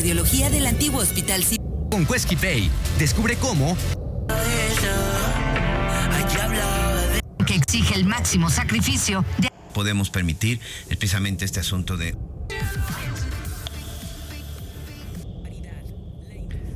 Cardiología 0.00 0.48
del 0.48 0.64
antiguo 0.64 1.02
Hospital 1.02 1.44
Civil. 1.44 1.60
Con 1.90 2.06
Quesky 2.06 2.34
Pay, 2.34 2.70
descubre 2.98 3.36
cómo 3.36 3.76
que 7.46 7.54
exige 7.54 7.96
el 7.96 8.06
máximo 8.06 8.48
sacrificio 8.48 9.26
de 9.36 9.50
podemos 9.74 10.08
permitir 10.08 10.58
especialmente 10.88 11.44
este 11.44 11.60
asunto 11.60 11.98
de 11.98 12.16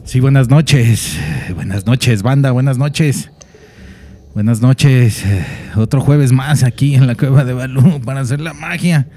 Sí, 0.05 0.21
buenas 0.21 0.51
noches. 0.51 1.19
Buenas 1.55 1.87
noches, 1.87 2.23
banda, 2.23 2.51
buenas 2.51 2.77
noches. 2.77 3.31
Buenas 4.35 4.61
noches. 4.61 5.25
Otro 5.77 6.03
jueves 6.03 6.33
más 6.33 6.63
aquí 6.63 6.95
en 6.95 7.07
la 7.07 7.15
cueva 7.15 7.47
de 7.47 7.55
Balú 7.55 8.03
para 8.05 8.21
hacer 8.21 8.43
la 8.43 8.53
magia. 8.53 9.09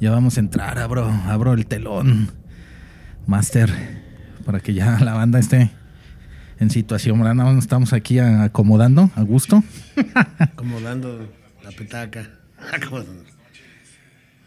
Ya 0.00 0.10
vamos 0.10 0.38
a 0.38 0.40
entrar, 0.40 0.78
abro, 0.78 1.04
abro 1.26 1.52
el 1.52 1.66
telón. 1.66 2.39
Master, 3.30 3.70
para 4.44 4.58
que 4.58 4.74
ya 4.74 4.98
la 4.98 5.14
banda 5.14 5.38
esté 5.38 5.70
en 6.58 6.68
situación, 6.68 7.20
¿verdad? 7.22 7.56
Estamos 7.58 7.92
aquí 7.92 8.18
acomodando 8.18 9.08
a 9.14 9.22
gusto. 9.22 9.62
Acomodando 10.38 11.32
la 11.62 11.70
petaca. 11.70 12.28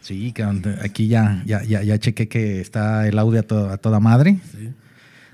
Sí, 0.02 0.34
aquí 0.82 1.08
ya, 1.08 1.42
ya, 1.46 1.62
ya, 1.62 1.82
ya 1.82 1.98
chequé 1.98 2.28
que 2.28 2.60
está 2.60 3.08
el 3.08 3.18
audio 3.18 3.40
a, 3.40 3.42
to- 3.42 3.70
a 3.70 3.78
toda 3.78 4.00
madre. 4.00 4.36
Sí. 4.52 4.68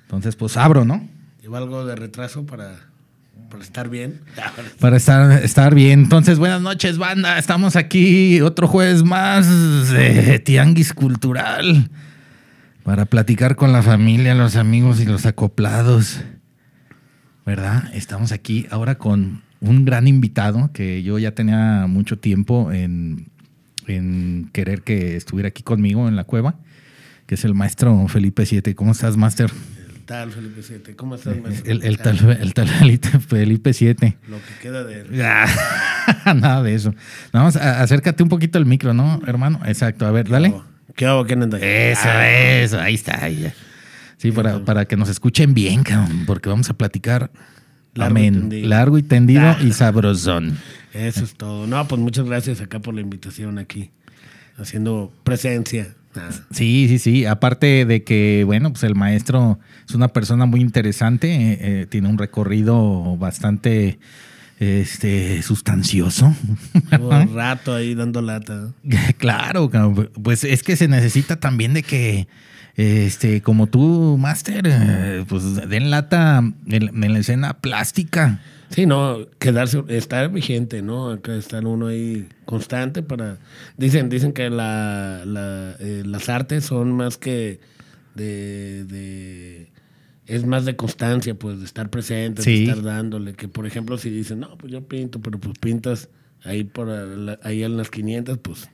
Entonces, 0.03 0.37
pues 0.37 0.57
abro, 0.57 0.85
¿no? 0.85 1.05
Lleva 1.43 1.59
algo 1.59 1.85
de 1.85 1.97
retraso 1.97 2.47
para, 2.47 2.77
para 3.51 3.65
estar 3.65 3.89
bien. 3.89 4.21
Para 4.79 4.97
estar, 4.97 5.43
estar 5.43 5.75
bien. 5.75 5.99
Entonces, 6.05 6.39
buenas 6.39 6.63
noches, 6.63 6.99
banda. 6.99 7.37
Estamos 7.37 7.75
aquí 7.75 8.41
otro 8.43 8.69
jueves 8.69 9.03
más 9.03 9.91
de 9.91 10.39
Tianguis 10.39 10.93
Cultural 10.93 11.91
para 12.83 13.07
platicar 13.07 13.57
con 13.57 13.73
la 13.73 13.83
familia, 13.83 14.35
los 14.35 14.57
amigos 14.57 15.01
y 15.01 15.07
los 15.07 15.27
acoplados. 15.27 16.21
¿Verdad? 17.47 17.91
Estamos 17.95 18.33
aquí 18.33 18.67
ahora 18.71 18.99
con 18.99 19.43
un 19.61 19.85
gran 19.85 20.07
invitado 20.07 20.71
que 20.73 21.03
yo 21.03 21.19
ya 21.19 21.35
tenía 21.35 21.87
mucho 21.89 22.19
tiempo 22.19 22.73
en, 22.73 23.29
en 23.87 24.51
querer 24.53 24.83
que 24.83 25.17
estuviera 25.17 25.49
aquí 25.49 25.63
conmigo 25.63 26.09
en 26.09 26.17
la 26.17 26.25
cueva, 26.25 26.57
que 27.27 27.35
es 27.35 27.45
el 27.45 27.55
maestro 27.55 28.07
Felipe 28.09 28.47
Siete. 28.47 28.75
¿Cómo 28.75 28.93
estás, 28.93 29.17
Master? 29.17 29.51
El 29.89 30.05
tal 30.05 30.33
Felipe 30.33 30.61
VII. 30.61 30.95
¿Cómo 30.95 31.15
estás, 31.15 31.41
maestro? 31.41 31.71
El, 31.71 31.83
el 31.83 31.99
tal, 31.99 32.19
el 32.41 32.55
tal 32.55 32.69
Felipe 33.21 33.73
Siete. 33.73 34.17
Lo 34.29 34.37
que 34.37 34.55
queda 34.63 34.85
de 34.85 35.01
él. 35.01 35.23
Ah, 35.23 35.47
Nada 36.35 36.63
de 36.63 36.75
eso. 36.75 36.95
Vamos, 37.33 37.57
acércate 37.57 38.23
un 38.23 38.29
poquito 38.29 38.59
al 38.59 38.67
micro, 38.67 38.95
¿no, 38.95 39.21
hermano? 39.27 39.61
Exacto. 39.65 40.07
A 40.07 40.11
ver, 40.11 40.29
dale. 40.29 40.55
¿Qué 41.01 41.07
hago? 41.07 41.25
¿Quién 41.25 41.43
anda? 41.43 41.57
Eso, 41.59 42.03
Ah, 42.05 42.29
eso. 42.31 42.79
Ahí 42.79 42.95
está. 42.95 43.25
ahí 43.25 43.37
ya. 43.45 43.55
Sí, 44.19 44.33
para, 44.33 44.63
para 44.67 44.85
que 44.85 44.99
nos 44.99 45.09
escuchen 45.09 45.55
bien, 45.55 45.83
cabrón, 45.83 46.25
porque 46.27 46.51
vamos 46.51 46.69
a 46.69 46.75
platicar. 46.75 47.31
Largo 47.95 48.19
y 48.19 48.21
amén. 48.21 48.35
tendido. 48.35 48.69
Largo 48.69 48.99
y 48.99 49.03
tendido 49.03 49.57
y 49.63 49.73
sabrosón. 49.73 50.59
Eso 50.93 51.25
es 51.25 51.33
todo. 51.37 51.67
No, 51.67 51.89
pues 51.89 51.99
muchas 52.03 52.27
gracias 52.27 52.61
acá 52.61 52.81
por 52.81 52.93
la 52.93 53.01
invitación 53.01 53.57
aquí. 53.59 53.91
Haciendo 54.59 55.11
presencia. 55.25 55.95
Ah, 56.15 56.29
Sí, 56.51 56.85
sí, 56.91 56.99
sí. 56.99 57.25
Aparte 57.25 57.87
de 57.87 58.05
que, 58.05 58.43
bueno, 58.45 58.71
pues 58.71 58.83
el 58.85 58.95
maestro 58.95 59.59
es 59.89 59.95
una 59.95 60.09
persona 60.09 60.45
muy 60.45 60.61
interesante, 60.61 61.33
eh, 61.35 61.59
eh, 61.63 61.87
tiene 61.89 62.09
un 62.09 62.19
recorrido 62.19 63.17
bastante 63.17 63.99
este, 64.61 65.43
sustancioso. 65.43 66.33
Un 67.01 67.35
rato 67.35 67.75
ahí 67.75 67.95
dando 67.97 68.23
lata. 68.23 68.73
Claro, 69.19 69.71
pues 70.23 70.45
es 70.45 70.63
que 70.63 70.77
se 70.77 70.87
necesita 70.87 71.41
también 71.41 71.75
de 71.75 71.83
que, 71.83 72.29
este, 72.77 73.41
como 73.43 73.67
tú, 73.67 74.17
Master, 74.21 74.65
eh, 74.71 75.25
pues 75.27 75.69
den 75.69 75.91
lata 75.91 76.39
en, 76.69 77.03
en 77.05 77.13
la 77.13 77.19
escena 77.19 77.55
plástica. 77.55 78.41
Sí, 78.69 78.87
no, 78.87 79.27
quedarse, 79.41 79.83
estar 79.89 80.31
vigente, 80.31 80.81
¿no? 80.81 81.11
Acá 81.11 81.35
estar 81.35 81.67
uno 81.67 81.89
ahí 81.89 82.29
constante 82.45 83.03
para... 83.03 83.39
Dicen, 83.77 84.09
dicen 84.09 84.33
que 84.33 84.49
la, 84.49 85.23
la, 85.27 85.75
eh, 85.81 86.05
las 86.07 86.29
artes 86.29 86.67
son 86.67 86.93
más 86.93 87.17
que 87.19 87.59
de, 88.15 88.85
de- 88.85 89.71
Es 90.31 90.47
más 90.47 90.65
de 90.65 90.77
constancia, 90.77 91.35
pues, 91.35 91.59
de 91.59 91.65
estar 91.65 91.91
presente, 91.91 92.43
Sí. 92.43 92.65
de 92.65 92.71
estar 92.71 92.83
dándole. 92.83 93.35
Que, 93.35 93.49
por 93.49 93.67
ejemplo, 93.67 93.99
si 93.99 94.11
dicen, 94.11 94.41
no, 94.41 94.57
pues 94.57 94.73
yo 94.73 94.87
pinto, 94.87 95.21
pero 95.21 95.39
pues 95.39 95.59
pintas 95.59 96.09
ahí, 96.45 96.65
por 96.65 96.87
la- 96.89 97.39
ahí 97.43 97.63
en 97.65 97.77
las 97.77 97.91
500, 97.91 98.39
pues 98.39 98.69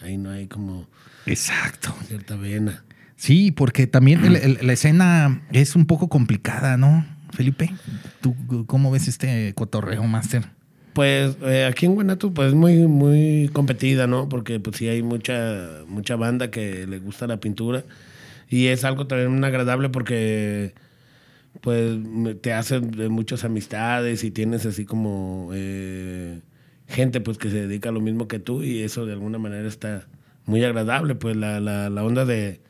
ahí 0.00 0.16
no 0.18 0.30
hay 0.30 0.46
como 0.46 0.86
Exacto. 1.26 1.94
cierta 2.06 2.36
vena. 2.36 2.84
Sí, 3.16 3.50
porque 3.52 3.86
también 3.86 4.24
el- 4.24 4.36
el- 4.36 4.58
la 4.66 4.72
escena 4.72 5.42
es 5.52 5.74
un 5.76 5.86
poco 5.86 6.08
complicada, 6.08 6.76
¿no, 6.76 7.06
Felipe? 7.32 7.72
¿Tú 8.20 8.34
cómo 8.66 8.90
ves 8.90 9.08
este 9.08 9.54
cotorreo, 9.54 10.02
Master? 10.04 10.44
Pues 10.92 11.36
eh, 11.42 11.64
aquí 11.64 11.86
en 11.86 11.94
Guanato 11.94 12.32
pues 12.32 12.48
es 12.48 12.54
muy 12.54 12.86
muy 12.86 13.50
competida, 13.52 14.06
¿no? 14.06 14.28
Porque 14.28 14.60
pues 14.60 14.76
sí 14.76 14.86
hay 14.88 15.02
mucha 15.02 15.82
mucha 15.88 16.14
banda 16.16 16.50
que 16.52 16.86
le 16.86 16.98
gusta 17.00 17.26
la 17.26 17.38
pintura 17.40 17.82
y 18.54 18.68
es 18.68 18.84
algo 18.84 19.08
también 19.08 19.42
agradable 19.42 19.88
porque 19.88 20.74
pues 21.60 21.98
te 22.40 22.52
hacen 22.52 22.92
muchas 23.10 23.42
amistades 23.42 24.22
y 24.22 24.30
tienes 24.30 24.64
así 24.64 24.84
como 24.84 25.50
eh, 25.52 26.40
gente 26.86 27.20
pues 27.20 27.36
que 27.36 27.50
se 27.50 27.66
dedica 27.66 27.88
a 27.88 27.92
lo 27.92 28.00
mismo 28.00 28.28
que 28.28 28.38
tú 28.38 28.62
y 28.62 28.82
eso 28.82 29.06
de 29.06 29.14
alguna 29.14 29.38
manera 29.38 29.66
está 29.66 30.06
muy 30.46 30.62
agradable, 30.62 31.16
pues 31.16 31.36
la, 31.36 31.58
la, 31.58 31.90
la 31.90 32.04
onda 32.04 32.24
de 32.24 32.60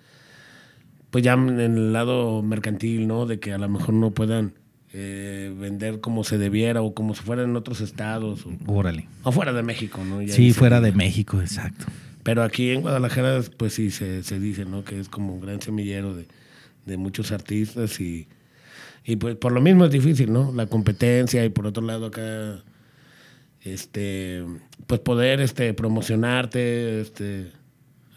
pues 1.11 1.23
ya 1.23 1.35
en 1.35 1.61
el 1.61 1.93
lado 1.93 2.43
mercantil, 2.43 3.07
¿no? 3.07 3.27
De 3.27 3.39
que 3.39 3.53
a 3.53 3.59
lo 3.59 3.69
mejor 3.69 3.93
no 3.93 4.13
puedan 4.13 4.55
eh, 4.95 5.55
vender 5.61 6.01
como 6.01 6.25
se 6.25 6.39
debiera 6.39 6.81
o 6.81 6.95
como 6.95 7.15
si 7.15 7.23
fuera 7.23 7.43
en 7.43 7.57
otros 7.57 7.83
estados 7.83 8.47
o, 8.47 8.73
Órale. 8.73 9.07
o 9.23 9.33
fuera 9.33 9.53
de 9.53 9.63
México, 9.63 10.03
¿no? 10.03 10.23
Ya 10.23 10.33
Sí, 10.33 10.55
fuera 10.55 10.81
de 10.81 10.93
México, 10.93 11.43
exacto. 11.43 11.85
Pero 12.25 12.43
aquí 12.43 12.71
en 12.71 12.81
Guadalajara, 12.81 13.41
pues 13.57 13.75
sí, 13.75 13.91
se, 13.93 14.25
se 14.25 14.41
dice, 14.41 14.65
¿no? 14.65 14.83
Que 14.83 14.99
es 14.99 15.09
como 15.09 15.35
un 15.35 15.41
gran 15.41 15.61
semillero 15.63 16.15
de, 16.17 16.27
de 16.87 16.97
muchos 16.97 17.31
artistas 17.31 18.01
y, 18.01 18.27
y 19.05 19.17
pues 19.17 19.37
por 19.37 19.53
lo 19.53 19.61
mismo 19.61 19.85
es 19.85 19.93
difícil, 19.93 20.33
¿no? 20.33 20.51
La 20.53 20.67
competencia 20.67 21.45
y 21.45 21.51
por 21.51 21.67
otro 21.67 21.85
lado 21.85 22.07
acá, 22.07 22.63
este, 23.63 24.45
pues 24.87 25.01
poder 25.01 25.41
este, 25.41 25.73
promocionarte, 25.75 27.01
este, 27.01 27.53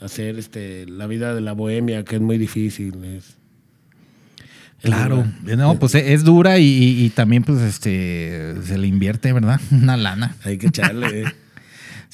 hacer 0.02 0.38
este, 0.40 0.86
la 0.88 1.08
vida 1.08 1.34
de 1.36 1.42
la 1.42 1.54
bohemia, 1.54 2.04
que 2.04 2.16
es 2.16 2.22
muy 2.22 2.38
difícil. 2.38 3.04
Es, 3.04 3.26
es 4.82 4.84
Claro, 4.84 5.26
dura. 5.44 5.56
no, 5.58 5.80
pues 5.80 5.96
es 5.96 6.24
dura 6.24 6.60
y, 6.60 6.66
y- 6.66 7.06
y 7.06 7.10
también 7.10 7.44
pues 7.44 7.60
este 7.62 8.56
se 8.64 8.78
le 8.78 8.88
invierte, 8.88 9.34
¿verdad? 9.34 9.60
Una 9.72 9.98
lana. 9.98 10.36
Hay 10.44 10.58
que 10.58 10.68
echarle. 10.68 11.26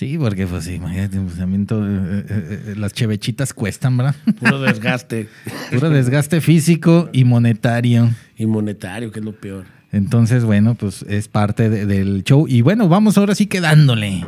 Sí, 0.04 0.18
porque 0.18 0.46
pues 0.48 0.66
sí, 0.66 0.74
imagínate, 0.74 1.18
pues, 1.20 1.36
también 1.38 1.66
todo, 1.66 1.88
eh, 1.88 2.26
eh, 2.30 2.64
eh, 2.68 2.74
las 2.78 2.92
chevechitas 2.94 3.54
cuestan, 3.54 3.96
¿verdad? 3.96 4.16
Puro 4.40 4.60
desgaste. 4.62 5.30
Puro 5.72 5.90
desgaste 5.90 6.42
físico 6.42 7.10
y 7.14 7.24
monetario. 7.24 8.10
y 8.38 8.46
monetario, 8.46 9.12
que 9.12 9.20
es 9.20 9.26
lo 9.26 9.32
peor. 9.34 9.66
Entonces, 9.94 10.44
bueno, 10.44 10.76
pues 10.76 11.04
es 11.08 11.28
parte 11.30 11.70
de- 11.70 11.86
del 11.86 12.24
show. 12.26 12.48
Y 12.50 12.62
bueno, 12.62 12.90
vamos 12.90 13.18
ahora 13.18 13.34
sí 13.36 13.46
que 13.46 13.62
dándole. 13.62 14.26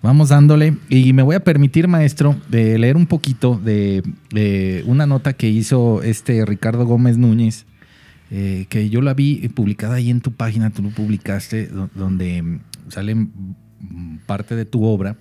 Vamos 0.00 0.30
dándole. 0.30 0.76
Y 0.88 1.12
me 1.12 1.22
voy 1.22 1.34
a 1.36 1.40
permitir, 1.44 1.88
maestro, 1.88 2.34
de 2.48 2.78
leer 2.78 2.96
un 2.96 3.06
poquito 3.06 3.60
de, 3.62 4.02
de 4.32 4.82
una 4.86 5.06
nota 5.06 5.32
que 5.34 5.48
hizo 5.50 6.02
este 6.02 6.44
Ricardo 6.46 6.86
Gómez 6.86 7.18
Núñez, 7.18 7.66
eh, 8.30 8.64
que 8.70 8.88
yo 8.88 9.02
la 9.02 9.12
vi 9.12 9.46
publicada 9.48 9.96
ahí 9.96 10.08
en 10.08 10.22
tu 10.22 10.32
página, 10.32 10.70
tú 10.70 10.82
lo 10.82 10.88
publicaste, 10.88 11.66
do- 11.66 11.90
donde 11.94 12.60
sale 12.88 13.14
mm, 13.14 13.30
parte 14.26 14.56
de 14.56 14.64
tu 14.64 14.84
obra, 14.84 15.16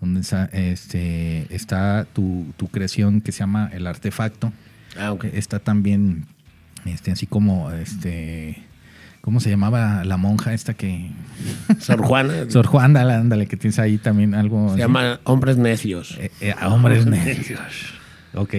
donde 0.00 0.22
sa- 0.22 0.46
este, 0.52 1.46
está 1.54 2.06
tu, 2.12 2.46
tu 2.56 2.68
creación 2.68 3.20
que 3.20 3.32
se 3.32 3.40
llama 3.40 3.70
El 3.72 3.86
Artefacto. 3.86 4.52
Ah. 4.98 5.14
Está 5.32 5.58
también, 5.58 6.26
este, 6.84 7.10
así 7.10 7.26
como, 7.26 7.70
este, 7.72 8.62
¿cómo 9.22 9.40
se 9.40 9.50
llamaba 9.50 10.04
la 10.04 10.16
monja 10.16 10.52
esta 10.54 10.74
que... 10.74 11.10
Sor 11.80 12.02
Juana. 12.02 12.34
Sor 12.48 12.66
Juan, 12.66 12.84
ándale, 12.86 13.14
ándale, 13.14 13.46
que 13.46 13.56
tienes 13.56 13.78
ahí 13.78 13.98
también 13.98 14.34
algo... 14.34 14.68
Se 14.68 14.74
así. 14.74 14.80
llama 14.82 15.20
Hombres 15.24 15.56
Necios. 15.56 16.16
Eh, 16.20 16.30
eh, 16.40 16.54
hombres 16.66 17.06
necios. 17.06 17.60
Ok. 18.34 18.54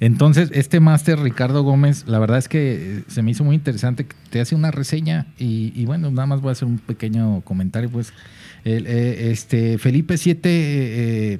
Entonces, 0.00 0.50
este 0.52 0.80
máster, 0.80 1.18
Ricardo 1.20 1.62
Gómez, 1.62 2.04
la 2.08 2.18
verdad 2.18 2.38
es 2.38 2.48
que 2.48 2.98
eh, 2.98 3.02
se 3.06 3.22
me 3.22 3.30
hizo 3.30 3.44
muy 3.44 3.54
interesante. 3.54 4.04
Te 4.28 4.40
hace 4.40 4.54
una 4.56 4.70
reseña 4.72 5.26
y, 5.38 5.72
y 5.74 5.84
bueno, 5.86 6.10
nada 6.10 6.26
más 6.26 6.40
voy 6.40 6.48
a 6.48 6.52
hacer 6.52 6.66
un 6.66 6.78
pequeño 6.78 7.40
comentario. 7.42 7.88
Pues, 7.90 8.12
El, 8.64 8.86
eh, 8.86 9.30
este 9.30 9.78
Felipe 9.78 10.16
7 10.18 11.38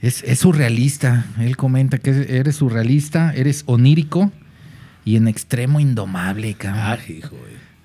es, 0.00 0.22
es 0.22 0.38
surrealista. 0.38 1.26
Él 1.38 1.56
comenta 1.56 1.98
que 1.98 2.10
eres 2.28 2.56
surrealista, 2.56 3.32
eres 3.34 3.64
onírico 3.66 4.32
y 5.04 5.16
en 5.16 5.28
extremo 5.28 5.80
indomable, 5.80 6.54
cabrón. 6.54 6.82
Ah, 6.84 6.98
hijo. 7.08 7.36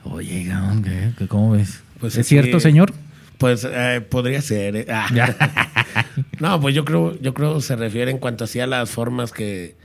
Oye, 0.04 0.46
cabrón, 0.50 0.84
¿qué- 0.84 1.12
qué- 1.18 1.28
¿cómo 1.28 1.52
ves? 1.52 1.82
Pues 2.00 2.14
¿Es 2.14 2.20
es 2.22 2.28
cierto, 2.28 2.58
que- 2.58 2.62
señor? 2.62 2.94
Pues 3.38 3.68
eh, 3.70 4.02
podría 4.08 4.42
ser. 4.42 4.76
eh. 4.76 4.86
Ah. 4.90 5.08
no, 6.40 6.60
pues 6.62 6.76
yo 6.76 6.86
creo, 6.86 7.20
yo 7.22 7.34
creo 7.34 7.60
se 7.62 7.76
refiere 7.76 8.12
en 8.12 8.18
cuanto 8.18 8.44
hacía 8.44 8.68
las 8.68 8.90
formas 8.92 9.32
que, 9.32 9.76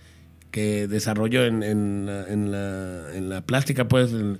que 0.51 0.87
desarrollo 0.87 1.45
en, 1.45 1.63
en, 1.63 2.07
la, 2.07 2.29
en, 2.29 2.51
la, 2.53 3.15
en 3.15 3.29
la 3.29 3.41
plástica, 3.43 3.89
pues 3.89 4.13
en- 4.13 4.39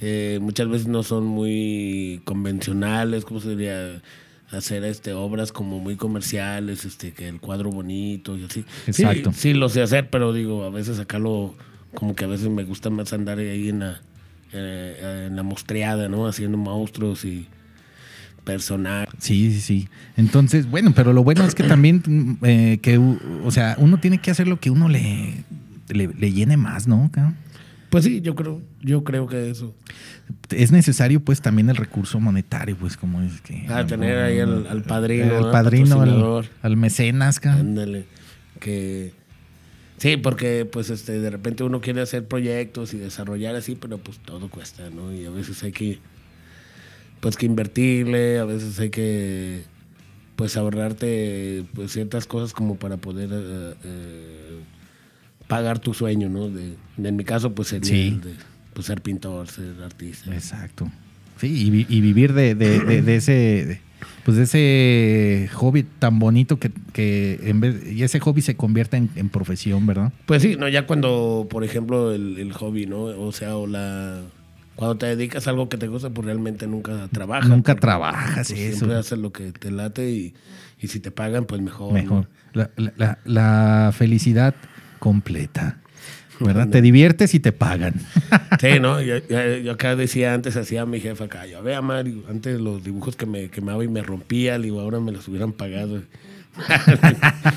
eh, 0.00 0.38
muchas 0.40 0.68
veces 0.68 0.88
no 0.88 1.02
son 1.02 1.26
muy 1.26 2.22
convencionales, 2.24 3.24
¿cómo 3.24 3.40
se 3.40 3.50
diría? 3.50 4.00
Hacer 4.50 4.82
este, 4.82 5.12
obras 5.12 5.52
como 5.52 5.78
muy 5.78 5.94
comerciales, 5.94 6.84
este, 6.84 7.12
que 7.12 7.28
el 7.28 7.38
cuadro 7.38 7.70
bonito 7.70 8.36
y 8.36 8.44
así. 8.44 8.64
Sí, 8.90 9.02
Exacto. 9.02 9.32
Sí, 9.32 9.52
lo 9.54 9.68
sé 9.68 9.80
hacer, 9.80 10.10
pero 10.10 10.32
digo, 10.32 10.64
a 10.64 10.70
veces 10.70 10.96
sacarlo, 10.96 11.54
como 11.94 12.16
que 12.16 12.24
a 12.24 12.28
veces 12.28 12.48
me 12.48 12.64
gusta 12.64 12.90
más 12.90 13.12
andar 13.12 13.38
ahí 13.38 13.68
en 13.68 13.78
la, 13.80 14.00
eh, 14.52 15.26
en 15.28 15.36
la 15.36 15.44
mostreada, 15.44 16.08
¿no? 16.08 16.26
Haciendo 16.26 16.58
monstruos 16.58 17.24
y 17.24 17.46
personajes. 18.44 19.14
Sí, 19.20 19.52
sí, 19.52 19.60
sí. 19.60 19.88
Entonces, 20.16 20.68
bueno, 20.68 20.92
pero 20.96 21.12
lo 21.12 21.22
bueno 21.22 21.44
es 21.44 21.54
que 21.54 21.62
también, 21.62 22.38
eh, 22.42 22.78
que, 22.82 22.98
o 22.98 23.50
sea, 23.52 23.76
uno 23.78 24.00
tiene 24.00 24.18
que 24.18 24.32
hacer 24.32 24.48
lo 24.48 24.58
que 24.58 24.70
uno 24.70 24.88
le, 24.88 25.44
le, 25.88 26.08
le 26.08 26.32
llene 26.32 26.56
más, 26.56 26.88
¿no? 26.88 27.08
Pues 27.90 28.04
sí, 28.04 28.20
yo 28.20 28.36
creo, 28.36 28.62
yo 28.80 29.02
creo 29.02 29.26
que 29.26 29.50
eso. 29.50 29.74
Es 30.50 30.70
necesario, 30.70 31.20
pues, 31.20 31.42
también 31.42 31.70
el 31.70 31.76
recurso 31.76 32.20
monetario, 32.20 32.76
pues, 32.76 32.96
como 32.96 33.20
es 33.20 33.40
que... 33.40 33.66
Ah, 33.68 33.84
tener 33.84 34.16
ahí 34.18 34.38
al, 34.38 34.68
al 34.68 34.82
padrino. 34.82 35.36
al 35.36 35.42
¿no? 35.42 35.50
padrino, 35.50 36.42
al, 36.62 36.76
mecenas. 36.76 37.44
Ándale. 37.44 38.06
Que. 38.60 39.12
Sí, 39.98 40.16
porque 40.16 40.64
pues 40.64 40.88
este, 40.88 41.20
de 41.20 41.28
repente 41.28 41.62
uno 41.62 41.82
quiere 41.82 42.00
hacer 42.00 42.26
proyectos 42.26 42.94
y 42.94 42.98
desarrollar 42.98 43.54
así, 43.54 43.74
pero 43.74 43.98
pues 43.98 44.18
todo 44.18 44.48
cuesta, 44.48 44.88
¿no? 44.88 45.12
Y 45.12 45.26
a 45.26 45.30
veces 45.30 45.62
hay 45.62 45.72
que. 45.72 45.98
Pues 47.20 47.36
que 47.36 47.44
invertirle, 47.44 48.38
a 48.38 48.44
veces 48.44 48.78
hay 48.80 48.90
que. 48.90 49.64
Pues 50.36 50.56
ahorrarte 50.56 51.64
pues 51.74 51.92
ciertas 51.92 52.26
cosas 52.26 52.54
como 52.54 52.76
para 52.76 52.96
poder 52.96 53.28
eh, 53.30 53.74
eh, 53.84 54.60
pagar 55.50 55.78
tu 55.80 55.92
sueño, 55.92 56.28
¿no? 56.30 56.48
De, 56.48 56.76
en 56.96 57.16
mi 57.16 57.24
caso, 57.24 57.54
pues 57.54 57.68
sería 57.68 57.90
Sí. 57.90 58.08
el 58.08 58.20
de 58.22 58.34
pues, 58.72 58.86
ser 58.86 59.02
pintor, 59.02 59.48
ser 59.48 59.74
artista. 59.84 60.32
Exacto. 60.32 60.90
Sí, 61.38 61.66
y, 61.66 61.70
vi- 61.70 61.86
y 61.88 62.00
vivir 62.00 62.32
de, 62.32 62.54
de- 62.54 63.16
ese... 63.16 63.80
pues 64.24 64.36
de 64.36 64.42
ese 64.44 65.48
hobby 65.54 65.82
tan 65.98 66.18
bonito 66.18 66.58
que, 66.58 66.70
que 66.92 67.40
en 67.44 67.60
vez 67.60 67.84
y 67.90 68.02
ese 68.02 68.20
hobby 68.20 68.42
se 68.42 68.56
convierta 68.56 68.96
en, 68.96 69.08
en 69.16 69.28
profesión, 69.30 69.86
¿verdad? 69.86 70.12
Pues 70.26 70.42
sí, 70.42 70.56
no, 70.58 70.68
ya 70.68 70.86
cuando, 70.86 71.46
por 71.50 71.64
ejemplo, 71.64 72.12
el, 72.12 72.38
el 72.38 72.52
hobby, 72.52 72.86
¿no? 72.86 73.00
O 73.02 73.32
sea, 73.32 73.56
o 73.56 73.66
la 73.66 74.20
cuando 74.76 74.96
te 74.96 75.06
dedicas 75.06 75.46
a 75.46 75.50
algo 75.50 75.68
que 75.68 75.76
te 75.76 75.88
gusta, 75.88 76.08
pues 76.10 76.24
realmente 76.24 76.66
nunca 76.66 77.08
trabajas. 77.12 77.48
Nunca 77.50 77.72
porque, 77.72 77.80
trabajas 77.82 78.48
pues, 78.48 78.58
eso. 78.60 78.78
Siempre 78.78 78.96
haces 78.98 79.18
lo 79.18 79.30
que 79.32 79.52
te 79.52 79.70
late 79.70 80.10
y, 80.10 80.34
y 80.80 80.88
si 80.88 81.00
te 81.00 81.10
pagan, 81.10 81.44
pues 81.44 81.60
mejor. 81.60 81.92
Mejor. 81.92 82.28
la- 82.54 82.70
la- 82.96 83.18
la 83.24 83.92
felicidad 83.94 84.54
completa. 85.00 85.78
¿Verdad? 86.38 86.68
Te 86.70 86.80
diviertes 86.80 87.34
y 87.34 87.40
te 87.40 87.52
pagan. 87.52 87.94
Sí, 88.60 88.80
¿no? 88.80 89.02
Yo, 89.02 89.16
yo- 89.28 89.56
yo 89.58 89.72
acá 89.72 89.94
decía 89.94 90.32
antes, 90.32 90.56
hacía 90.56 90.86
mi 90.86 90.98
jefa 90.98 91.24
acá, 91.24 91.44
yo 91.46 91.62
vea, 91.62 91.82
Mario, 91.82 92.22
antes 92.30 92.58
los 92.58 92.82
dibujos 92.82 93.14
que 93.14 93.26
me 93.26 93.48
quemaba 93.50 93.84
y 93.84 93.88
me 93.88 94.02
rompía, 94.02 94.56
le 94.56 94.64
digo, 94.64 94.80
ahora 94.80 95.00
me 95.00 95.12
los 95.12 95.28
hubieran 95.28 95.52
pagado. 95.52 96.02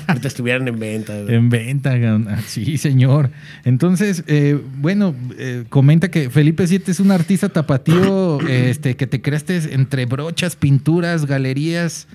Ahorita 0.06 0.28
estuvieran 0.28 0.68
en 0.68 0.78
venta. 0.78 1.18
En 1.18 1.48
venta, 1.48 1.94
ah, 1.94 2.40
sí, 2.46 2.76
señor. 2.78 3.30
Entonces, 3.64 4.22
eh, 4.26 4.60
bueno, 4.76 5.14
eh, 5.38 5.64
comenta 5.68 6.10
que 6.10 6.28
Felipe 6.30 6.66
Siete 6.66 6.90
es 6.90 7.00
un 7.00 7.10
artista 7.10 7.48
tapatío 7.48 8.38
este, 8.48 8.96
que 8.96 9.06
te 9.06 9.20
creaste 9.22 9.74
entre 9.74 10.06
brochas, 10.06 10.56
pinturas, 10.56 11.26
galerías, 11.26 12.06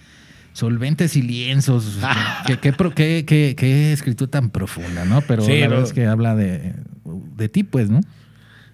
solventes 0.60 1.16
y 1.16 1.22
lienzos. 1.22 1.98
qué, 2.48 2.58
qué, 2.58 2.74
pro- 2.74 2.94
qué- 2.94 3.24
qué- 3.28 3.56
qué 3.58 3.92
escritura 3.94 4.30
tan 4.30 4.50
profunda, 4.50 5.06
¿no? 5.06 5.22
Pero 5.22 5.42
Sí, 5.44 5.60
la 5.60 5.66
¿no? 5.66 5.70
verdad 5.72 5.86
es 5.88 5.94
que 5.94 6.06
habla 6.06 6.36
de, 6.36 6.74
de 7.36 7.50
ti, 7.50 7.64
pues, 7.64 7.90
¿no? 7.90 8.02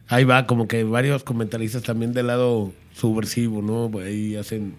Ahí 0.07 0.23
va, 0.23 0.45
como 0.45 0.67
que 0.67 0.83
varios 0.83 1.23
comentaristas 1.23 1.83
también 1.83 2.13
del 2.13 2.27
lado 2.27 2.73
subversivo, 2.93 3.61
¿no? 3.61 3.91
Ahí 3.99 4.35
hacen, 4.35 4.75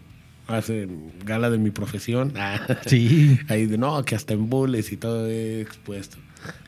hacen 0.46 1.12
gala 1.24 1.50
de 1.50 1.58
mi 1.58 1.70
profesión. 1.70 2.32
Sí. 2.86 3.38
Ahí 3.48 3.66
de, 3.66 3.78
no, 3.78 4.04
que 4.04 4.14
hasta 4.14 4.34
en 4.34 4.48
bulles 4.48 4.92
y 4.92 4.96
todo 4.96 5.26
he 5.26 5.60
expuesto. 5.62 6.18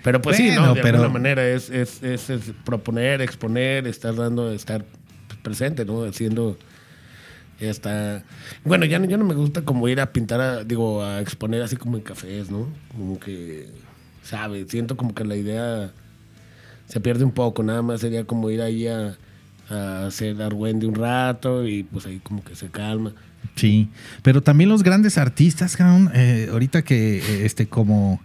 Pero 0.03 0.21
pues 0.21 0.37
sí, 0.37 0.51
¿no? 0.57 0.75
De 0.75 0.83
pero- 0.83 0.97
alguna 0.99 1.13
manera 1.13 1.47
es, 1.49 1.71
es, 1.71 2.03
es, 2.03 2.31
es 2.31 2.41
proponer, 2.65 3.21
exponer, 3.21 3.87
estar 3.87 4.15
dando, 4.17 4.51
estar 4.53 4.85
presente, 5.43 5.85
¿no? 5.85 6.03
Haciendo 6.05 6.59
esta... 7.61 8.25
Bueno, 8.65 8.85
ya 8.85 8.99
no, 8.99 9.07
ya 9.07 9.17
no 9.17 9.25
me 9.25 9.35
gusta 9.35 9.63
como 9.63 9.89
ir 9.89 10.01
a 10.01 10.13
pintar, 10.13 10.41
a- 10.41 10.65
digo, 10.65 11.03
a 11.03 11.21
exponer 11.21 11.63
así 11.63 11.77
como 11.77 11.97
en 11.97 12.03
cafés, 12.03 12.51
¿no? 12.51 12.69
Como 12.93 13.19
que, 13.19 13.69
¿sabes? 14.23 14.67
Siento 14.69 14.97
como 14.97 15.15
que 15.15 15.25
la 15.25 15.37
idea 15.37 15.91
se 16.87 17.01
pierde 17.01 17.25
un 17.25 17.33
poco, 17.33 17.63
nada 17.63 17.83
más 17.83 18.01
sería 18.01 18.25
como 18.25 18.51
ir 18.51 18.63
ahí 18.63 18.87
a, 18.87 19.17
a 19.69 20.07
hacer 20.07 20.41
argüende 20.41 20.87
un 20.87 20.95
rato 20.95 21.67
y 21.67 21.83
pues 21.83 22.07
ahí 22.07 22.19
como 22.23 22.43
que 22.45 22.55
se 22.57 22.69
calma. 22.69 23.13
Sí, 23.57 23.89
pero 24.23 24.43
también 24.43 24.71
los 24.71 24.83
grandes 24.83 25.19
artistas, 25.19 25.77
eh, 26.15 26.49
ahorita 26.51 26.83
que 26.83 27.19
eh, 27.19 27.45
este 27.45 27.67
como 27.67 28.21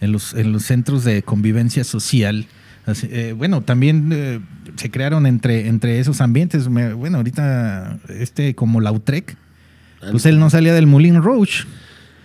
en 0.00 0.12
los, 0.12 0.32
en 0.34 0.52
los 0.52 0.62
centros 0.64 1.04
de 1.04 1.22
convivencia 1.22 1.84
social, 1.84 2.46
así, 2.86 3.08
eh, 3.10 3.34
bueno, 3.36 3.62
también 3.62 4.10
eh, 4.12 4.40
se 4.76 4.90
crearon 4.90 5.26
entre, 5.26 5.68
entre 5.68 5.98
esos 5.98 6.20
ambientes. 6.20 6.68
Me- 6.68 6.92
bueno, 6.94 7.18
ahorita 7.18 7.98
este 8.08 8.54
como 8.54 8.80
Lautrec, 8.80 9.36
pues 10.10 10.26
él 10.26 10.38
no 10.38 10.50
salía 10.50 10.72
del 10.74 10.86
Moulin 10.86 11.22
Rouge. 11.22 11.64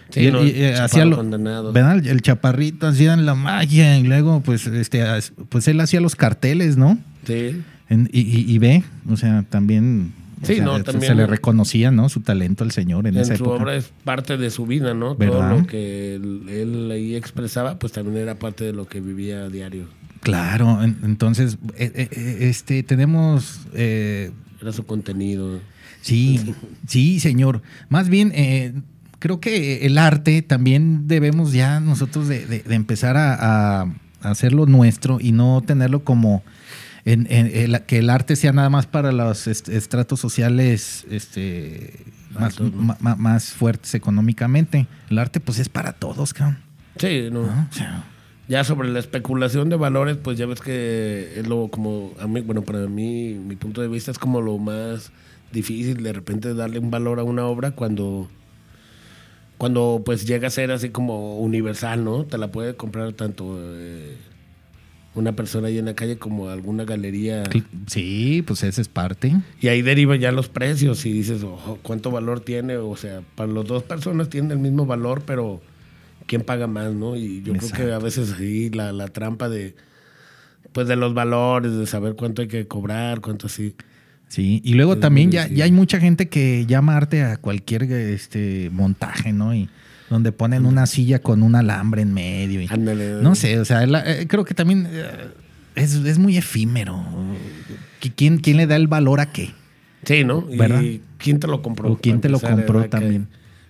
Sí, 0.09 0.21
Y 0.21 0.25
él- 0.27 0.33
no, 0.33 0.43
y, 0.45 0.49
el 0.49 0.55
eh, 0.55 0.75
hacía 0.77 1.03
lo-. 1.05 1.23
¿verdad? 1.71 2.05
El 2.05 2.21
chaparrito 2.21 2.87
hacía 2.87 3.15
la 3.17 3.35
magia 3.35 3.97
y 3.97 4.03
luego 4.03 4.41
pues 4.41 4.67
este 4.67 5.03
pues 5.49 5.67
él 5.67 5.79
hacía 5.81 5.99
los 5.99 6.15
carteles, 6.15 6.77
¿no? 6.77 6.97
Sí. 7.25 7.61
En- 7.89 8.09
y, 8.11 8.21
y- 8.21 8.45
y 8.51 8.57
ve, 8.59 8.83
o 9.09 9.17
sea, 9.17 9.43
también, 9.49 10.13
o 10.41 10.45
Sí, 10.45 10.55
sea, 10.55 10.65
no, 10.65 10.77
se- 10.77 10.83
también- 10.83 11.11
se 11.11 11.15
le 11.15 11.27
reconocía, 11.27 11.91
¿no? 11.91 12.07
Su 12.09 12.21
talento 12.21 12.63
al 12.63 12.71
señor 12.71 13.07
en, 13.07 13.15
En 13.15 13.21
esa 13.21 13.35
su 13.35 13.43
época. 13.43 13.63
obra 13.63 13.75
es 13.75 13.91
parte 14.03 14.37
de 14.37 14.49
su 14.51 14.65
vida, 14.65 14.93
¿no? 14.93 15.15
¿Verdad? 15.15 15.49
Todo 15.49 15.59
lo 15.61 15.67
que 15.67 16.15
él, 16.15 16.43
él 16.49 16.89
ahí 16.91 17.15
expresaba, 17.15 17.77
pues 17.79 17.91
también 17.93 18.17
era 18.17 18.35
parte 18.35 18.63
de 18.63 18.73
lo 18.73 18.87
que 18.87 19.01
vivía 19.01 19.43
a 19.45 19.49
diario. 19.49 19.87
Claro, 20.21 20.83
en- 20.83 20.97
entonces, 21.03 21.57
eh, 21.77 21.91
eh, 21.95 22.07
eh, 22.11 22.37
este, 22.49 22.81
tenemos, 22.83 23.61
eh, 23.73 24.31
Era 24.61 24.71
su 24.71 24.85
contenido. 24.85 25.59
sí, 26.01 26.55
sí, 26.87 27.19
señor. 27.19 27.61
Más 27.89 28.09
bien, 28.09 28.31
eh, 28.35 28.73
creo 29.19 29.39
que 29.39 29.85
el 29.85 29.97
arte 29.97 30.41
también 30.41 31.07
debemos 31.07 31.51
ya 31.53 31.79
nosotros 31.79 32.27
de, 32.27 32.45
de- 32.45 32.63
de 32.63 32.75
empezar 32.75 33.17
a, 33.17 33.85
hacerlo 34.21 34.65
nuestro 34.65 35.19
y 35.21 35.31
no 35.31 35.61
tenerlo 35.61 36.03
como 36.03 36.43
en, 37.05 37.27
en- 37.29 37.51
el- 37.53 37.81
que 37.83 37.99
el 37.99 38.09
arte 38.09 38.35
sea 38.35 38.51
nada 38.53 38.71
más 38.71 38.87
para 38.87 39.11
los 39.11 39.45
est- 39.45 39.69
estratos 39.69 40.19
sociales 40.19 41.05
este, 41.11 41.93
más 42.99 43.53
fuertes 43.53 43.93
económicamente. 43.93 44.87
El 45.11 45.19
arte, 45.19 45.39
pues, 45.39 45.59
es 45.59 45.69
para 45.69 45.93
todos, 45.93 46.33
cabrón. 46.33 46.57
Sí, 46.97 47.29
no. 47.31 47.43
¿no? 47.45 47.67
O 47.69 47.73
sea, 47.73 48.03
Ya 48.47 48.63
sobre 48.63 48.89
la 48.89 48.99
especulación 48.99 49.69
de 49.69 49.75
valores, 49.75 50.17
pues 50.17 50.37
ya 50.37 50.45
ves 50.45 50.61
que 50.61 51.33
es 51.37 51.47
lo 51.47 51.67
como, 51.69 52.13
a 52.19 52.27
mí, 52.27 52.41
bueno, 52.41 52.61
para 52.61 52.79
mí, 52.87 53.33
mi 53.33 53.55
punto 53.55 53.81
de 53.81 53.87
vista 53.87 54.11
es 54.11 54.19
como 54.19 54.39
lo 54.39 54.57
más 54.59 55.11
difícil 55.51 56.03
de 56.03 56.13
repente 56.13 56.53
darle 56.53 56.79
un 56.79 56.91
valor 56.91 57.19
a 57.19 57.23
una 57.23 57.45
obra 57.45 57.71
cuando, 57.71 58.29
cuando 59.57 60.03
pues 60.05 60.27
llega 60.27 60.47
a 60.47 60.51
ser 60.51 60.71
así 60.71 60.89
como 60.89 61.39
universal, 61.39 62.03
¿no? 62.03 62.25
Te 62.25 62.37
la 62.37 62.51
puede 62.51 62.75
comprar 62.75 63.13
tanto 63.13 63.57
eh, 63.59 64.15
una 65.15 65.35
persona 65.35 65.69
ahí 65.69 65.77
en 65.77 65.85
la 65.85 65.95
calle 65.95 66.17
como 66.17 66.49
alguna 66.49 66.83
galería. 66.83 67.43
sí, 67.87 68.43
pues 68.45 68.63
esa 68.63 68.81
es 68.81 68.89
parte. 68.89 69.33
Y 69.61 69.69
ahí 69.69 69.81
derivan 69.81 70.19
ya 70.19 70.31
los 70.31 70.49
precios 70.49 71.05
y 71.05 71.13
dices, 71.13 71.43
ojo, 71.43 71.79
¿cuánto 71.81 72.11
valor 72.11 72.41
tiene? 72.41 72.77
O 72.77 72.95
sea, 72.95 73.21
para 73.35 73.51
las 73.51 73.65
dos 73.65 73.83
personas 73.83 74.29
tienen 74.29 74.51
el 74.51 74.59
mismo 74.59 74.85
valor, 74.85 75.23
pero 75.25 75.61
¿quién 76.27 76.41
paga 76.43 76.67
más, 76.67 76.93
no? 76.93 77.15
Y 77.15 77.41
yo 77.43 77.53
creo 77.53 77.71
que 77.71 77.91
a 77.93 77.99
veces 77.99 78.33
ahí 78.39 78.69
la, 78.69 78.91
la 78.91 79.07
trampa 79.07 79.49
de, 79.49 79.75
pues 80.71 80.87
de 80.87 80.95
los 80.95 81.13
valores, 81.13 81.73
de 81.75 81.85
saber 81.87 82.15
cuánto 82.15 82.41
hay 82.41 82.47
que 82.47 82.67
cobrar, 82.67 83.21
cuánto 83.21 83.47
así. 83.47 83.75
Sí, 84.27 84.61
y 84.63 84.73
luego 84.73 84.93
Es 84.93 84.99
también 84.99 85.31
ya, 85.31 85.47
ya 85.47 85.65
hay 85.65 85.71
mucha 85.71 85.99
gente 85.99 86.27
que 86.29 86.65
llama 86.65 86.97
arte 86.97 87.23
a 87.23 87.37
cualquier 87.37 87.83
este 87.83 88.69
montaje, 88.73 89.31
¿no? 89.33 89.53
Y 89.53 89.69
donde 90.09 90.31
ponen 90.31 90.65
una 90.65 90.85
silla 90.87 91.19
con 91.19 91.43
un 91.43 91.55
alambre 91.55 92.01
en 92.01 92.13
medio. 92.13 92.61
Y, 92.61 92.67
Ándale. 92.69 93.21
no 93.21 93.35
sé, 93.35 93.59
o 93.59 93.65
sea, 93.65 93.85
la- 93.85 94.03
eh, 94.05 94.27
creo 94.27 94.43
que 94.43 94.53
también 94.53 94.87
eh, 94.91 95.05
es, 95.75 95.93
es 95.95 96.17
muy 96.17 96.37
efímero. 96.37 96.95
¿Qui- 98.01 98.13
¿Quién, 98.15 98.37
¿Quién 98.39 98.57
le 98.57 98.67
da 98.67 98.75
el 98.75 98.87
valor 98.87 99.19
a 99.19 99.31
qué? 99.31 99.51
Sí, 100.03 100.23
¿no? 100.23 100.47
Y 100.51 100.57
¿Verdad? 100.57 100.83
¿quién 101.17 101.39
te 101.39 101.47
lo 101.47 101.61
compró? 101.61 101.91
O 101.93 101.97
quién 101.97 102.21
te 102.21 102.29
lo 102.29 102.39
compró 102.39 102.85
también. 102.89 103.27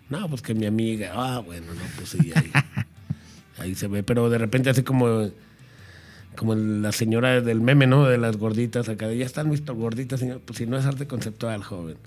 No, 0.09 0.29
pues 0.29 0.41
que 0.41 0.53
mi 0.53 0.65
amiga. 0.65 1.11
Ah, 1.13 1.39
bueno, 1.39 1.67
no, 1.73 1.81
pues 1.97 2.09
sí, 2.09 2.31
ahí, 2.35 2.51
ahí 3.57 3.75
se 3.75 3.87
ve. 3.87 4.03
Pero 4.03 4.29
de 4.29 4.37
repente 4.37 4.69
así 4.69 4.83
como, 4.83 5.29
como 6.35 6.55
la 6.55 6.91
señora 6.91 7.41
del 7.41 7.61
meme, 7.61 7.87
¿no? 7.87 8.05
De 8.05 8.17
las 8.17 8.37
gorditas 8.37 8.87
acá. 8.89 9.07
de, 9.07 9.17
Ya 9.17 9.25
están 9.25 9.49
mis 9.49 9.65
gorditas, 9.65 10.19
señor. 10.19 10.41
Pues 10.45 10.57
si 10.57 10.67
no 10.67 10.77
es 10.77 10.85
arte 10.85 11.07
conceptual, 11.07 11.63
joven. 11.63 11.97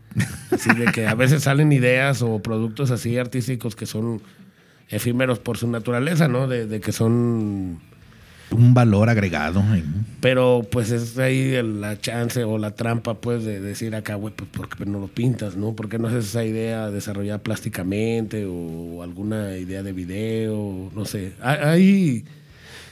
Así 0.50 0.72
de 0.74 0.86
que 0.86 1.06
a 1.06 1.14
veces 1.14 1.42
salen 1.42 1.72
ideas 1.72 2.22
o 2.22 2.40
productos 2.40 2.90
así 2.90 3.16
artísticos 3.18 3.74
que 3.74 3.86
son 3.86 4.22
efímeros 4.88 5.38
por 5.38 5.58
su 5.58 5.68
naturaleza, 5.68 6.28
¿no? 6.28 6.46
De, 6.46 6.66
de 6.66 6.80
que 6.80 6.92
son 6.92 7.80
Un 8.50 8.72
valor 8.72 9.08
agregado. 9.10 9.62
Pero 10.20 10.66
pues 10.70 10.90
es 10.90 11.18
ahí 11.18 11.60
la 11.62 12.00
chance 12.00 12.44
o 12.44 12.56
la 12.58 12.74
trampa 12.74 13.14
pues 13.14 13.44
de 13.44 13.60
decir 13.60 13.94
acá, 13.94 14.14
güey, 14.14 14.32
pues 14.34 14.48
¿por 14.50 14.68
qué 14.68 14.86
no 14.86 14.98
lo 15.00 15.08
pintas, 15.08 15.56
no? 15.56 15.74
¿Por 15.74 15.88
qué 15.88 15.98
no 15.98 16.08
haces 16.08 16.26
esa 16.26 16.44
idea 16.44 16.90
desarrollada 16.90 17.38
plásticamente 17.38 18.46
o 18.48 19.02
alguna 19.02 19.56
idea 19.58 19.82
de 19.82 19.92
video? 19.92 20.90
No 20.94 21.04
sé. 21.04 21.34
Ah, 21.42 21.70
Ahí 21.70 22.24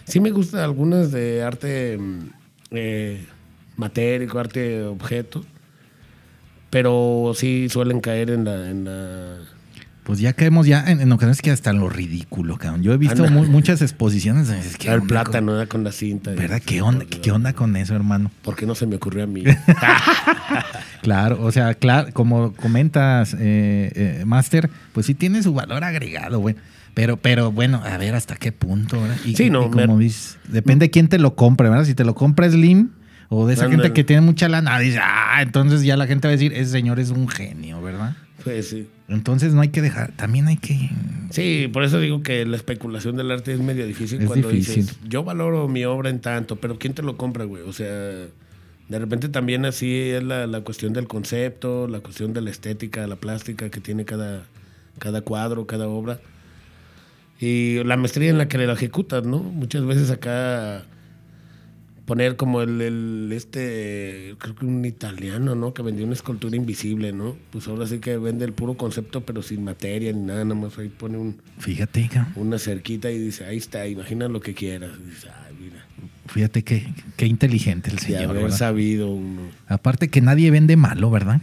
sí 0.05 0.21
me 0.21 0.31
gustan 0.31 0.61
algunas 0.61 1.11
de 1.11 1.43
arte 1.43 1.97
mm, 1.99 2.19
eh, 2.73 3.25
matérico, 3.77 4.39
arte 4.39 4.83
objeto, 4.85 5.45
pero 6.71 7.33
sí 7.35 7.69
suelen 7.71 8.01
caer. 8.01 8.31
En 8.31 8.45
la 8.85 9.39
Pues 10.07 10.21
ya 10.21 10.33
caemos 10.35 10.69
ya 10.69 10.85
en, 10.89 11.01
en 11.01 11.11
ocasiones 11.11 11.43
que 11.43 11.51
hasta 11.51 11.71
en 11.71 11.81
lo 11.81 11.89
ridículo, 11.89 12.57
cabrón. 12.59 12.83
Yo 12.85 12.93
he 12.93 12.97
visto 12.97 13.29
mu- 13.29 13.45
muchas 13.47 13.83
exposiciones. 13.83 14.49
Es 14.49 14.77
que 14.77 14.89
el 14.89 15.03
plátano 15.03 15.67
con- 15.69 15.83
la 15.83 15.91
cinta. 15.91 16.31
¿Verdad? 16.31 16.63
¿Qué 16.65 16.81
onda, 16.81 17.05
qué, 17.05 17.21
qué 17.21 17.33
onda 17.33 17.53
con 17.55 17.75
eso, 17.75 17.97
hermano? 17.97 18.31
¿Por 18.43 18.55
qué 18.55 18.67
no 18.67 18.77
se 18.77 18.87
me 18.87 18.95
ocurrió 18.97 19.25
a 19.25 19.27
mí? 19.27 19.43
Claro, 21.03 21.39
o 21.43 21.53
sea, 21.53 21.75
claro, 21.75 22.09
como 22.13 22.53
comentas, 22.55 23.35
eh, 23.35 23.93
eh, 23.95 24.23
Master, 24.27 24.71
pues 24.93 25.07
sí 25.07 25.15
tiene 25.15 25.43
su 25.43 25.55
valor 25.55 25.85
agregado, 25.85 26.39
güey. 26.41 26.57
Pero, 26.95 27.17
pero 27.19 27.53
bueno, 27.53 27.83
a 27.85 27.97
ver 27.99 28.15
hasta 28.15 28.37
qué 28.37 28.53
punto, 28.53 29.01
¿verdad? 29.01 29.17
Y, 29.25 29.37
Sí, 29.37 29.51
no, 29.51 29.67
y 29.67 29.71
como 29.71 29.97
me- 29.99 30.05
dices, 30.05 30.39
depende 30.49 30.87
de 30.87 30.91
quién 30.91 31.09
te 31.09 31.19
lo 31.19 31.35
compre, 31.37 31.69
¿verdad? 31.69 31.85
Si 31.85 31.95
te 31.95 32.05
lo 32.05 32.15
compra 32.15 32.49
Slim 32.51 32.91
o 33.29 33.47
de 33.47 33.55
esa 33.55 33.69
gente 33.69 33.93
que 33.93 34.03
tiene 34.05 34.23
mucha 34.23 34.49
lana, 34.49 34.79
dice, 34.79 34.99
ah, 35.03 35.43
entonces 35.43 35.83
ya 35.83 35.97
la 35.97 36.07
gente 36.07 36.27
va 36.27 36.31
a 36.31 36.37
decir, 36.37 36.53
ese 36.55 36.71
señor 36.71 36.99
es 36.99 37.11
un 37.11 37.29
genio, 37.29 37.83
¿verdad? 37.83 38.17
pues 38.43 38.69
sí. 38.69 38.89
Entonces 39.09 39.55
no 39.55 39.61
hay 39.61 39.69
que 39.69 39.83
dejar, 39.83 40.13
también 40.13 40.49
hay 40.49 40.57
que... 40.57 40.91
Sí, 41.31 41.69
por 41.73 41.85
eso 41.85 42.01
digo 42.01 42.23
que 42.23 42.45
la 42.45 42.57
especulación 42.57 43.17
del 43.17 43.31
arte 43.31 43.53
es 43.53 43.61
medio 43.61 43.87
difícil 43.87 44.21
Es 44.23 44.27
cuando 44.27 44.49
difícil. 44.49 44.87
dices, 44.87 44.99
yo 45.09 45.23
valoro 45.23 45.69
mi 45.69 45.85
obra 45.85 46.11
en 46.11 46.21
tanto, 46.21 46.57
pero 46.57 46.79
¿quién 46.79 46.93
te 46.95 47.03
lo 47.03 47.17
compra, 47.17 47.45
güey? 47.45 47.63
O 47.63 47.73
sea, 47.73 47.87
de 47.89 48.99
repente 48.99 49.29
también 49.29 49.65
así 49.65 50.11
es 50.11 50.23
la, 50.25 50.47
la 50.47 50.61
cuestión 50.63 50.93
del 50.93 51.07
concepto, 51.07 51.87
la 51.87 52.01
cuestión 52.01 52.33
de 52.33 52.41
la 52.41 52.51
estética, 52.51 53.07
la 53.07 53.17
plástica 53.17 53.71
que 53.71 53.81
tiene 53.81 54.05
cada, 54.05 54.45
cada 54.99 55.21
cuadro, 55.21 55.67
cada 55.67 55.87
obra. 55.89 56.21
Y 57.39 57.83
la 57.85 57.97
maestría 57.97 58.31
en 58.31 58.39
la 58.39 58.49
que 58.49 58.59
lo 58.59 58.73
ejecutas, 58.73 59.25
¿no? 59.25 59.39
Muchas 59.39 59.85
veces 59.85 60.11
acá 60.11 60.85
poner 62.07 62.37
como 62.37 62.63
el, 62.63 62.81
el- 62.81 63.31
este, 63.33 64.35
creo 64.39 64.55
que 64.55 64.65
un 64.65 64.85
italiano, 64.85 65.55
¿no? 65.55 65.75
Que 65.75 65.83
vendió 65.83 66.05
una 66.05 66.15
escultura 66.15 66.57
invisible, 66.57 67.13
¿no? 67.13 67.37
Pues 67.51 67.67
ahora 67.69 67.87
sí 67.87 67.99
que 67.99 68.17
vende 68.17 68.45
el 68.45 68.53
puro 68.53 68.75
concepto, 68.77 69.23
pero 69.27 69.43
sin 69.43 69.65
materia 69.65 70.13
ni 70.13 70.21
nada, 70.23 70.45
nada 70.45 70.55
más 70.61 70.79
ahí 70.79 70.89
pone 70.89 71.19
un, 71.19 71.37
Fíjate, 71.59 72.09
cabrón, 72.13 72.33
una 72.37 72.59
cerquita 72.59 73.11
y 73.11 73.19
dice, 73.19 73.45
ahí 73.45 73.57
está, 73.59 73.87
imagina 73.87 74.29
lo 74.29 74.41
que 74.41 74.55
quieras. 74.55 74.91
Y 75.05 75.11
dice, 75.11 75.29
ay, 75.47 75.55
mira, 75.61 75.85
fíjate 76.29 76.63
qué, 76.63 76.87
qué 77.17 77.27
inteligente 77.27 77.91
el 77.91 77.97
de 77.97 78.03
señor, 78.03 78.31
haber 78.31 78.43
¿verdad? 78.45 78.57
sabido 78.57 79.11
uno. 79.11 79.43
Aparte 79.69 80.09
que 80.09 80.21
nadie 80.21 80.51
vende 80.51 80.77
malo, 80.77 81.11
¿verdad? 81.11 81.41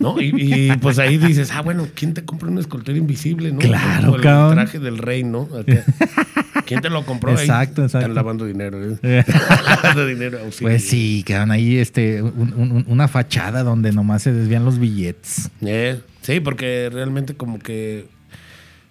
¿No? 0.00 0.20
Y, 0.20 0.32
y, 0.70 0.76
pues 0.78 0.98
ahí 0.98 1.18
dices, 1.18 1.50
ah, 1.52 1.60
bueno, 1.62 1.86
¿quién 1.94 2.14
te 2.14 2.24
compró 2.24 2.50
una 2.50 2.60
escultura 2.60 2.96
invisible, 2.98 3.52
no? 3.52 3.58
Claro, 3.58 4.06
Como 4.06 4.16
el 4.16 4.22
cabrón. 4.22 4.54
traje 4.54 4.78
del 4.80 4.98
rey, 4.98 5.22
¿no? 5.24 5.42
Acá. 5.56 5.84
¿Quién 6.70 6.80
te 6.82 6.90
lo 6.90 7.04
compró? 7.04 7.30
Ahí 7.32 7.36
Exacto, 7.38 7.82
exacto. 7.82 7.98
Están 8.06 8.14
lavando 8.14 8.46
dinero, 8.46 8.78
¿eh? 9.02 9.24
lavando 9.66 10.06
dinero. 10.06 10.38
auxilio. 10.38 10.68
Pues 10.70 10.84
sí, 10.88 11.22
quedan 11.26 11.50
ahí 11.50 11.76
este, 11.78 12.22
un- 12.22 12.54
un- 12.56 12.84
una 12.88 13.08
fachada 13.08 13.62
donde 13.62 13.92
nomás 13.92 14.22
se 14.22 14.32
desvían 14.32 14.64
los 14.64 14.78
billetes. 14.78 15.50
Eh, 15.62 16.00
sí, 16.22 16.40
porque 16.40 16.88
realmente 16.92 17.34
como 17.34 17.58
que... 17.58 18.06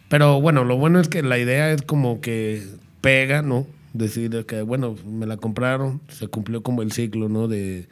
Pero 0.10 0.42
bueno, 0.42 0.64
lo 0.66 0.78
bueno 0.78 1.00
es 1.00 1.08
que 1.08 1.22
la 1.24 1.38
idea 1.38 1.72
es 1.72 1.82
como 1.84 2.20
que 2.22 2.68
pega, 3.02 3.42
¿no? 3.42 3.66
Decir 3.94 4.46
que, 4.48 4.62
bueno, 4.62 4.96
me 5.08 5.26
la 5.26 5.38
compraron, 5.38 6.02
se 6.10 6.28
cumplió 6.28 6.62
como 6.64 6.82
el 6.82 6.92
ciclo, 6.92 7.30
¿no? 7.30 7.48
De, 7.48 7.88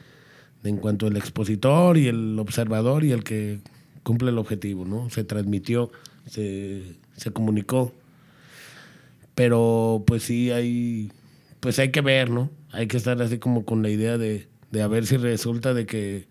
de 0.62 0.70
en 0.70 0.76
cuanto 0.76 1.06
al 1.06 1.16
expositor 1.16 1.96
y 1.96 2.08
el 2.08 2.38
observador 2.38 3.04
y 3.04 3.12
el 3.12 3.24
que 3.24 3.60
cumple 4.02 4.30
el 4.30 4.38
objetivo, 4.38 4.84
¿no? 4.84 5.08
Se 5.10 5.24
transmitió, 5.24 5.90
se, 6.28 6.82
se 7.16 7.30
comunicó. 7.30 7.92
Pero 9.38 10.02
pues 10.04 10.24
sí 10.24 10.50
hay, 10.50 11.12
pues 11.60 11.78
hay 11.78 11.92
que 11.92 12.00
ver, 12.00 12.28
¿no? 12.28 12.50
Hay 12.72 12.88
que 12.88 12.96
estar 12.96 13.22
así 13.22 13.38
como 13.38 13.64
con 13.64 13.84
la 13.84 13.88
idea 13.88 14.18
de, 14.18 14.48
de 14.72 14.82
a 14.82 14.88
ver 14.88 15.06
si 15.06 15.16
resulta 15.16 15.74
de 15.74 15.86
que, 15.86 16.26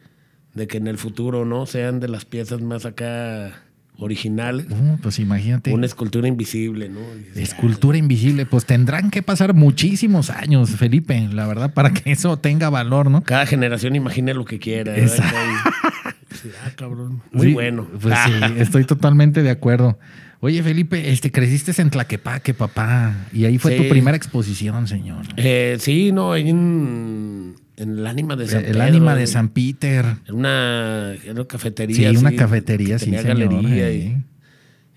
de 0.54 0.68
que 0.68 0.76
en 0.76 0.88
el 0.88 0.98
futuro, 0.98 1.46
¿no? 1.46 1.66
Sean 1.68 2.02
de 2.02 2.10
las 2.10 2.26
piezas 2.26 2.60
más 2.60 2.86
acá 2.86 3.64
originales. 3.98 4.66
Uh, 4.70 4.98
pues 5.02 5.20
imagínate. 5.20 5.74
Una 5.74 5.86
escultura 5.86 6.28
invisible, 6.28 6.90
¿no? 6.90 7.00
Dices, 7.16 7.38
Escultura 7.38 7.98
invisible, 7.98 8.46
pues 8.46 8.66
tendrán 8.66 9.10
que 9.10 9.24
pasar 9.24 9.54
muchísimos 9.54 10.30
años, 10.30 10.72
Felipe, 10.72 11.30
la 11.32 11.48
verdad, 11.48 11.74
para 11.74 11.94
que 11.94 12.12
eso 12.12 12.36
tenga 12.36 12.70
valor, 12.70 13.10
¿no? 13.10 13.24
Cada 13.24 13.46
generación 13.46 13.96
imagine 13.96 14.34
lo 14.34 14.44
que 14.44 14.60
quiera. 14.60 14.98
Exacto. 14.98 15.34
Sí, 16.42 16.52
ah, 16.64 16.70
cabrón. 16.76 17.24
Muy 17.32 17.48
Sí, 17.48 17.54
bueno. 17.54 17.88
Pues 18.00 18.16
sí, 18.26 18.32
estoy 18.58 18.84
totalmente 18.84 19.42
de 19.42 19.50
acuerdo. 19.50 19.98
Oye, 20.40 20.62
Felipe, 20.62 21.12
este, 21.12 21.32
creciste 21.32 21.80
en 21.82 21.90
Tlaquepaque, 21.90 22.54
papá, 22.54 23.28
y 23.34 23.46
ahí 23.46 23.58
fue 23.58 23.76
Sí. 23.76 23.84
tu 23.84 23.90
primera 23.90 24.16
exposición, 24.16 24.88
señor. 24.88 25.26
Eh, 25.36 25.78
sí, 25.80 26.12
no, 26.12 26.36
en, 26.36 27.56
en 27.76 27.90
el 27.98 28.06
ánima 28.06 28.36
de 28.36 28.48
San 28.48 28.60
el 28.64 28.72
Pedro, 28.74 28.84
ánima 28.84 29.16
de 29.16 29.26
San 29.28 29.50
Peter. 29.50 30.06
En 30.28 30.36
una, 30.36 31.16
en 31.24 31.32
una 31.32 31.46
cafetería. 31.46 32.12
Sí, 32.12 32.18
una 32.18 32.36
cafetería, 32.36 33.00
sí, 33.00 33.06
tenía 33.06 33.24
señor. 33.24 33.38
galería. 33.50 33.90
eh. 33.90 34.24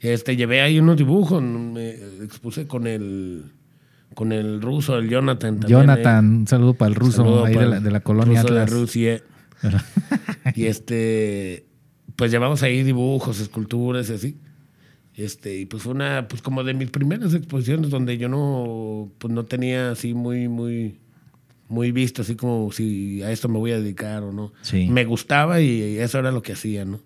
Y, 0.03 0.09
este, 0.09 0.37
llevé 0.37 0.61
ahí 0.61 0.79
unos 0.79 0.97
dibujos. 0.99 1.43
Me 1.43 1.91
expuse 2.23 2.67
con 2.67 2.87
el, 2.87 3.45
con 4.15 4.33
el 4.33 4.61
ruso, 4.61 4.99
el 4.99 5.09
Jonathan. 5.09 5.59
también, 5.61 5.81
Jonathan, 5.81 6.25
eh. 6.35 6.37
un 6.41 6.47
saludo 6.47 6.75
para 6.75 6.91
el 6.91 6.95
ruso 6.97 7.47
ahí 7.47 7.55
de 7.55 7.67
la, 7.67 7.77
el 7.79 7.83
de 7.83 7.91
la 7.91 8.01
colonia 8.01 8.43
ruso 8.43 8.55
de 8.55 8.61
Atlas. 8.61 8.79
Rusia. 8.79 9.23
y 10.55 10.67
este, 10.67 11.65
pues 12.17 12.31
llevamos 12.31 12.63
ahí 12.63 12.83
dibujos, 12.83 13.41
esculturas 13.41 14.11
y 14.11 14.13
así. 14.15 14.37
Este, 15.17 15.59
y 15.59 15.67
pues 15.67 15.83
fue 15.83 15.93
una, 15.93 16.29
pues 16.29 16.41
como 16.41 16.65
de 16.65 16.73
mis 16.75 16.91
primeras 16.91 17.35
exposiciones 17.35 17.91
donde 17.91 18.17
yo 18.17 18.29
no, 18.29 19.11
pues 19.19 19.33
no 19.33 19.45
tenía 19.45 19.91
así 19.91 20.15
muy, 20.15 20.49
muy, 20.49 20.97
muy 21.69 21.93
visto, 21.93 22.23
así 22.23 22.37
como 22.37 22.71
si 22.73 23.23
a 23.23 23.31
esto 23.31 23.49
me 23.49 23.59
voy 23.59 23.73
a 23.73 23.79
dedicar 23.81 24.23
o 24.23 24.33
no. 24.33 24.53
Sí. 24.63 24.89
Me 24.89 25.05
gustaba 25.05 25.61
y 25.61 25.99
eso 25.99 26.19
era 26.19 26.33
lo 26.33 26.43
que 26.43 26.53
hacía, 26.53 26.85
¿no? 26.85 27.01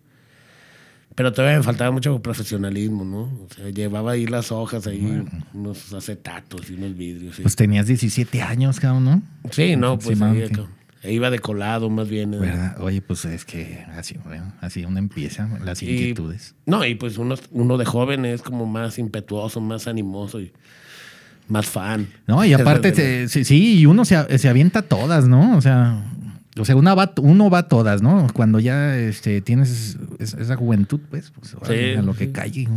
Pero 1.14 1.32
todavía 1.32 1.58
me 1.58 1.62
faltaba 1.62 1.92
mucho 1.92 2.20
profesionalismo, 2.20 3.04
¿no? 3.04 3.23
O 3.23 3.49
sea, 3.54 3.70
llevaba 3.70 4.12
ahí 4.12 4.26
las 4.26 4.50
hojas, 4.50 4.87
ahí 4.88 5.23
unos 5.52 5.92
acetatos 5.92 6.70
y 6.70 6.75
unos 6.75 6.96
vidrios. 6.96 7.37
sí. 7.37 7.42
Pues 7.42 7.54
tenías 7.54 7.87
17 7.87 8.42
años, 8.42 8.80
cabrón, 8.80 9.04
¿no? 9.04 9.23
Sí, 9.50 9.76
no, 9.76 9.96
pues 9.99 10.20
ahí, 10.20 10.40
aproximadamente. 10.40 10.61
acá. 10.61 10.70
E 11.04 11.12
iba 11.12 11.30
de 11.30 11.38
colado 11.38 11.90
más 11.90 12.08
bien. 12.08 12.32
¿eh? 12.34 12.38
¿Verdad? 12.38 12.80
Oye, 12.80 13.00
pues 13.02 13.25
es 13.26 13.44
que 13.44 13.84
así, 13.96 14.16
bueno, 14.25 14.52
así 14.61 14.84
uno 14.84 14.99
empieza 14.99 15.46
las 15.62 15.82
Y- 15.82 15.90
inquietudes. 15.90 16.54
No, 16.66 16.84
y 16.84 16.94
pues 16.94 17.18
uno, 17.18 17.34
uno 17.50 17.76
de 17.76 17.84
joven 17.84 18.25
es 18.25 18.40
como 18.42 18.64
más 18.66 18.99
impetuoso, 18.99 19.61
más 19.61 19.87
animoso 19.87 20.40
y 20.40 20.50
más 21.46 21.66
fan. 21.66 22.08
No, 22.26 22.42
y 22.44 22.52
aparte, 22.54 23.28
sí, 23.28 23.44
sí, 23.44 23.78
y 23.80 23.87
uno 23.87 24.04
se, 24.06 24.38
se 24.38 24.49
avienta 24.49 24.80
todas, 24.82 25.28
¿no? 25.28 25.56
O 25.56 25.61
sea, 25.61 26.02
o 26.58 26.64
sea 26.64 26.76
una 26.76 26.94
va, 26.94 27.12
uno 27.20 27.50
va 27.50 27.58
a 27.58 27.68
todas, 27.68 28.00
¿no? 28.02 28.28
Cuando 28.32 28.61
ya 28.61 28.96
este, 28.96 29.40
tienes 29.40 29.96
es- 30.18 30.34
esa 30.34 30.56
juventud, 30.56 31.00
pues, 31.11 31.32
pues 31.38 31.54
a 31.54 32.02
lo 32.02 32.14
que 32.14 32.26
sí. 32.26 32.32
calle. 32.32 32.68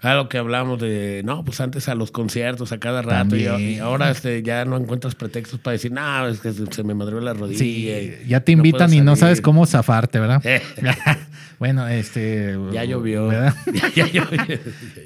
Ah, 0.00 0.14
lo 0.14 0.28
que 0.28 0.38
hablamos 0.38 0.80
de, 0.80 1.22
no, 1.24 1.44
pues 1.44 1.60
antes 1.60 1.88
a 1.88 1.94
los 1.96 2.10
conciertos, 2.12 2.70
a 2.72 2.78
cada 2.78 3.02
rato, 3.02 3.34
y, 3.36 3.78
ahora 3.78 4.10
este, 4.10 4.42
ya 4.44 4.64
no 4.64 4.76
encuentras 4.76 5.14
pretextos 5.16 5.58
para 5.58 5.72
decir, 5.72 5.90
no, 5.92 6.28
es 6.28 6.38
que 6.40 6.52
se, 6.52 6.84
me 6.84 6.94
madrió 6.94 7.20
la 7.20 7.34
rodilla. 7.34 7.58
Sí, 7.58 7.88
y 8.24 8.28
ya 8.28 8.40
te 8.40 8.54
no 8.54 8.58
invitan 8.60 8.92
y 8.94 8.98
no 9.00 9.16
salir". 9.16 9.18
sabes 9.20 9.40
cómo 9.40 9.66
zafarte, 9.66 10.20
¿verdad? 10.20 10.40
bueno, 11.58 11.88
este... 11.88 12.56
Ya 12.72 12.84
llovió. 12.84 13.26
¿verdad? 13.28 13.54
ya, 13.74 13.88
ya 13.94 14.06
llovió. 14.06 14.46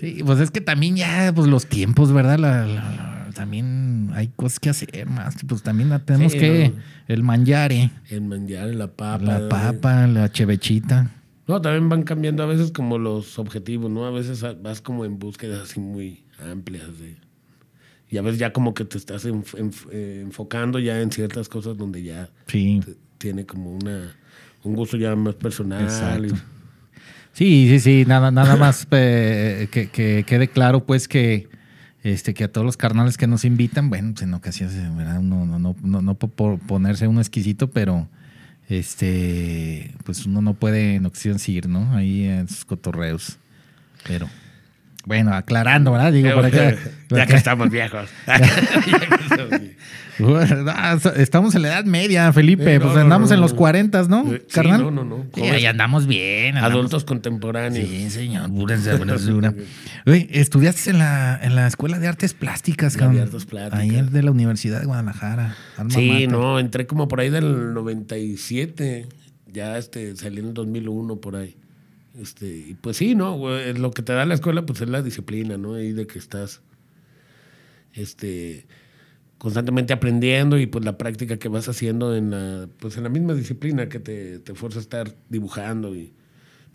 Sí, 0.00 0.22
pues 0.24 0.40
es 0.40 0.50
que 0.50 0.60
también 0.60 0.96
ya, 0.96 1.32
pues 1.34 1.48
los 1.48 1.66
tiempos, 1.66 2.12
¿verdad? 2.12 2.38
La- 2.38 2.66
la- 2.66 2.74
la- 2.82 3.11
también 3.32 4.10
hay 4.14 4.28
cosas 4.28 4.60
que 4.60 4.70
hacer 4.70 5.06
más. 5.06 5.36
Pues 5.46 5.62
también 5.62 5.90
tenemos 6.04 6.32
Sí, 6.32 6.38
que... 6.38 6.72
no. 6.74 6.82
El 7.08 7.22
manjare, 7.22 7.90
El 8.08 8.22
manjar, 8.22 8.68
la 8.74 8.86
papa. 8.88 9.22
la 9.24 9.48
papa, 9.48 10.06
la 10.06 10.30
chevechita. 10.30 11.10
No, 11.48 11.60
también 11.60 11.88
van 11.88 12.04
cambiando 12.04 12.42
a 12.42 12.46
veces 12.46 12.70
como 12.70 12.98
los 12.98 13.38
objetivos, 13.38 13.90
¿no? 13.90 14.06
A 14.06 14.10
veces 14.10 14.44
vas 14.62 14.80
como 14.80 15.04
en 15.04 15.18
búsquedas 15.18 15.62
así 15.70 15.80
muy 15.80 16.24
amplias 16.50 16.98
de... 16.98 17.16
Y 18.08 18.18
a 18.18 18.22
veces 18.22 18.38
ya 18.38 18.52
como 18.52 18.74
que 18.74 18.84
te 18.84 18.98
estás 18.98 19.26
enf- 19.26 19.56
enf- 19.58 19.88
eh, 19.90 20.20
enfocando 20.22 20.78
ya 20.78 21.00
en 21.00 21.10
ciertas 21.10 21.48
cosas 21.48 21.76
donde 21.76 22.02
ya 22.02 22.28
Sí. 22.46 22.80
tiene 23.18 23.44
como 23.46 23.72
una 23.74 24.14
un 24.64 24.74
gusto 24.76 24.96
ya 24.96 25.16
más 25.16 25.34
personal. 25.34 25.82
Exacto. 25.82 26.34
Sí, 27.32 27.66
sí, 27.68 27.80
sí, 27.80 28.04
nada, 28.06 28.30
nada 28.30 28.56
más 28.56 28.86
eh, 28.90 29.66
que, 29.70 29.88
que 29.88 30.24
quede 30.26 30.48
claro, 30.48 30.84
pues 30.84 31.08
que 31.08 31.48
este 32.02 32.34
que 32.34 32.44
a 32.44 32.52
todos 32.52 32.64
los 32.64 32.76
carnales 32.76 33.16
que 33.16 33.26
nos 33.26 33.44
invitan, 33.44 33.88
bueno, 33.90 34.10
pues 34.12 34.22
en 34.22 34.34
ocasiones, 34.34 34.96
¿verdad? 34.96 35.18
Uno 35.18 35.46
no, 35.46 35.58
no, 35.58 35.76
no, 35.82 36.02
no 36.02 36.14
por- 36.14 36.58
ponerse 36.58 37.06
uno 37.06 37.20
exquisito, 37.20 37.70
pero 37.70 38.08
este, 38.68 39.94
pues 40.04 40.26
uno 40.26 40.42
no 40.42 40.54
puede 40.54 40.96
en 40.96 41.06
ocasiones 41.06 41.48
ir, 41.48 41.68
¿no? 41.68 41.94
Ahí 41.94 42.24
en 42.24 42.48
sus 42.48 42.64
cotorreos. 42.64 43.38
Pero, 44.06 44.28
Bueno, 45.04 45.34
aclarando, 45.34 45.92
¿verdad? 45.92 46.12
Digo, 46.12 46.32
por 46.34 46.46
acá. 46.46 46.76
ya 47.10 47.26
que 47.26 47.34
estamos 47.34 47.70
viejos. 47.70 48.08
Ya 48.26 48.38
que 48.38 49.24
estamos 49.24 49.50
viejos. 49.50 49.76
Ah, 50.68 50.98
Estamos 51.16 51.54
en 51.54 51.62
la 51.62 51.68
edad 51.68 51.84
media, 51.84 52.30
Felipe. 52.32 52.74
Eh, 52.74 52.78
no, 52.78 52.84
pues 52.86 52.96
andamos 52.98 53.30
no, 53.30 53.34
en 53.34 53.40
los 53.40 53.54
40, 53.54 54.02
¿no? 54.04 54.30
Sí, 54.30 54.38
Carnal. 54.52 54.82
no, 54.82 54.90
no, 54.90 55.04
no. 55.04 55.26
Sí, 55.34 55.40
ahí 55.40 55.64
andamos 55.64 56.06
bien. 56.06 56.56
andamos- 56.56 56.72
Adultos 56.72 57.04
contemporáneos. 57.04 57.88
Sí, 57.88 58.10
señor, 58.10 58.50
sabrosura. 58.78 59.54
Oye, 60.06 60.28
estudiaste 60.30 60.90
en 60.90 60.98
la, 60.98 61.40
en 61.42 61.56
la 61.56 61.66
Escuela 61.66 61.98
de 61.98 62.08
Artes 62.08 62.34
Plásticas, 62.34 62.96
cabrón. 62.96 63.16
de 63.16 63.22
Artes 63.22 63.46
Plásticas. 63.46 63.80
Ahí 63.80 63.96
es 63.96 64.12
de 64.12 64.22
la 64.22 64.30
Universidad 64.30 64.80
de 64.80 64.86
Guadalajara. 64.86 65.56
alma 65.78 65.90
Sí, 65.90 66.26
no, 66.26 66.58
entré 66.58 66.86
como 66.86 67.08
por 67.08 67.20
ahí 67.20 67.30
del 67.30 67.72
97. 67.74 69.08
Ya 69.50 69.78
este, 69.78 70.14
salí 70.16 70.40
en 70.40 70.48
el 70.48 70.54
2001 70.54 71.16
por 71.16 71.36
ahí. 71.36 71.56
Este, 72.18 72.46
y 72.46 72.74
pues 72.74 72.96
sí, 72.98 73.14
¿no? 73.14 73.38
Lo 73.74 73.90
que 73.90 74.02
te 74.02 74.12
da 74.12 74.26
la 74.26 74.34
escuela 74.34 74.66
pues 74.66 74.80
es 74.80 74.88
la 74.88 75.02
disciplina, 75.02 75.56
¿no? 75.56 75.74
Ahí 75.74 75.92
de 75.92 76.06
que 76.06 76.18
estás 76.18 76.60
este 77.94 78.66
constantemente 79.38 79.92
aprendiendo 79.92 80.58
y 80.58 80.66
pues 80.66 80.84
la 80.84 80.96
práctica 80.98 81.36
que 81.38 81.48
vas 81.48 81.68
haciendo 81.68 82.14
en 82.14 82.30
la 82.30 82.68
pues 82.78 82.96
en 82.96 83.02
la 83.02 83.08
misma 83.08 83.34
disciplina 83.34 83.88
que 83.88 83.98
te, 83.98 84.38
te 84.38 84.54
fuerza 84.54 84.78
a 84.78 84.82
estar 84.82 85.16
dibujando 85.28 85.94
y 85.96 86.12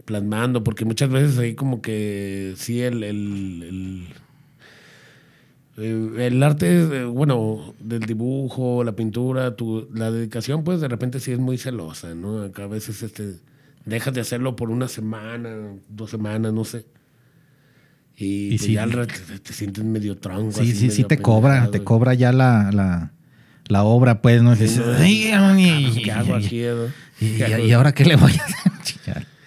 plasmando, 0.06 0.64
porque 0.64 0.86
muchas 0.86 1.10
veces 1.10 1.38
ahí 1.38 1.54
como 1.56 1.82
que 1.82 2.54
sí 2.58 2.82
el, 2.82 3.04
el, 3.04 3.64
el 3.64 4.08
el 5.78 6.42
arte, 6.42 6.82
eh, 6.82 7.06
bueno, 7.06 7.76
del 7.80 8.00
dibujo, 8.02 8.84
la 8.84 8.96
pintura, 8.96 9.56
tu, 9.56 9.88
la 9.94 10.10
dedicación, 10.10 10.64
pues 10.64 10.82
de 10.82 10.88
repente 10.88 11.20
sí 11.20 11.32
es 11.32 11.40
muy 11.40 11.60
celosa, 11.60 12.16
¿no? 12.16 12.42
Acá 12.42 12.64
a 12.64 12.68
veces 12.68 13.04
este, 13.04 13.36
dejas 13.88 14.14
de 14.14 14.22
hacerlo 14.22 14.56
por 14.56 14.70
una 14.70 14.88
semana, 14.88 15.50
dos 15.90 16.12
semanas, 16.12 16.54
no 16.54 16.64
sé. 16.66 16.86
Y, 18.16 18.26
Y 18.26 18.50
pues 18.58 18.62
sí. 18.62 18.74
ya 18.74 18.88
te, 18.88 19.40
te 19.40 19.54
sientes 19.54 19.84
medio 19.84 20.18
tronco. 20.18 20.52
Sí, 20.52 20.62
así, 20.62 20.76
sí, 20.76 20.90
sí 20.92 21.04
te 21.04 21.18
cobra, 21.20 21.70
te 21.72 21.84
cobra 21.84 22.14
ya 22.16 22.32
la, 22.32 22.72
la, 22.72 23.14
la 23.68 23.84
obra, 23.84 24.22
pues, 24.22 24.42
¿no? 24.42 24.56
Dices, 24.56 24.78
no, 24.86 24.94
"Ay, 24.98 25.94
y- 25.98 26.02
¿Qué 26.04 26.12
hago 26.12 26.36
aquí? 26.36 26.62
Y, 27.22 27.72
ahora 27.74 27.94
qué 27.94 28.06
le 28.06 28.16
voy 28.16 28.32
a 28.32 28.44
hacer? 28.82 29.28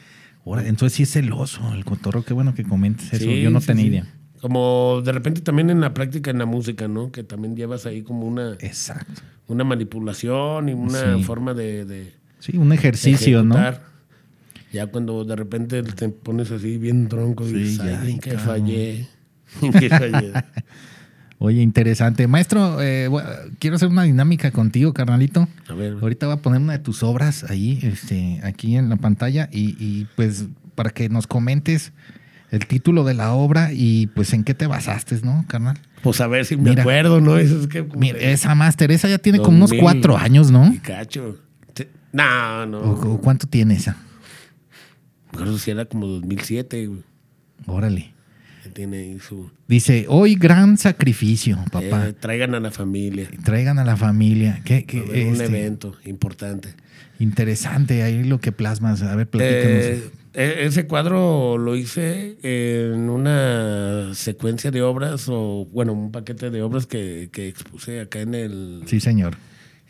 Ahora, 0.46 0.66
entonces 0.66 0.96
sí 0.96 1.02
es 1.04 1.12
celoso 1.12 1.74
el 1.74 1.84
cotorro, 1.84 2.24
qué 2.24 2.32
bueno 2.32 2.54
que 2.54 2.64
comentes 2.64 3.12
eso. 3.12 3.24
Sí, 3.24 3.40
Yo 3.42 3.50
no 3.50 3.60
tenía 3.60 3.84
idea. 3.86 4.06
Como 4.40 5.00
de 5.04 5.12
repente 5.12 5.42
también 5.42 5.70
en 5.70 5.80
la 5.80 5.92
práctica 5.94 6.30
en 6.30 6.38
la 6.38 6.46
música, 6.46 6.88
¿no? 6.88 7.12
Que 7.12 7.22
también 7.22 7.54
llevas 7.54 7.86
ahí 7.86 8.02
como 8.02 8.26
una, 8.26 8.54
Exacto. 8.58 9.20
una 9.48 9.62
manipulación 9.64 10.68
y 10.70 10.72
una 10.72 11.18
forma 11.18 11.54
de- 11.54 11.84
de, 11.84 12.14
Sí, 12.40 12.56
un 12.56 12.72
ejercicio, 12.72 13.44
¿no? 13.44 13.54
Ya 14.72 14.86
cuando 14.86 15.24
de 15.24 15.34
repente 15.36 15.82
te 15.82 16.08
pones 16.10 16.50
así 16.50 16.78
bien 16.78 17.08
tronco 17.08 17.44
y 17.44 17.48
Sí, 17.50 17.54
dices, 17.54 17.78
ya, 17.84 18.00
"Ay, 18.02 18.18
que 18.18 18.30
cabrón". 18.30 18.46
fallé. 18.46 19.08
que 19.78 19.88
fallé. 19.88 20.32
Oye, 21.42 21.62
interesante. 21.62 22.26
Maestro, 22.26 22.82
eh, 22.82 23.08
quiero 23.58 23.76
hacer 23.76 23.88
una 23.88 24.02
dinámica 24.02 24.50
contigo, 24.50 24.92
carnalito. 24.92 25.48
A 25.68 25.74
ver, 25.74 25.96
Ahorita 26.00 26.26
voy 26.26 26.34
a 26.36 26.42
poner 26.42 26.60
una 26.60 26.74
de 26.74 26.78
tus 26.80 27.02
obras 27.02 27.44
ahí, 27.50 27.78
este, 27.82 28.40
aquí 28.44 28.76
en 28.76 28.90
la 28.90 28.96
pantalla 28.96 29.48
y, 29.50 29.74
y, 29.82 30.06
pues 30.16 30.44
para 30.74 30.90
que 30.90 31.08
nos 31.08 31.26
comentes 31.26 31.92
el 32.50 32.66
título 32.66 33.04
de 33.04 33.14
la 33.14 33.32
obra 33.32 33.70
y 33.72 34.08
pues 34.08 34.32
en 34.34 34.44
qué 34.44 34.52
te 34.54 34.66
basaste, 34.66 35.18
¿no, 35.22 35.44
carnal? 35.48 35.78
pues 36.02 36.20
a 36.20 36.26
ver 36.26 36.44
si 36.44 36.56
me 36.56 36.70
Mira. 36.70 36.82
acuerdo, 36.82 37.20
¿no? 37.20 37.38
Eso 37.38 37.60
es 37.60 37.66
que 37.68 37.82
Mira, 37.96 38.18
esa 38.18 38.54
máster, 38.54 38.90
esa 38.92 39.08
ya 39.08 39.18
tiene 39.18 39.38
como 39.38 39.56
unos 39.56 39.70
2000 39.70 39.80
cuatro 39.82 40.16
años, 40.18 40.50
¿no? 40.50 40.72
y 40.72 40.78
cacho. 40.78 41.38
No, 42.12 42.66
no. 42.66 42.78
¿O, 42.80 43.14
o 43.14 43.20
cuánto 43.20 43.46
tiene 43.46 43.74
esa? 43.74 43.96
Acuerdo 45.32 45.58
si 45.58 45.70
era 45.70 45.84
como 45.84 46.06
2007, 46.06 46.86
güey. 46.86 47.02
Órale. 47.66 48.12
Que 48.62 48.68
Tiene 48.70 48.98
ahí 48.98 49.18
su... 49.18 49.50
Dice, 49.68 50.06
hoy 50.08 50.34
gran 50.34 50.76
sacrificio, 50.76 51.58
papá. 51.70 52.08
eh, 52.08 52.12
traigan 52.12 52.54
a 52.54 52.60
la 52.60 52.70
familia. 52.70 53.28
Traigan 53.44 53.78
a 53.78 53.84
la 53.84 53.96
familia. 53.96 54.60
Qué, 54.64 54.84
qué, 54.84 55.00
un 55.00 55.34
este, 55.34 55.44
evento 55.44 55.96
importante. 56.04 56.74
Interesante 57.18 58.02
ahí 58.02 58.24
lo 58.24 58.40
que 58.40 58.52
plasmas. 58.52 59.02
A 59.02 59.14
ver, 59.14 59.28
platícanos. 59.28 59.84
Eh, 59.84 60.10
e- 60.34 60.66
ese 60.66 60.86
cuadro 60.86 61.58
lo 61.58 61.76
hice 61.76 62.36
en 62.42 63.08
una 63.08 64.14
secuencia 64.14 64.70
de 64.70 64.82
obras, 64.82 65.26
o 65.28 65.66
bueno, 65.72 65.92
un 65.92 66.12
paquete 66.12 66.50
de 66.50 66.62
obras 66.62 66.86
que, 66.86 67.30
que 67.32 67.48
expuse 67.48 68.00
acá 68.00 68.20
en 68.20 68.34
el 68.34 68.82
sí, 68.86 69.00
señor. 69.00 69.36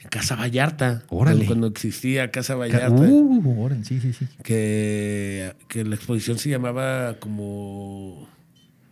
Casa 0.09 0.35
Vallarta. 0.37 1.03
Órale. 1.11 1.45
Cuando, 1.47 1.67
existía 1.67 2.31
Casa 2.31 2.55
Ca- 2.55 2.59
Vallarta. 2.61 2.91
Uh, 3.03 3.63
órale, 3.65 3.85
sí, 3.85 4.01
sí, 4.01 4.13
sí. 4.13 4.27
que, 4.43 5.53
que 5.69 5.85
la 5.85 5.95
exposición 5.95 6.39
se 6.39 6.49
llamaba 6.49 7.17
como 7.21 8.29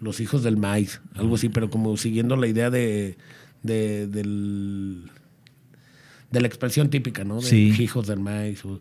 Los 0.00 0.20
hijos 0.20 0.42
del 0.42 0.56
maíz, 0.58 1.00
algo 1.14 1.36
así, 1.36 1.48
pero 1.48 1.70
como 1.70 1.96
siguiendo 1.96 2.36
la 2.36 2.46
idea 2.46 2.70
de, 2.70 3.16
de, 3.62 4.06
del- 4.06 5.10
de 6.30 6.40
la 6.40 6.46
expresión 6.46 6.90
típica, 6.90 7.24
¿no? 7.24 7.36
De 7.36 7.42
Sí. 7.48 7.74
hijos 7.78 8.06
del 8.06 8.20
maíz. 8.20 8.64
o- 8.64 8.80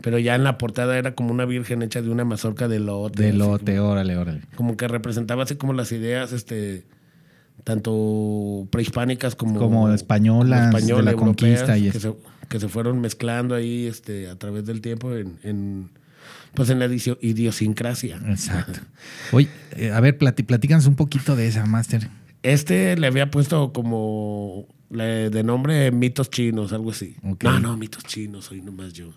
pero 0.00 0.18
ya 0.20 0.36
en 0.36 0.44
la 0.44 0.58
portada 0.58 0.96
era 0.96 1.16
como 1.16 1.32
una 1.32 1.44
virgen 1.44 1.82
hecha 1.82 2.02
de 2.02 2.10
una 2.10 2.24
mazorca 2.24 2.68
de 2.68 2.78
lote. 2.78 3.20
De 3.22 3.32
lote, 3.32 3.80
órale, 3.80 4.16
órale. 4.16 4.42
Como, 4.54 4.76
que 4.76 4.86
representaba 4.86 5.42
así 5.42 5.56
como 5.56 5.72
las 5.72 5.90
ideas, 5.90 6.32
este 6.32 6.84
tanto 7.64 8.66
prehispánicas 8.70 9.34
como, 9.34 9.58
Como 9.58 9.90
españolas, 9.92 10.74
de 10.86 11.02
la 11.02 11.14
conquista 11.14 11.76
y 11.78 11.90
que, 11.90 12.00
se, 12.00 12.14
que 12.48 12.60
se 12.60 12.68
fueron 12.68 13.00
mezclando 13.00 13.54
ahí 13.54 13.86
este, 13.86 14.28
a 14.28 14.36
través 14.36 14.64
del 14.64 14.80
tiempo 14.80 15.14
en, 15.14 15.38
en, 15.42 15.90
pues 16.54 16.70
en 16.70 16.78
la 16.78 16.86
idiosincrasia. 16.86 18.20
Exacto. 18.26 18.80
Oye, 19.32 19.48
eh, 19.76 19.90
a 19.92 20.00
ver, 20.00 20.18
plati- 20.18 20.44
platícanos 20.44 20.86
un 20.86 20.96
poquito 20.96 21.36
de 21.36 21.46
esa, 21.48 21.66
Master. 21.66 22.08
Este 22.42 22.96
le 22.96 23.06
había 23.06 23.30
puesto 23.30 23.72
como 23.72 24.66
de 24.90 25.42
nombre 25.44 25.90
mitos 25.92 26.30
chinos, 26.30 26.72
algo 26.72 26.92
así. 26.92 27.16
No, 27.42 27.60
no, 27.60 27.76
mitos 27.76 28.04
chinos, 28.04 28.46
soy 28.46 28.62
nomás 28.62 28.92
yo. 28.94 29.12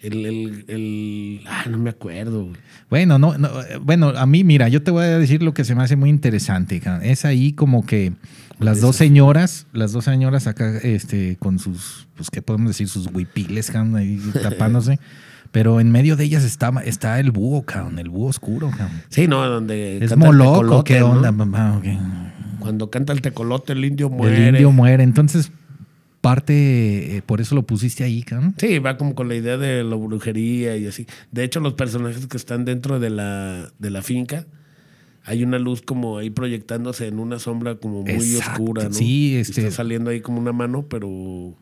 El, 0.00 0.26
el, 0.26 0.64
el 0.68 1.40
ah, 1.48 1.64
no 1.68 1.78
me 1.78 1.90
acuerdo. 1.90 2.44
güey. 2.44 2.56
Bueno, 2.88 3.18
no, 3.18 3.36
no, 3.36 3.50
bueno, 3.82 4.10
a 4.10 4.26
mí, 4.26 4.44
mira, 4.44 4.68
yo 4.68 4.82
te 4.82 4.90
voy 4.90 5.04
a 5.04 5.18
decir 5.18 5.42
lo 5.42 5.54
que 5.54 5.64
se 5.64 5.74
me 5.74 5.82
hace 5.82 5.96
muy 5.96 6.08
interesante. 6.08 6.80
Es 7.02 7.24
ahí 7.24 7.52
como 7.52 7.84
que 7.84 8.12
las 8.60 8.80
dos 8.80 8.96
señoras, 8.96 9.66
las 9.72 9.92
dos 9.92 10.04
señoras 10.04 10.46
acá, 10.46 10.78
este, 10.78 11.36
con 11.36 11.58
sus, 11.58 12.06
pues, 12.16 12.30
¿qué 12.30 12.42
podemos 12.42 12.68
decir? 12.70 12.88
Sus 12.88 13.08
huipiles, 13.12 13.70
cabrón, 13.70 13.96
ahí 13.96 14.20
tapándose. 14.42 15.00
Pero 15.50 15.80
en 15.80 15.90
medio 15.90 16.14
de 16.16 16.24
ellas 16.24 16.44
está, 16.44 16.70
está 16.84 17.18
el 17.18 17.30
búho, 17.30 17.62
cabrón, 17.62 17.98
el 17.98 18.10
búho 18.10 18.28
oscuro, 18.28 18.70
cabrón. 18.70 19.02
Sí, 19.08 19.26
no, 19.26 19.44
donde 19.48 20.04
¿Es 20.04 20.16
moloco? 20.16 20.84
¿Qué 20.84 21.00
¿no? 21.00 21.12
onda? 21.12 21.32
mamá? 21.32 21.78
Ok. 21.78 21.86
Cuando 22.58 22.90
canta 22.90 23.12
el 23.12 23.22
tecolote, 23.22 23.72
el 23.72 23.84
indio 23.84 24.10
muere. 24.10 24.36
El 24.36 24.54
indio 24.54 24.72
muere. 24.72 25.02
Entonces, 25.02 25.50
parte, 26.20 27.16
eh, 27.16 27.22
por 27.24 27.40
eso 27.40 27.54
lo 27.54 27.62
pusiste 27.62 28.04
ahí, 28.04 28.22
cabrón. 28.22 28.54
Sí, 28.58 28.78
va 28.78 28.96
como 28.96 29.14
con 29.14 29.28
la 29.28 29.34
idea 29.34 29.56
de 29.56 29.84
la 29.84 29.96
brujería 29.96 30.76
y 30.76 30.86
así. 30.86 31.06
De 31.32 31.44
hecho, 31.44 31.60
los 31.60 31.74
personajes 31.74 32.26
que 32.26 32.36
están 32.36 32.64
dentro 32.64 32.98
de 33.00 33.10
la, 33.10 33.70
de 33.78 33.90
la 33.90 34.02
finca, 34.02 34.46
hay 35.24 35.42
una 35.44 35.58
luz 35.58 35.82
como 35.82 36.18
ahí 36.18 36.30
proyectándose 36.30 37.06
en 37.06 37.18
una 37.18 37.38
sombra 37.38 37.76
como 37.76 38.02
muy 38.02 38.12
Exacto, 38.14 38.62
oscura, 38.62 38.84
¿no? 38.84 38.92
sí, 38.94 39.36
este- 39.36 39.60
Está 39.62 39.76
saliendo 39.76 40.10
ahí 40.10 40.20
como 40.20 40.38
una 40.40 40.52
mano, 40.52 40.86
pero, 40.88 41.54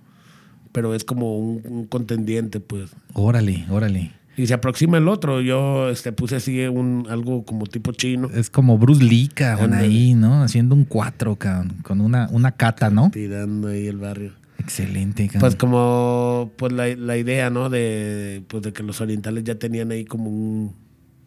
pero 0.73 0.95
es 0.95 1.05
como 1.05 1.39
un, 1.39 1.63
un 1.65 1.87
contendiente, 1.87 2.61
pues. 2.61 2.91
Órale, 3.13 3.67
órale. 3.71 4.13
Y 4.39 4.47
se 4.47 4.53
aproxima 4.55 4.99
el 4.99 5.09
otro. 5.09 5.41
Yo 5.41 5.89
este, 5.89 6.13
puse 6.13 6.37
así 6.37 6.61
un, 6.67 7.07
algo 7.09 7.45
como 7.47 7.67
tipo 7.67 7.93
chino, 7.93 8.29
Es 8.35 8.51
como 8.51 8.77
Bruce 8.77 9.03
Lee, 9.03 9.29
cabrón, 9.33 9.73
ahí, 9.73 10.13
¿no? 10.15 10.43
Haciendo 10.43 10.75
un 10.75 10.85
cuatro, 10.85 11.37
cabrón, 11.37 11.77
con 11.83 12.01
una, 12.03 12.29
una 12.31 12.53
cata, 12.53 12.91
¿no? 12.91 13.11
tirando 13.11 13.69
ahí 13.69 13.87
el 13.87 13.97
barrio. 13.97 14.33
Excelente, 14.59 15.27
cabrón. 15.27 15.41
Pues 15.41 15.57
como 15.57 16.53
pues 16.57 16.73
la, 16.73 16.89
la 16.97 17.17
idea, 17.17 17.51
¿no? 17.51 17.69
De, 17.71 18.43
pues 18.49 18.63
de 18.63 18.73
que 18.73 18.83
los 18.83 19.01
orientales 19.01 19.45
ya 19.45 19.57
tenían 19.57 19.91
ahí 19.91 20.05
como 20.05 20.31
un- 20.31 20.75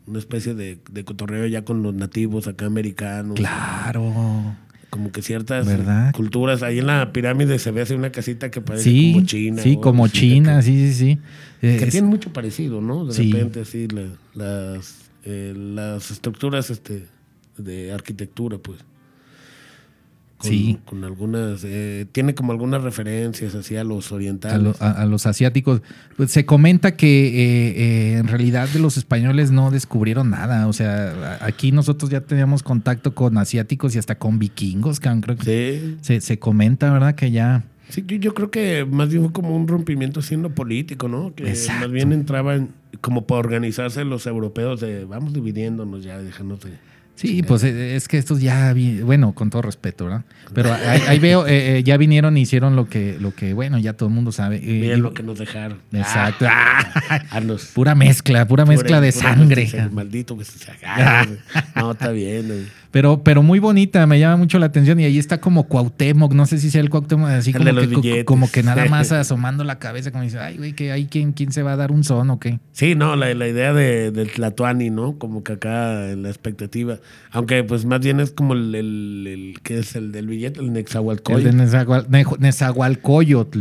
una 0.07 0.17
especie 0.19 0.55
de, 0.55 0.79
de 0.91 1.05
cotorreo 1.05 1.45
ya 1.45 1.63
con 1.63 1.83
los 1.83 1.93
nativos 1.93 2.47
acá 2.47 2.65
americanos. 2.65 3.35
Claro. 3.35 4.55
Como 4.89 5.11
que 5.11 5.21
ciertas 5.21 5.67
¿Verdad? 5.67 6.11
culturas. 6.13 6.63
Ahí 6.63 6.79
en 6.79 6.87
la 6.87 7.13
pirámide 7.13 7.59
se 7.59 7.69
ve 7.69 7.81
así 7.81 7.93
una 7.93 8.11
casita 8.11 8.49
que 8.49 8.59
parece 8.59 8.85
Sí, 8.85 9.11
como 9.13 9.25
china. 9.27 9.61
sí, 9.61 9.77
como 9.79 10.07
China, 10.07 10.57
Que, 10.57 10.63
sí, 10.63 10.91
sí, 10.91 10.93
sí. 10.93 11.19
Que 11.61 11.75
es- 11.83 11.89
tiene 11.91 12.07
mucho 12.07 12.33
parecido, 12.33 12.81
¿no? 12.81 13.05
De 13.05 13.13
Sí. 13.13 13.31
repente, 13.31 13.61
así, 13.61 13.87
la- 13.87 14.07
las, 14.33 15.11
eh, 15.25 15.53
las 15.55 16.09
estructuras 16.09 16.71
este, 16.71 17.05
de 17.57 17.91
arquitectura, 17.91 18.57
pues. 18.57 18.79
Con, 20.39 20.49
Sí. 20.49 20.79
Con 20.85 21.03
algunas. 21.03 21.63
eh, 21.65 22.05
tiene 22.13 22.33
como 22.33 22.53
algunas 22.53 22.81
referencias 22.81 23.55
así 23.55 23.75
a 23.75 23.83
los 23.83 24.11
a, 24.11 24.15
orientales. 24.15 24.61
lo- 24.63 24.75
a- 24.79 24.91
a 25.01 25.05
los 25.05 25.25
asiáticos. 25.25 25.81
Pues 26.15 26.31
se 26.31 26.45
comenta 26.45 26.95
que 26.95 27.27
eh, 27.27 27.73
eh, 27.75 28.17
en 28.19 28.27
realidad 28.27 28.69
de 28.69 28.79
los 28.79 28.95
españoles 28.97 29.51
no 29.51 29.69
descubrieron 29.69 30.29
nada. 30.29 30.67
O 30.67 30.73
sea, 30.73 31.37
a- 31.41 31.45
aquí 31.45 31.71
nosotros 31.73 32.09
ya 32.09 32.21
teníamos 32.21 32.63
contacto 32.63 33.13
con 33.13 33.37
asiáticos 33.37 33.95
y 33.95 33.99
hasta 33.99 34.15
con 34.17 34.39
vikingos, 34.39 34.99
cabrón. 35.01 35.21
Creo 35.21 35.35
que 35.37 35.43
Sí. 35.81 35.97
se, 36.01 36.21
se 36.21 36.39
comenta, 36.39 36.91
¿verdad? 36.91 37.15
Que 37.15 37.31
ya 37.31 37.65
Sí, 37.89 38.03
yo, 38.07 38.17
yo 38.17 38.33
creo 38.35 38.51
que 38.51 38.85
más 38.85 39.09
bien 39.09 39.23
fue 39.23 39.31
como 39.33 39.55
un 39.57 39.67
rompimiento 39.67 40.21
siendo 40.21 40.51
político, 40.51 41.07
¿no? 41.09 41.33
Que 41.35 41.49
Exacto. 41.49 41.81
más 41.87 41.91
bien 41.91 42.13
entraban 42.13 42.69
como 43.01 43.25
para 43.25 43.39
organizarse 43.39 44.05
los 44.05 44.25
europeos 44.27 44.79
de 44.79 45.05
vamos 45.05 45.33
dividiéndonos 45.33 46.03
ya, 46.03 46.21
dejándonos 46.21 46.63
de... 46.63 46.71
Sí, 47.19 47.43
pues 47.43 47.65
eh, 47.65 47.97
es 47.97 48.07
que 48.07 48.17
estos 48.17 48.39
ya, 48.39 48.71
vi- 48.71 49.01
bueno, 49.01 49.33
con 49.33 49.49
todo 49.49 49.61
respeto, 49.63 50.05
¿verdad? 50.05 50.23
Pero 50.53 50.73
ahí, 50.73 51.01
ahí 51.05 51.19
veo, 51.19 51.45
eh, 51.47 51.79
eh, 51.79 51.83
ya 51.83 51.97
vinieron 51.97 52.37
y 52.37 52.41
hicieron 52.43 52.77
lo 52.77 52.87
que, 52.87 53.17
lo 53.19 53.35
que, 53.35 53.53
bueno, 53.53 53.77
ya 53.77 53.91
todo 53.91 54.07
el 54.07 54.15
mundo 54.15 54.31
sabe. 54.31 54.61
Eh, 54.63 54.95
lo 54.95 55.13
que 55.13 55.21
nos 55.21 55.37
dejaron. 55.37 55.79
Exacto. 55.91 56.45
Ah, 56.49 57.41
Pura 57.73 57.93
mezcla, 57.93 58.47
pura 58.47 58.65
mezcla 58.65 59.01
de 59.01 59.11
pura 59.11 59.35
sangre. 59.35 59.63
mezcla, 59.63 59.89
Maldito 59.89 60.37
que 60.37 60.45
se 60.45 60.59
saca. 60.65 61.27
No, 61.75 61.91
está 61.91 62.11
bien. 62.11 62.69
Pero, 62.91 63.23
pero 63.23 63.43
muy 63.43 63.59
bonita, 63.59 64.05
me 64.07 64.19
llama 64.19 64.37
mucho 64.37 64.57
la 64.57 64.65
atención. 64.65 64.99
Y 64.99 65.03
ahí 65.05 65.19
está 65.19 65.39
como 65.39 65.65
Cuauhtémoc, 65.67 66.33
no 66.33 66.45
sé 66.47 66.57
si 66.57 66.71
sea 66.71 66.81
el 66.81 66.89
Cuauhtémoc, 66.89 67.29
así 67.29 67.51
El 67.51 67.57
como 67.57 67.79
que, 67.81 67.85
billetes. 67.87 68.23
como 68.25 68.51
que 68.51 68.63
nada 68.63 68.85
más 68.89 69.11
asomando 69.11 69.63
la 69.63 69.77
cabeza, 69.77 70.11
como 70.11 70.23
dice, 70.23 70.39
ay, 70.39 70.57
güey, 70.57 70.73
que 70.73 70.91
hay 70.91 71.05
quien, 71.05 71.33
quién 71.33 71.51
se 71.51 71.61
va 71.61 71.73
a 71.73 71.75
dar 71.75 71.91
un 71.91 72.03
son 72.03 72.29
o 72.31 72.39
qué. 72.39 72.59
Sí, 72.71 72.95
no, 72.95 73.15
la, 73.15 73.31
la 73.35 73.47
idea 73.47 73.73
de, 73.73 74.09
del 74.11 74.31
Tlatuani, 74.31 74.89
¿no? 74.89 75.17
Como 75.19 75.43
que 75.43 75.53
acá 75.53 76.09
en 76.09 76.23
la 76.23 76.29
expectativa. 76.29 76.97
Aunque 77.31 77.63
pues 77.63 77.85
más 77.85 77.99
bien 77.99 78.19
es 78.19 78.31
como 78.31 78.53
el, 78.53 78.73
el, 78.73 79.27
el- 79.27 79.59
que 79.61 79.77
es 79.79 79.95
el 79.95 80.11
del 80.11 80.25
billete, 80.27 80.59
el 80.59 80.67
El 80.67 80.73
Nexahualcoy. 80.73 81.43
de 81.43 81.53
Nezahual-. 81.53 82.07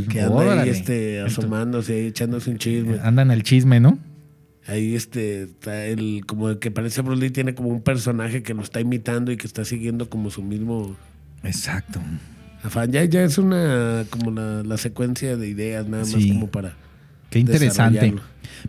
Que 0.08 0.20
anda 0.22 0.62
ahí 0.62 0.68
este, 0.70 1.20
asomándose, 1.20 1.94
ahí, 1.94 2.06
echándose 2.06 2.50
un 2.50 2.58
chisme. 2.58 2.98
Anda 3.02 3.22
en 3.22 3.30
el 3.30 3.42
chisme, 3.42 3.78
¿no? 3.80 3.98
Ahí 4.68 4.94
este, 4.94 5.42
está 5.44 5.86
el, 5.86 6.22
como 6.26 6.50
el 6.50 6.58
que 6.58 6.70
parece 6.70 7.00
Bruce 7.02 7.20
Lee, 7.22 7.30
tiene 7.30 7.54
como 7.54 7.70
un 7.70 7.80
personaje 7.82 8.42
que 8.42 8.54
lo 8.54 8.62
está 8.62 8.80
imitando 8.80 9.32
y 9.32 9.36
que 9.36 9.46
está 9.46 9.64
siguiendo 9.64 10.08
como 10.10 10.30
su 10.30 10.42
mismo 10.42 10.94
Exacto. 11.42 12.00
afán. 12.62 12.92
Ya, 12.92 13.02
ya 13.04 13.22
es 13.24 13.38
una, 13.38 14.04
como 14.10 14.30
la, 14.30 14.62
la 14.62 14.76
secuencia 14.76 15.36
de 15.36 15.48
ideas, 15.48 15.88
nada 15.88 16.02
más 16.04 16.12
Sí. 16.12 16.28
como 16.28 16.48
para... 16.48 16.74
Qué 17.30 17.38
interesante. 17.40 18.14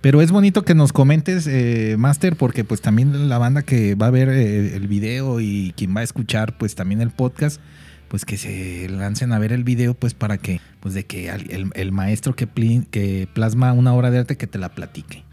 Pero 0.01 0.21
es 0.21 0.31
bonito 0.31 0.63
que 0.65 0.75
nos 0.75 0.91
comentes, 0.91 1.47
eh, 1.47 1.95
Master, 1.97 2.35
porque 2.35 2.63
pues 2.65 2.81
también 2.81 3.29
la 3.29 3.37
banda 3.37 3.61
que 3.61 3.95
va 3.95 4.07
a 4.07 4.11
ver 4.11 4.27
eh, 4.29 4.75
el 4.75 4.87
video 4.87 5.39
y 5.39 5.73
quien 5.77 5.95
va 5.95 6.01
a 6.01 6.03
escuchar 6.03 6.57
pues 6.57 6.75
también 6.75 6.99
el 7.01 7.09
podcast, 7.09 7.61
pues 8.09 8.25
que 8.25 8.35
se 8.37 8.89
lancen 8.89 9.31
a 9.31 9.39
ver 9.39 9.53
el 9.53 9.63
video 9.63 9.93
pues 9.93 10.13
para 10.13 10.37
que, 10.37 10.59
pues 10.81 10.93
de 10.93 11.05
que 11.05 11.29
el, 11.29 11.71
el 11.73 11.91
maestro 11.93 12.35
que, 12.35 12.47
pli- 12.47 12.85
que 12.91 13.29
plasma 13.33 13.71
una 13.71 13.93
obra 13.93 14.11
de 14.11 14.19
arte 14.19 14.35
que 14.35 14.45
te 14.47 14.59
la 14.59 14.69
platique. 14.69 15.23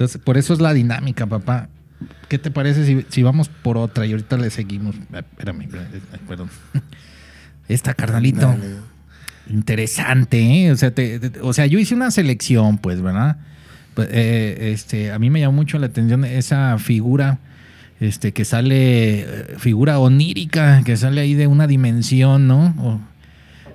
Entonces, 0.00 0.18
por 0.24 0.38
eso 0.38 0.54
es 0.54 0.60
la 0.62 0.72
dinámica, 0.72 1.26
papá. 1.26 1.68
¿Qué 2.28 2.38
te 2.38 2.50
parece 2.50 2.86
si, 2.86 3.04
si 3.10 3.22
vamos 3.22 3.50
por 3.50 3.76
otra 3.76 4.06
y 4.06 4.12
ahorita 4.12 4.38
le 4.38 4.48
seguimos? 4.48 4.96
Ah, 5.12 5.18
Espérame, 5.18 5.60
espérame, 5.64 5.88
eh, 5.94 6.18
perdón. 6.26 6.48
Esta, 7.68 7.92
carnalito. 7.92 8.46
Dale. 8.46 8.76
Interesante, 9.50 10.40
¿eh? 10.40 10.72
O 10.72 10.76
sea, 10.76 10.92
te- 10.94 11.20
te- 11.20 11.40
o 11.42 11.52
sea, 11.52 11.66
yo 11.66 11.78
hice 11.78 11.94
una 11.94 12.10
selección, 12.10 12.78
pues, 12.78 13.02
¿verdad? 13.02 13.36
Pues, 13.92 14.08
eh, 14.10 14.70
este, 14.72 15.12
a 15.12 15.18
mí 15.18 15.28
me 15.28 15.40
llamó 15.40 15.52
mucho 15.56 15.78
la 15.78 15.86
atención 15.88 16.24
esa 16.24 16.78
figura, 16.78 17.38
este, 18.00 18.32
que 18.32 18.46
sale, 18.46 19.20
eh, 19.20 19.54
figura 19.58 19.98
onírica, 19.98 20.82
que 20.82 20.96
sale 20.96 21.20
ahí 21.20 21.34
de 21.34 21.46
una 21.46 21.66
dimensión, 21.66 22.46
¿no? 22.46 22.74
O 22.78 23.00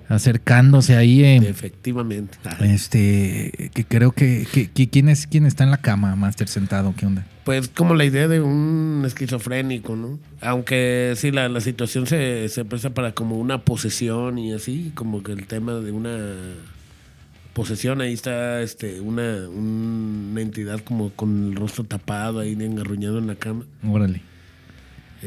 acercándose 0.10 0.96
ahí, 0.96 1.24
eh, 1.24 1.38
Efectivamente. 1.38 2.38
este, 2.62 3.72
que 3.74 3.86
creo 3.86 4.12
que, 4.12 4.46
que- 4.52 4.70
que- 4.70 4.90
¿quién 4.90 5.10
es, 5.10 5.28
quién 5.28 5.46
está 5.46 5.64
en 5.64 5.72
la 5.72 5.78
cama, 5.78 6.16
Master, 6.16 6.48
sentado? 6.48 6.94
¿Qué 6.98 7.06
onda? 7.06 7.26
Pues 7.44 7.68
como 7.68 7.94
la 7.96 8.06
idea 8.06 8.28
de 8.28 8.42
un 8.42 9.04
esquizofrénico, 9.06 9.96
¿no? 9.96 10.20
Aunque 10.42 11.14
sí, 11.16 11.32
la, 11.32 11.48
la 11.50 11.62
situación 11.62 12.08
se, 12.08 12.50
se 12.50 12.66
presta 12.66 12.90
para 12.92 13.14
como 13.14 13.38
una 13.40 13.64
posesión 13.64 14.38
y 14.40 14.54
así, 14.54 14.92
como 14.96 15.22
que 15.24 15.32
el 15.32 15.46
tema 15.46 15.74
de 15.76 15.92
una 15.92 16.18
posesión, 17.54 18.02
ahí 18.02 18.14
está 18.14 18.62
este 18.62 19.00
una, 19.00 19.48
una 19.48 20.42
entidad 20.42 20.80
como 20.82 21.12
con 21.12 21.52
el 21.52 21.56
rostro 21.56 21.84
tapado, 21.84 22.40
ahí 22.40 22.52
engarruñado 22.54 23.18
en 23.20 23.28
la 23.28 23.36
cama, 23.36 23.64
Órale. 23.88 24.22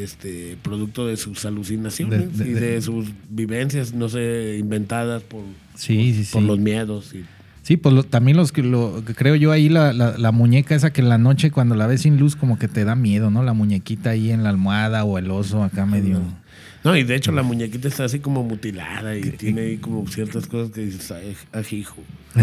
Este 0.02 0.56
producto 0.62 1.06
de 1.06 1.16
sus 1.16 1.44
alucinaciones 1.44 2.36
De- 2.38 2.44
de- 2.44 2.50
y 2.50 2.54
de- 2.54 2.60
de 2.72 2.82
sus 2.82 3.06
vivencias, 3.28 3.92
no 3.94 4.08
sé, 4.08 4.56
inventadas 4.58 5.22
por, 5.22 5.42
Sí, 5.74 5.94
por, 5.96 6.24
sí, 6.24 6.32
por 6.32 6.42
sí. 6.42 6.46
los 6.48 6.58
miedos. 6.58 7.14
Y, 7.14 7.24
Sí, 7.62 7.76
pues 7.76 7.94
lo- 7.94 8.02
también 8.04 8.36
los 8.38 8.50
que 8.50 8.62
lo 8.62 9.02
creo 9.16 9.34
yo 9.36 9.52
ahí 9.52 9.68
la, 9.68 9.92
la- 9.92 10.16
la 10.16 10.32
muñeca 10.32 10.74
esa 10.74 10.90
que 10.90 11.02
en 11.02 11.10
la 11.10 11.18
noche 11.18 11.50
cuando 11.50 11.74
la 11.74 11.86
ves 11.86 12.00
sin 12.02 12.18
luz 12.18 12.34
como 12.34 12.58
que 12.58 12.66
te 12.66 12.84
da 12.84 12.94
miedo, 12.94 13.30
¿no? 13.30 13.42
La 13.42 13.52
muñequita 13.52 14.10
ahí 14.10 14.30
en 14.30 14.42
la 14.42 14.48
almohada 14.48 15.04
o 15.04 15.18
el 15.18 15.30
oso 15.30 15.62
acá 15.62 15.84
medio. 15.84 16.22
No, 16.84 16.96
y 16.96 17.02
de 17.02 17.16
hecho 17.16 17.32
la 17.32 17.42
muñequita 17.42 17.88
está 17.88 18.04
así 18.04 18.20
como 18.20 18.42
mutilada 18.44 19.16
y 19.18 19.20
tiene 19.32 19.62
ahí 19.62 19.76
como 19.78 20.06
ciertas 20.06 20.46
cosas 20.46 20.70
que 20.72 20.82
dices, 20.86 21.12
ajijo. 21.52 22.00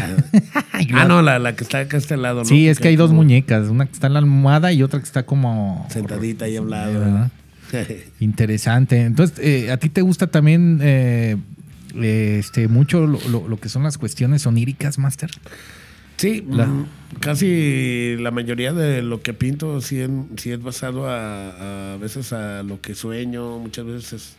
ah, 0.93 1.05
no, 1.07 1.21
la, 1.21 1.39
la 1.39 1.55
que 1.55 1.63
está 1.63 1.79
acá 1.79 1.97
a 1.97 1.99
este 1.99 2.17
lado, 2.17 2.39
¿no? 2.39 2.45
Sí, 2.45 2.67
es 2.67 2.79
que 2.79 2.89
hay 2.89 2.95
dos 2.95 3.09
como 3.09 3.21
muñecas, 3.23 3.69
una 3.69 3.85
que 3.85 3.93
está 3.93 4.07
en 4.07 4.13
la 4.13 4.19
almohada 4.19 4.71
y 4.73 4.83
otra 4.83 4.99
que 4.99 5.05
está 5.05 5.23
como 5.25 5.87
Sentadita 5.89 6.45
ahí 6.45 6.57
a 6.57 6.61
un 6.61 6.69
lado. 6.69 6.99
¿verdad? 6.99 7.31
Interesante. 8.19 9.01
Entonces, 9.01 9.37
eh, 9.39 9.71
¿a 9.71 9.77
ti 9.77 9.89
te 9.89 10.01
gusta 10.01 10.27
también 10.27 10.79
eh, 10.81 11.37
eh, 11.95 12.37
este 12.39 12.67
mucho 12.67 13.05
lo, 13.07 13.19
lo- 13.29 13.47
lo 13.47 13.57
que 13.59 13.69
son 13.69 13.83
las 13.83 13.97
cuestiones 13.97 14.45
oníricas, 14.45 14.97
Master? 14.97 15.29
sí, 16.17 16.45
La- 16.49 16.65
mm, 16.67 16.87
casi 17.19 18.15
la 18.19 18.31
mayoría 18.31 18.71
de 18.73 19.01
lo 19.01 19.21
que 19.21 19.33
pinto 19.33 19.81
sí, 19.81 20.01
en- 20.01 20.29
sí 20.37 20.51
es 20.51 20.61
basado 20.61 21.07
a, 21.09 21.93
a 21.93 21.97
veces 21.97 22.31
a 22.33 22.63
lo 22.63 22.79
que 22.81 22.95
sueño, 22.95 23.59
muchas 23.59 23.85
veces 23.85 24.35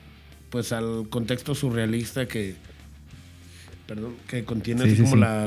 pues 0.51 0.73
al 0.73 1.07
contexto 1.11 1.55
surrealista 1.55 2.27
que, 2.27 2.55
perdón, 3.87 4.15
que 4.29 4.45
contiene 4.45 4.83
Sí, 4.83 4.89
así 4.89 4.97
sí, 4.97 5.03
como 5.03 5.17
la- 5.17 5.47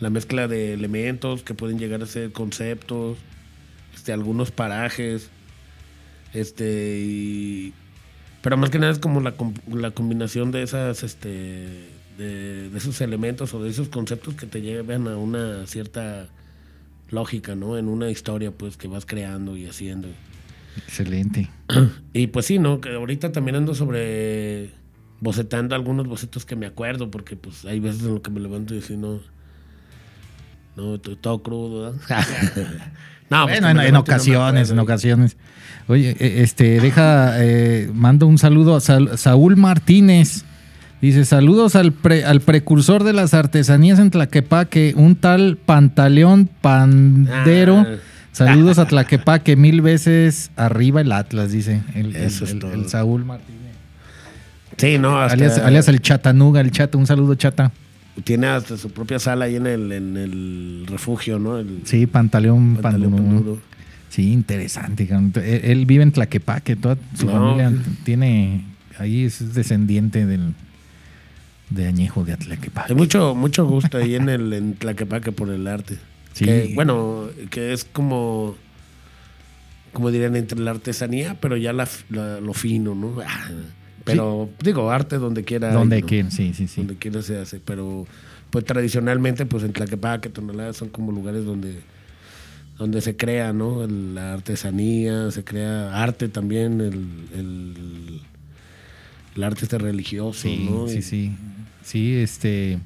la 0.00 0.10
mezcla 0.10 0.46
de 0.48 0.74
elementos 0.74 1.42
que 1.42 1.54
pueden 1.54 1.78
llegar 1.78 2.02
a 2.02 2.06
ser 2.06 2.30
conceptos, 2.32 3.16
este, 3.94 4.12
algunos 4.12 4.50
parajes, 4.50 5.30
este, 6.32 7.00
y, 7.00 7.74
pero 8.42 8.56
más 8.56 8.70
que 8.70 8.78
nada 8.78 8.92
es 8.92 8.98
como 8.98 9.20
la, 9.20 9.34
la 9.72 9.90
combinación 9.90 10.50
de 10.50 10.62
esas, 10.62 11.02
este, 11.02 11.28
de, 12.18 12.70
de 12.70 12.78
esos 12.78 13.00
elementos 13.00 13.54
o 13.54 13.62
de 13.62 13.70
esos 13.70 13.88
conceptos 13.88 14.34
que 14.34 14.46
te 14.46 14.60
llevan 14.60 15.08
a 15.08 15.16
una 15.16 15.66
cierta 15.66 16.28
lógica, 17.10 17.54
¿no? 17.54 17.78
En 17.78 17.88
una 17.88 18.10
historia, 18.10 18.50
pues, 18.50 18.76
que 18.76 18.88
vas 18.88 19.06
creando 19.06 19.56
y 19.56 19.66
haciendo. 19.66 20.08
Excelente. 20.76 21.50
Y 22.12 22.28
pues 22.28 22.46
sí, 22.46 22.58
¿no? 22.58 22.80
Que 22.80 22.94
ahorita 22.94 23.32
también 23.32 23.56
ando 23.56 23.74
sobre 23.74 24.70
bocetando 25.20 25.74
algunos 25.74 26.06
bocetos 26.06 26.44
que 26.44 26.56
me 26.56 26.66
acuerdo, 26.66 27.10
porque 27.10 27.36
pues 27.36 27.64
hay 27.64 27.80
veces 27.80 28.02
en 28.02 28.14
lo 28.14 28.22
que 28.22 28.30
me 28.30 28.40
levanto 28.40 28.74
y 28.74 28.78
así, 28.78 28.96
no. 28.96 29.20
No, 30.76 30.94
estoy 30.94 31.16
todo 31.16 31.42
crudo, 31.42 31.92
¿verdad? 31.92 32.00
no, 33.30 33.46
pues, 33.46 33.60
bueno, 33.60 33.82
en, 33.82 33.96
ocasiones, 33.96 34.70
en 34.70 34.78
ocasiones. 34.78 35.36
Oye, 35.86 36.16
eh, 36.18 36.42
este, 36.42 36.80
deja, 36.80 37.34
eh, 37.42 37.90
mando 37.94 38.26
un 38.26 38.38
saludo 38.38 38.76
a 38.76 38.80
Saúl 38.80 39.56
Martínez. 39.56 40.44
Dice, 41.00 41.24
saludos 41.24 41.76
al, 41.76 41.92
pre- 41.92 42.24
al 42.24 42.40
precursor 42.40 43.04
de 43.04 43.12
las 43.12 43.32
artesanías 43.32 43.98
en 43.98 44.10
Tlaquepaque, 44.10 44.94
un 44.96 45.14
tal 45.14 45.56
Pantaleón 45.56 46.48
Pandero. 46.60 47.86
Ah. 47.86 47.96
Saludos 48.32 48.78
a 48.78 48.86
Tlaquepaque, 48.86 49.56
mil 49.56 49.80
veces 49.80 50.50
arriba 50.56 51.00
el 51.00 51.12
Atlas, 51.12 51.52
dice 51.52 51.82
el 51.94 52.88
Saúl 52.88 53.24
Martínez. 53.24 53.58
Sí, 54.76 54.96
no, 54.98 55.20
hasta 55.20 55.34
Alias, 55.34 55.58
alias 55.58 55.88
el 55.88 56.00
Chatanuga, 56.00 56.60
el 56.60 56.70
Chata. 56.70 56.98
Un 56.98 57.06
saludo, 57.06 57.34
Chata. 57.34 57.72
Tiene 58.24 58.46
hasta 58.48 58.76
su 58.76 58.90
propia 58.90 59.18
sala 59.18 59.46
ahí 59.46 59.56
en 59.56 59.66
el, 59.66 59.92
en 59.92 60.16
el 60.16 60.84
refugio, 60.88 61.38
¿no? 61.38 61.58
El 61.58 61.80
Sí, 61.84 62.06
Pantaleón 62.06 62.76
Pantaleón 62.80 63.12
Panduro. 63.12 63.34
Panduro. 63.38 63.60
Sí, 64.10 64.32
interesante. 64.32 65.08
Él, 65.10 65.32
él 65.64 65.86
vive 65.86 66.02
en 66.02 66.12
Tlaquepaque, 66.12 66.76
toda 66.76 66.96
su 67.14 67.26
No, 67.26 67.32
familia 67.32 67.72
tiene, 68.04 68.64
ahí 68.98 69.24
es 69.24 69.54
descendiente 69.54 70.24
del 70.26 70.54
de 71.70 71.86
Añejo 71.86 72.24
de 72.24 72.32
Hay 72.32 72.38
Tlaquepaque. 72.38 72.94
mucho, 72.94 73.34
mucho 73.34 73.66
gusto 73.66 73.98
ahí 73.98 74.14
en 74.14 74.28
el 74.30 74.52
en 74.54 74.74
Tlaquepaque 74.74 75.32
por 75.32 75.50
el 75.50 75.66
arte. 75.66 75.98
Sí. 76.32 76.44
Que, 76.46 76.72
bueno, 76.74 77.26
que 77.50 77.72
es 77.74 77.84
como, 77.84 78.56
como 79.92 80.10
dirían, 80.10 80.34
entre 80.36 80.58
la 80.60 80.70
artesanía, 80.70 81.36
pero 81.40 81.56
ya 81.58 81.72
la, 81.74 81.86
la- 82.10 82.40
lo 82.40 82.54
fino, 82.54 82.94
¿no? 82.94 83.16
Pero 84.12 84.50
digo, 84.62 84.90
arte 84.90 85.16
donde 85.18 85.44
quiera. 85.44 85.72
Donde 85.72 86.02
quiera, 86.02 86.30
sí, 86.30 86.52
sí, 86.54 86.66
sí. 86.68 86.80
Donde 86.80 86.96
quiera 86.96 87.22
se 87.22 87.38
hace. 87.38 87.60
Pero 87.60 88.06
pues 88.50 88.64
tradicionalmente, 88.64 89.46
pues 89.46 89.62
en 89.64 89.72
Tlaquepaque, 89.72 90.28
Tonalá, 90.30 90.72
son 90.72 90.88
como 90.88 91.12
lugares 91.12 91.44
donde 91.44 91.80
donde 92.78 93.00
se 93.00 93.16
crea, 93.16 93.52
¿no? 93.52 93.84
La 93.88 94.34
artesanía, 94.34 95.30
se 95.32 95.42
crea 95.42 96.00
arte 96.00 96.28
también, 96.28 96.80
el, 96.80 96.94
el, 97.36 98.20
el 99.34 99.42
arte 99.42 99.64
este 99.64 99.78
religioso, 99.78 100.40
Sí, 100.42 100.68
¿no? 100.70 100.86
sí, 100.88 101.02
sí. 101.02 101.32
Sí, 101.82 102.14
este. 102.14 102.78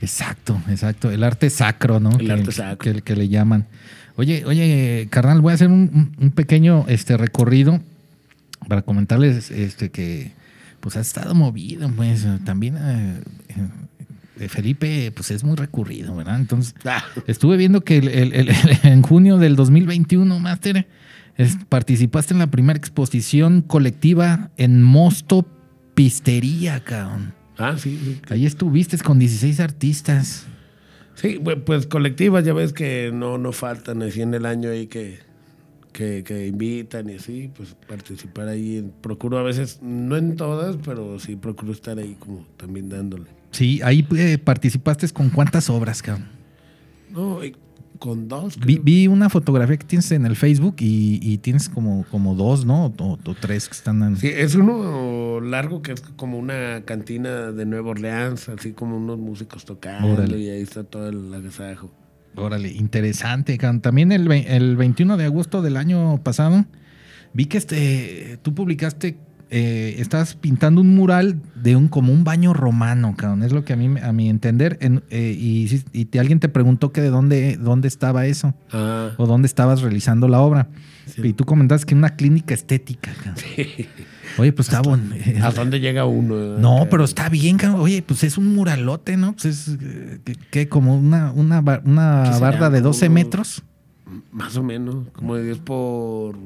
Exacto, 0.00 0.60
exacto. 0.68 1.10
El 1.10 1.24
arte 1.24 1.48
sacro, 1.50 1.98
¿no? 2.00 2.10
El 2.12 2.26
que, 2.26 2.32
arte 2.32 2.52
sacro. 2.52 2.92
Que, 2.94 3.02
que 3.02 3.16
le 3.16 3.28
llaman. 3.28 3.66
Oye, 4.16 4.44
oye, 4.46 5.08
carnal, 5.10 5.40
voy 5.40 5.52
a 5.52 5.54
hacer 5.54 5.68
un- 5.68 6.14
un 6.18 6.30
pequeño 6.30 6.84
este, 6.88 7.16
recorrido 7.16 7.80
para 8.68 8.82
comentarles 8.82 9.50
este, 9.50 9.90
que 9.90 10.32
pues 10.80 10.96
ha 10.96 11.00
estado 11.00 11.34
movido, 11.34 11.90
pues 11.90 12.26
también 12.44 12.76
eh, 12.78 13.20
eh, 14.38 14.48
Felipe, 14.48 15.10
pues 15.12 15.30
es 15.30 15.44
muy 15.44 15.56
recurrido, 15.56 16.14
¿verdad? 16.14 16.36
Entonces, 16.38 16.74
Ah. 16.84 17.02
estuve 17.26 17.56
viendo 17.56 17.80
que 17.82 17.98
el- 17.98 18.08
el- 18.08 18.32
el- 18.34 18.50
en 18.84 19.02
junio 19.02 19.38
del 19.38 19.56
2021, 19.56 20.38
Master, 20.38 20.86
es- 21.36 21.56
participaste 21.68 22.34
en 22.34 22.38
la 22.40 22.46
primera 22.50 22.78
exposición 22.78 23.62
colectiva 23.62 24.50
en 24.56 24.82
Mosto 24.82 25.46
Pistería, 25.94 26.80
cabrón. 26.84 27.32
Ah, 27.58 27.76
sí, 27.78 27.98
sí. 28.04 28.20
Ahí 28.28 28.44
estuviste 28.44 28.98
con 28.98 29.18
16 29.18 29.60
artistas. 29.60 30.46
Sí, 31.14 31.38
bu- 31.42 31.62
pues 31.64 31.86
colectivas, 31.86 32.44
ya 32.44 32.52
ves 32.52 32.74
que 32.74 33.10
no, 33.14 33.38
no 33.38 33.52
faltan 33.52 34.02
así 34.02 34.20
en 34.20 34.34
el 34.34 34.44
año 34.44 34.68
ahí 34.68 34.86
que, 34.86 35.20
que, 35.96 36.22
que 36.22 36.46
invitan 36.46 37.08
y 37.08 37.14
así, 37.14 37.50
pues 37.56 37.74
participar 37.88 38.48
ahí. 38.48 38.76
en- 38.76 38.90
procuro 39.00 39.38
a 39.38 39.42
veces, 39.42 39.78
no 39.82 40.16
en 40.16 40.36
todas, 40.36 40.76
pero 40.84 41.18
sí 41.18 41.36
procuro 41.36 41.72
estar 41.72 41.98
ahí 41.98 42.14
como 42.18 42.44
también 42.58 42.88
dándole. 42.90 43.24
Sí, 43.50 43.80
ahí 43.82 44.06
eh, 44.16 44.36
participaste 44.38 45.08
con 45.08 45.30
cuántas 45.30 45.70
obras, 45.70 46.02
cabrón. 46.02 46.28
No, 47.10 47.42
y 47.42 47.54
con 47.98 48.28
dos. 48.28 48.58
Vi, 48.58 48.78
vi 48.78 49.06
una 49.06 49.30
fotografía 49.30 49.78
que 49.78 49.86
tienes 49.86 50.10
en 50.12 50.26
el 50.26 50.36
Facebook 50.36 50.76
y, 50.80 51.18
y 51.22 51.38
tienes 51.38 51.70
como, 51.70 52.04
como 52.10 52.34
dos, 52.34 52.66
¿no? 52.66 52.92
O, 52.98 53.12
o 53.24 53.34
tres 53.40 53.68
que 53.68 53.74
están 53.74 54.02
en... 54.02 54.16
Sí, 54.18 54.28
es 54.28 54.54
uno 54.54 55.40
largo 55.40 55.80
que 55.80 55.92
es 55.92 56.02
como 56.02 56.38
una 56.38 56.82
cantina 56.84 57.52
de 57.52 57.64
Nueva 57.64 57.92
Orleans, 57.92 58.50
así 58.50 58.72
como 58.72 58.98
unos 58.98 59.18
músicos 59.18 59.64
tocando 59.64 60.12
Órale. 60.12 60.38
y 60.38 60.50
ahí 60.50 60.60
está 60.60 60.84
todo 60.84 61.08
el 61.08 61.32
agasajo. 61.32 61.90
Órale, 62.36 62.70
interesante. 62.70 63.58
También 63.58 64.12
el, 64.12 64.30
el 64.30 64.76
21 64.76 65.16
de 65.16 65.24
agosto 65.24 65.62
del 65.62 65.76
año 65.76 66.18
pasado 66.22 66.64
vi 67.32 67.46
que 67.46 67.58
este, 67.58 68.38
tú 68.42 68.54
publicaste, 68.54 69.16
eh, 69.50 69.96
estabas 69.98 70.34
pintando 70.34 70.80
un 70.80 70.94
mural 70.94 71.40
de 71.54 71.76
un 71.76 71.88
como 71.88 72.12
un 72.12 72.24
baño 72.24 72.52
romano, 72.52 73.14
cabrón. 73.16 73.42
Es 73.42 73.52
lo 73.52 73.64
que 73.64 73.72
a 73.72 73.76
mí, 73.76 73.98
a 74.02 74.12
mi 74.12 74.28
entender, 74.28 74.76
en- 74.80 75.02
eh, 75.10 75.36
y, 75.38 75.68
sí- 75.68 75.84
y 75.92 76.06
te- 76.06 76.18
alguien 76.20 76.40
te 76.40 76.48
preguntó 76.48 76.92
que 76.92 77.00
de 77.00 77.08
dónde, 77.10 77.56
dónde 77.56 77.88
estaba 77.88 78.26
eso 78.26 78.54
Ah, 78.72 79.10
o 79.16 79.26
dónde 79.26 79.46
estabas 79.46 79.82
realizando 79.82 80.28
la 80.28 80.40
obra. 80.40 80.68
Sí. 81.06 81.20
Y 81.24 81.32
tú 81.32 81.44
comentaste 81.44 81.86
que 81.86 81.94
una 81.94 82.16
clínica 82.16 82.54
estética. 82.54 83.12
cabrón. 83.22 83.36
Oye, 84.38 84.52
pues 84.52 84.68
está 84.68 84.82
bon- 84.82 85.12
eh, 85.14 85.38
¿a 85.42 85.50
dónde 85.50 85.80
llega 85.80 86.04
uno? 86.04 86.58
No, 86.58 86.86
pero 86.90 87.04
está 87.04 87.28
bien, 87.28 87.56
cabrón. 87.56 87.80
Oye, 87.80 88.02
pues 88.02 88.22
es 88.24 88.36
un 88.38 88.54
muralote, 88.54 89.16
¿no? 89.16 89.32
Pues 89.32 89.44
es 89.46 89.76
eh, 89.80 90.18
que, 90.50 90.68
como 90.68 90.96
una, 90.96 91.32
una, 91.32 91.60
una 91.84 92.38
barda 92.38 92.68
de 92.70 92.80
12 92.80 93.06
Como- 93.06 93.14
metros. 93.14 93.62
Más 94.30 94.56
o 94.56 94.62
menos, 94.62 95.06
como 95.12 95.34
de 95.36 95.44
10 95.44 95.58
por 95.58 96.36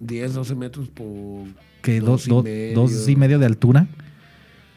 10, 0.00 0.34
12 0.34 0.54
metros 0.54 0.88
por 0.88 1.46
Que 1.82 2.00
dos 2.00 2.26
dos, 2.26 2.44
y 2.46 2.72
dos, 2.74 3.08
y 3.08 3.16
medio 3.16 3.38
de 3.38 3.46
altura. 3.46 3.86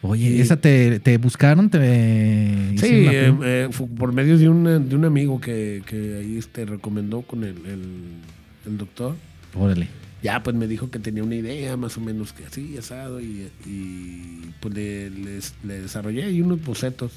Oye, 0.01 0.29
Sí. 0.29 0.41
¿esa 0.41 0.57
te, 0.57 0.99
te 0.99 1.17
buscaron? 1.17 1.69
¿Te 1.71 2.73
Sí, 2.77 2.85
eh, 3.09 3.33
prueba? 3.35 3.39
eh, 3.49 3.69
por 3.97 4.13
medio 4.13 4.37
de, 4.37 4.49
una- 4.49 4.77
de 4.77 4.95
un 4.95 5.05
amigo 5.05 5.41
que, 5.41 5.81
que 5.87 6.17
ahí 6.19 6.37
este, 6.37 6.65
recomendó 6.65 7.21
con 7.23 7.43
el, 7.43 7.55
el- 7.65 8.21
el 8.67 8.77
doctor. 8.77 9.15
Órale. 9.55 9.87
Ya, 10.25 10.41
pues 10.41 10.55
me 10.55 10.65
dijo 10.65 10.89
que 10.89 10.97
tenía 10.97 11.23
una 11.23 11.35
idea 11.35 11.77
más 11.77 11.97
o 11.97 12.01
menos 12.01 12.33
que 12.33 12.45
así, 12.45 12.75
asado, 12.79 13.21
y, 13.21 13.51
y, 13.63 14.51
pues 14.59 14.73
le, 14.73 15.39
desarrollé 15.61 16.23
ahí 16.23 16.41
unos 16.41 16.65
bocetos. 16.65 17.11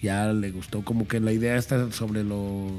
Ya 0.00 0.32
le 0.32 0.52
gustó 0.52 0.84
como 0.84 1.08
que 1.08 1.18
la 1.18 1.32
idea 1.32 1.56
está 1.56 1.90
sobre 1.90 2.22
los 2.22 2.70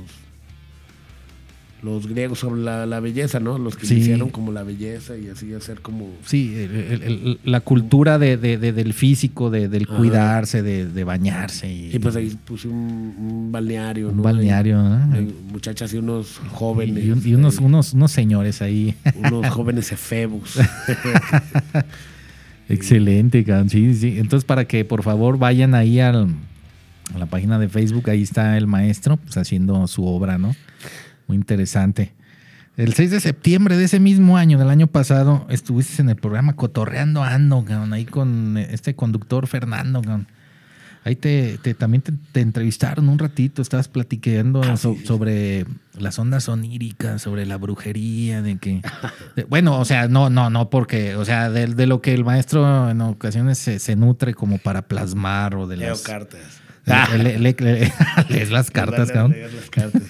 los 1.84 2.08
griegos, 2.08 2.40
sobre 2.40 2.62
la, 2.62 2.86
la 2.86 3.00
belleza, 3.00 3.40
¿no? 3.40 3.58
Los 3.58 3.76
que 3.76 3.88
Sí. 3.88 3.96
iniciaron 3.96 4.30
como 4.30 4.52
la 4.52 4.62
belleza 4.64 5.18
y 5.18 5.28
así 5.30 5.52
hacer 5.54 5.82
como... 5.82 6.08
Sí, 6.26 6.54
el- 6.56 6.76
el- 6.76 7.02
el- 7.04 7.40
la 7.44 7.60
cultura 7.62 8.20
de, 8.20 8.38
de- 8.38 8.58
de- 8.60 8.72
del 8.72 8.94
físico, 8.94 9.50
de, 9.50 9.68
del 9.68 9.88
Ajá. 9.90 9.98
cuidarse, 9.98 10.62
de, 10.62 10.86
de 10.86 11.04
bañarse. 11.04 11.72
Y, 11.74 11.96
Y 11.96 12.00
pues 12.00 12.16
ahí 12.16 12.38
puse 12.46 12.68
un, 12.68 13.16
un 13.18 13.52
balneario, 13.52 14.10
un 14.10 14.18
¿no? 14.18 14.24
balneario, 14.24 14.78
¿no? 14.82 15.14
Hay 15.16 15.34
muchachas 15.52 15.92
y 15.94 15.98
unos 15.98 16.40
jóvenes. 16.52 17.04
Y, 17.04 17.12
un- 17.12 17.28
y 17.28 17.34
unos, 17.34 17.58
eh, 17.58 17.64
unos, 17.64 17.94
unos 17.94 18.12
señores 18.12 18.62
ahí. 18.62 18.96
unos 19.16 19.48
jóvenes 19.50 19.92
efebos. 19.92 20.60
Excelente. 22.70 23.46
Sí, 23.70 23.94
sí. 23.96 24.16
Entonces, 24.18 24.46
para 24.46 24.66
que 24.66 24.86
por 24.86 25.04
favor 25.04 25.38
vayan 25.38 25.76
ahí 25.76 26.00
al- 26.00 26.28
a 27.14 27.18
la 27.18 27.26
página 27.26 27.60
de 27.60 27.68
Facebook, 27.68 28.10
ahí 28.10 28.22
está 28.22 28.58
el 28.58 28.68
maestro 28.68 29.18
pues, 29.18 29.36
haciendo 29.38 29.86
su 29.88 30.06
obra, 30.06 30.38
¿no? 30.38 30.56
Muy 31.32 31.38
interesante. 31.38 32.12
El 32.76 32.94
6 32.94 33.10
de 33.10 33.22
septiembre 33.22 33.78
de 33.78 33.86
ese 33.86 34.02
mismo 34.02 34.36
año, 34.36 34.58
del 34.60 34.70
año 34.70 34.88
pasado, 34.88 35.48
estuviste 35.50 36.02
en 36.02 36.10
el 36.10 36.18
programa 36.18 36.58
Cotorreando 36.58 37.24
Ando, 37.24 37.64
cabrón, 37.64 37.94
ahí 37.94 38.04
con 38.04 38.58
este 38.58 38.96
conductor 38.98 39.48
Fernando, 39.48 40.02
cabrón. 40.02 40.28
Ahí 41.06 41.16
te, 41.16 41.58
te- 41.60 41.74
también 41.74 42.02
te, 42.02 42.12
te 42.34 42.42
entrevistaron 42.42 43.08
un 43.08 43.18
ratito, 43.18 43.62
estabas 43.62 43.88
platicando 43.88 44.62
Ah, 44.62 44.76
so- 44.76 44.96
sí. 45.00 45.06
sobre 45.06 45.66
las 45.98 46.20
ondas 46.20 46.50
oníricas, 46.50 47.22
sobre 47.22 47.46
la 47.46 47.56
brujería, 47.56 48.42
de 48.42 48.58
que... 48.58 48.82
de- 49.38 49.46
bueno, 49.46 49.80
o 49.80 49.86
sea, 49.86 50.10
no, 50.10 50.30
no, 50.30 50.50
no, 50.50 50.70
porque, 50.70 51.16
o 51.16 51.24
sea, 51.24 51.50
de, 51.50 51.68
de 51.68 51.88
lo 51.88 52.02
que 52.02 52.14
el 52.14 52.26
maestro 52.26 52.90
en 52.90 53.00
ocasiones 53.00 53.58
se, 53.58 53.80
se 53.80 53.96
nutre 53.96 54.34
como 54.34 54.58
para 54.58 54.82
plasmar 54.82 55.56
o 55.56 55.66
de 55.66 55.78
Leo 55.78 55.92
las... 55.92 56.02
cartas. 56.02 56.42
Le- 56.86 57.18
le- 57.20 57.40
le- 57.40 57.56
le- 57.58 57.94
lees 58.30 58.52
las 58.52 58.70
cartas, 58.70 59.12
cabrón. 59.14 59.32
leer 59.32 59.54
las 59.54 59.70
cartas. 59.70 60.02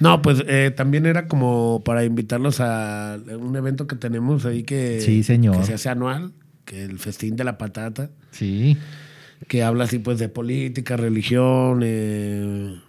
No, 0.00 0.22
pues 0.22 0.42
eh, 0.48 0.72
también 0.76 1.06
era 1.06 1.28
como 1.28 1.82
para 1.84 2.04
invitarlos 2.04 2.60
a 2.60 3.18
un 3.38 3.54
evento 3.56 3.86
que 3.86 3.96
tenemos 3.96 4.44
ahí 4.44 4.62
que, 4.64 5.00
Sí, 5.00 5.22
señor. 5.22 5.56
que 5.56 5.64
se 5.64 5.74
hace 5.74 5.88
anual, 5.88 6.32
que 6.64 6.82
el 6.84 6.98
Festín 6.98 7.36
de 7.36 7.44
la 7.44 7.58
Patata, 7.58 8.10
Sí, 8.32 8.76
que 9.46 9.62
habla 9.62 9.84
así 9.84 9.98
pues 10.00 10.18
de 10.18 10.28
política, 10.28 10.96
religión, 10.96 11.80
eh, 11.84 12.80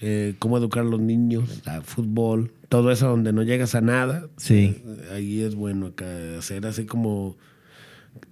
eh, 0.00 0.34
cómo 0.38 0.56
educar 0.58 0.82
a 0.84 0.88
los 0.88 1.00
niños, 1.00 1.62
a 1.66 1.82
fútbol, 1.82 2.52
todo 2.68 2.90
eso 2.90 3.08
donde 3.08 3.32
no 3.32 3.42
llegas 3.42 3.74
a 3.74 3.80
nada. 3.82 4.28
Sí. 4.38 4.82
eh, 4.84 5.08
ahí 5.14 5.42
es 5.42 5.54
bueno 5.54 5.86
acá 5.88 6.06
hacer 6.38 6.66
así 6.66 6.86
como 6.86 7.36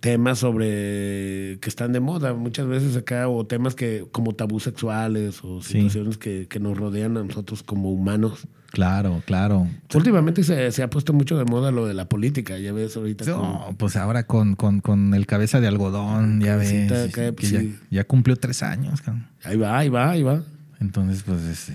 temas 0.00 0.38
sobre 0.38 1.58
que 1.60 1.68
están 1.68 1.92
de 1.92 2.00
moda 2.00 2.32
muchas 2.34 2.66
veces 2.66 2.96
acá 2.96 3.28
o 3.28 3.46
temas 3.46 3.74
que 3.74 4.06
como 4.12 4.32
tabú 4.34 4.60
sexuales 4.60 5.40
o 5.42 5.62
Sí. 5.62 5.72
situaciones 5.74 6.16
que, 6.18 6.46
que 6.48 6.58
nos 6.60 6.76
rodean 6.78 7.16
a 7.16 7.24
nosotros 7.24 7.62
como 7.62 7.90
humanos. 7.90 8.46
claro, 8.70 9.22
claro. 9.26 9.66
Últimamente 9.94 10.42
se, 10.44 10.70
se 10.72 10.82
ha 10.82 10.88
puesto 10.90 11.12
mucho 11.12 11.36
de 11.36 11.44
moda 11.44 11.70
lo 11.70 11.86
de 11.86 11.92
la 11.94 12.08
política, 12.08 12.56
ya 12.58 12.72
ves 12.72 12.96
ahorita 12.96 13.24
con- 13.24 13.42
No, 13.42 13.74
pues 13.76 13.96
ahora 13.96 14.22
con, 14.24 14.54
con, 14.54 14.80
con 14.80 15.12
el 15.14 15.26
cabeza 15.26 15.60
de 15.60 15.66
algodón, 15.68 16.40
ya 16.40 16.56
ves. 16.56 16.90
Acá, 16.92 17.32
pues 17.36 17.50
ya, 17.50 17.60
sí. 17.60 17.76
ya 17.90 18.04
cumplió 18.04 18.36
tres 18.36 18.62
años, 18.62 19.00
cabrón. 19.02 19.26
ahí 19.42 19.56
va, 19.56 19.76
ahí 19.78 19.88
va, 19.88 20.10
ahí 20.10 20.22
va. 20.22 20.42
Entonces, 20.80 21.22
pues, 21.24 21.42
este, 21.42 21.72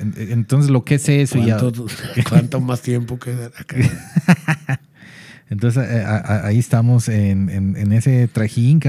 en- 0.00 0.14
en- 0.16 0.32
entonces 0.32 0.70
lo 0.70 0.82
que 0.84 0.94
es 0.94 1.06
eso 1.08 1.38
ya. 1.44 1.58
¿Cuánto, 1.58 1.86
cuánto 2.30 2.60
más 2.60 2.80
tiempo 2.80 3.18
queda 3.18 3.46
acá? 3.48 3.76
Entonces 5.50 5.88
eh, 5.90 6.02
a- 6.04 6.46
ahí 6.46 6.58
estamos 6.58 7.08
en, 7.08 7.48
en- 7.48 7.76
en 7.76 7.92
ese 7.92 8.28
trajín. 8.28 8.80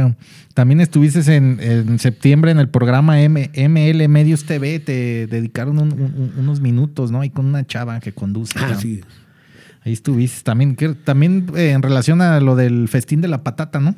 También 0.54 0.82
estuviste 0.82 1.36
en, 1.36 1.58
en 1.62 2.00
septiembre 2.00 2.52
en 2.52 2.60
el 2.60 2.68
programa 2.70 3.22
M- 3.22 3.50
ML 3.54 4.08
Medios 4.10 4.44
TV, 4.46 4.80
te 4.80 5.28
dedicaron 5.28 5.80
un- 5.80 5.94
un- 5.94 6.34
unos 6.38 6.60
minutos, 6.60 7.12
¿no? 7.12 7.22
Ahí 7.22 7.30
con 7.30 7.46
una 7.46 7.66
chava 7.66 8.00
que 8.02 8.12
conduce. 8.12 8.60
Ah, 8.60 8.76
sí. 8.80 9.02
Ahí 9.84 9.94
estuviste 9.94 10.44
también, 10.44 10.76
que- 10.76 10.90
también 10.96 11.46
eh, 11.56 11.72
en 11.72 11.82
relación 11.82 12.22
a 12.22 12.42
lo 12.42 12.58
del 12.58 12.90
festín 12.90 13.22
de 13.22 13.30
la 13.30 13.42
patata, 13.44 13.80
¿no? 13.80 13.96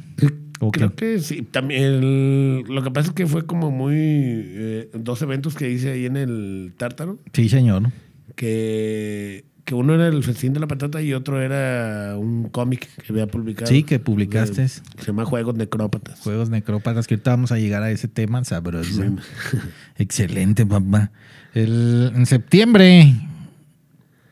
¿O 0.60 0.70
Creo 0.70 0.96
qué? 0.96 1.14
que 1.16 1.20
sí. 1.20 1.42
También 1.42 1.82
el- 1.84 2.64
lo 2.70 2.84
que 2.84 2.92
pasa 2.92 3.08
es 3.10 3.14
que 3.16 3.26
fue 3.26 3.48
como 3.48 3.72
muy 3.72 3.96
eh, 3.98 4.92
dos 4.94 5.20
eventos 5.24 5.56
que 5.56 5.72
hice 5.72 5.90
ahí 5.90 6.06
en 6.06 6.18
el 6.18 6.74
Tártaro, 6.78 7.18
Sí, 7.34 7.50
señor. 7.50 7.90
que, 8.36 9.46
que 9.66 9.76
uno 9.76 9.94
era 9.96 10.08
el 10.08 10.24
festín 10.24 10.54
de 10.54 10.60
la 10.60 10.68
patata 10.68 11.02
y 11.02 11.14
otro 11.14 11.42
era 11.42 12.16
un 12.18 12.50
cómic 12.50 12.88
que 12.96 13.12
había 13.14 13.28
publicado. 13.28 13.68
Sí, 13.70 13.84
que 13.84 14.00
publicaste. 14.00 14.62
De- 14.64 14.68
se 14.70 14.82
llama 15.08 15.26
Juegos 15.26 15.56
Necrópatas. 15.56 16.20
Juegos 16.22 16.50
necrópatas, 16.50 17.08
que 17.08 17.16
ahorita 17.16 17.32
vamos 17.32 17.52
a 17.52 17.58
llegar 17.58 17.84
a 17.84 17.92
ese 17.92 18.08
tema 18.08 18.44
sabroso. 18.44 19.02
Sí. 19.04 19.58
Excelente, 19.98 20.66
papá. 20.66 21.12
El- 21.54 22.12
en 22.16 22.26
septiembre, 22.26 23.14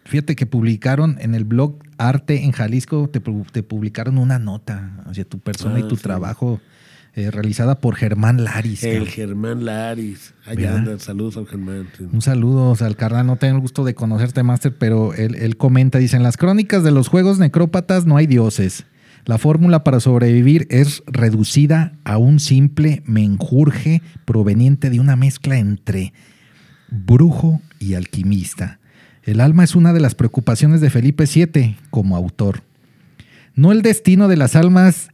fíjate 0.05 0.35
que 0.35 0.45
publicaron 0.45 1.17
en 1.19 1.35
el 1.35 1.43
blog 1.43 1.79
Arte 1.97 2.43
en 2.45 2.51
Jalisco, 2.51 3.09
te, 3.09 3.19
te 3.51 3.61
publicaron 3.63 4.17
una 4.17 4.39
nota 4.39 5.03
hacia 5.05 5.25
tu 5.25 5.39
persona 5.39 5.75
Ah, 5.75 5.79
y 5.79 5.87
tu 5.87 5.95
sí. 5.97 6.03
trabajo 6.03 6.61
eh, 7.15 7.31
realizada 7.31 7.81
por 7.81 7.95
Germán 7.95 8.43
Laris. 8.43 8.83
El 8.83 8.99
cabrón. 8.99 9.13
Germán 9.13 9.65
Laris. 9.65 10.33
Allá 10.45 10.75
anda. 10.75 10.99
Saludos 10.99 11.37
al 11.37 11.47
Germán. 11.47 11.87
sí. 11.97 12.05
Un 12.11 12.21
saludo 12.21 12.69
o 12.69 12.75
sea, 12.75 12.87
al 12.87 12.95
carnal, 12.95 13.27
no 13.27 13.37
tengo 13.37 13.55
el 13.55 13.61
gusto 13.61 13.83
de 13.83 13.95
conocerte, 13.95 14.43
Master, 14.43 14.75
pero 14.77 15.13
él, 15.13 15.35
él 15.35 15.57
comenta, 15.57 15.97
dice, 15.97 16.17
en 16.17 16.23
las 16.23 16.37
crónicas 16.37 16.83
de 16.83 16.91
los 16.91 17.07
juegos 17.07 17.39
necrópatas 17.39 18.05
no 18.05 18.17
hay 18.17 18.27
dioses. 18.27 18.85
La 19.25 19.37
fórmula 19.37 19.83
para 19.83 19.99
sobrevivir 19.99 20.65
es 20.69 21.03
reducida 21.05 21.93
a 22.03 22.17
un 22.17 22.39
simple 22.39 23.03
menjurje 23.05 24.01
proveniente 24.25 24.89
de 24.89 24.99
una 24.99 25.15
mezcla 25.15 25.59
entre 25.59 26.13
brujo 26.89 27.61
y 27.79 27.93
alquimista. 27.93 28.79
El 29.23 29.41
alma 29.41 29.63
es 29.63 29.75
una 29.75 29.93
de 29.93 29.99
las 29.99 30.15
preocupaciones 30.15 30.81
de 30.81 30.89
Felipe 30.89 31.25
VII 31.25 31.77
como 31.89 32.15
autor. 32.15 32.63
No 33.53 33.71
el 33.71 33.81
destino 33.81 34.27
de 34.27 34.37
las 34.37 34.55
almas, 34.55 35.09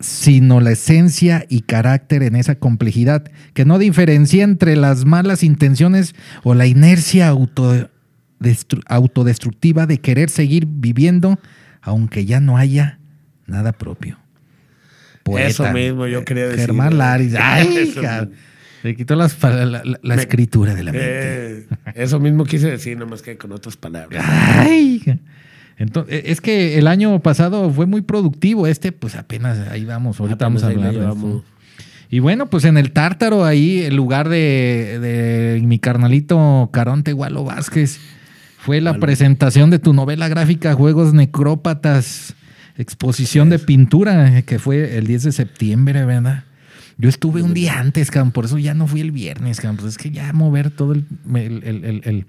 sino 0.00 0.60
la 0.60 0.72
esencia 0.72 1.44
y 1.48 1.62
carácter 1.62 2.22
en 2.22 2.36
esa 2.36 2.56
complejidad, 2.56 3.24
que 3.54 3.64
no 3.64 3.78
diferencia 3.78 4.44
entre 4.44 4.76
las 4.76 5.04
malas 5.04 5.42
intenciones 5.42 6.14
o 6.44 6.54
la 6.54 6.66
inercia 6.66 7.32
autodestru- 7.32 8.82
autodestructiva 8.86 9.86
de 9.86 9.98
querer 9.98 10.30
seguir 10.30 10.66
viviendo, 10.66 11.38
aunque 11.82 12.24
ya 12.26 12.40
no 12.40 12.56
haya 12.58 12.98
nada 13.46 13.72
propio. 13.72 14.18
Eso 15.38 15.70
mismo 15.72 16.06
yo 16.06 16.24
quería 16.24 16.44
decir. 16.44 16.66
Germán 16.66 16.98
Laris. 16.98 17.34
Ay. 17.40 17.92
Le 18.82 18.94
quitó 18.94 19.16
las 19.16 19.42
la, 19.42 19.64
la- 19.64 19.82
la 20.00 20.14
Me- 20.14 20.22
escritura 20.22 20.74
de 20.74 20.84
la 20.84 20.92
mente. 20.92 21.08
Eh, 21.10 21.66
eso 21.96 22.20
mismo 22.20 22.44
quise 22.44 22.70
decir, 22.70 22.96
nomás 22.96 23.22
que 23.22 23.36
con 23.36 23.50
otras 23.50 23.76
palabras. 23.76 24.24
Ay. 24.28 25.02
Entonces, 25.78 26.22
es 26.26 26.40
que 26.40 26.78
el 26.78 26.86
año 26.86 27.20
pasado 27.20 27.70
fue 27.70 27.86
muy 27.86 28.00
productivo. 28.02 28.66
Este, 28.66 28.92
pues 28.92 29.14
apenas 29.14 29.68
ahí 29.68 29.84
vamos. 29.84 30.18
Ahorita 30.20 30.46
Apenas 30.46 30.62
vamos 30.62 30.62
a 30.62 30.88
hablar. 30.88 31.14
de. 31.16 31.40
Y 32.08 32.20
bueno, 32.20 32.46
pues 32.48 32.64
en 32.64 32.78
el 32.78 32.92
Tártaro, 32.92 33.44
ahí, 33.44 33.80
el 33.80 33.96
lugar 33.96 34.28
de, 34.28 34.98
de 35.00 35.60
mi 35.64 35.78
carnalito 35.78 36.70
Caronte 36.72 37.12
Gualo 37.12 37.42
Vázquez, 37.44 37.98
fue 38.58 38.80
la 38.80 38.94
presentación 39.00 39.70
de 39.70 39.78
tu 39.80 39.92
novela 39.92 40.28
gráfica 40.28 40.72
Juegos 40.74 41.12
Necrópatas, 41.14 42.34
exposición 42.78 43.50
de 43.50 43.58
pintura, 43.58 44.38
eh, 44.38 44.44
que 44.44 44.58
fue 44.58 44.96
el 44.98 45.06
10 45.06 45.24
de 45.24 45.32
septiembre, 45.32 46.04
¿verdad? 46.04 46.44
Yo 46.98 47.08
estuve 47.08 47.42
un 47.42 47.52
día 47.54 47.78
antes, 47.78 48.10
cabrón, 48.10 48.32
por 48.32 48.44
eso 48.46 48.56
ya 48.58 48.72
no 48.72 48.86
fui 48.86 49.00
el 49.00 49.10
viernes, 49.10 49.60
cabrón. 49.60 49.76
Pues 49.76 49.88
es 49.92 49.98
que 49.98 50.10
ya 50.10 50.32
mover 50.32 50.70
todo 50.70 50.92
el- 50.94 51.04
el- 51.34 52.24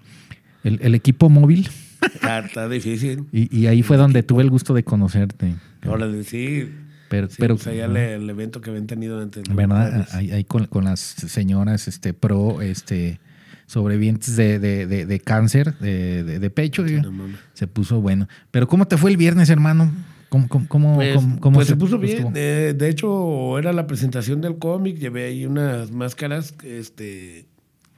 el- 0.64 0.80
el 0.82 0.96
equipo 0.96 1.30
móvil. 1.30 1.70
Está, 2.16 2.40
está 2.40 2.70
difícil. 2.70 3.26
Y, 3.32 3.56
y 3.56 3.68
ahí 3.68 3.84
fue 3.84 3.98
donde 3.98 4.24
tuve 4.24 4.44
el 4.44 4.50
gusto 4.50 4.74
de 4.74 4.84
conocerte. 4.84 5.56
Ahora 5.86 6.08
sí. 6.24 6.70
Pero, 7.10 7.30
sí, 7.30 7.36
pero 7.40 7.56
pues 7.56 7.68
allá 7.68 7.88
le- 7.88 8.16
el 8.16 8.30
evento 8.30 8.60
que 8.60 8.70
habían 8.70 8.86
tenido 8.88 9.22
antes. 9.22 9.44
¿verdad? 9.50 9.92
Padres. 9.92 10.14
Ahí, 10.14 10.32
ahí 10.32 10.44
con, 10.44 10.66
con 10.66 10.84
las 10.84 11.00
señoras 11.00 11.88
este, 11.88 12.14
pro 12.14 12.62
este, 12.62 13.20
sobrevivientes 13.66 14.36
de, 14.36 14.60
de- 14.60 14.86
de- 14.88 15.06
de 15.06 15.20
cáncer 15.20 15.78
de, 15.80 16.50
pecho. 16.54 16.84
mames. 16.84 17.38
se 17.54 17.68
puso 17.68 18.02
bueno. 18.02 18.28
Pero 18.52 18.68
¿cómo 18.68 18.88
te 18.88 18.98
fue 18.98 19.12
el 19.12 19.18
viernes, 19.18 19.50
hermano? 19.50 19.92
¿Cómo, 20.30 20.50
cómo, 20.50 20.68
cómo- 20.68 20.96
Pues, 20.96 21.16
cómo- 21.40 21.56
pues 21.56 21.68
se 21.70 21.78
puso 21.78 21.98
bien. 21.98 22.34
Eh, 22.36 22.74
de 22.78 22.90
hecho, 22.90 23.58
era 23.58 23.72
la 23.72 23.88
presentación 23.88 24.42
del 24.42 24.58
cómic. 24.58 24.98
Llevé 24.98 25.28
ahí 25.28 25.46
unas 25.46 25.92
máscaras 25.92 26.54
este, 26.66 27.46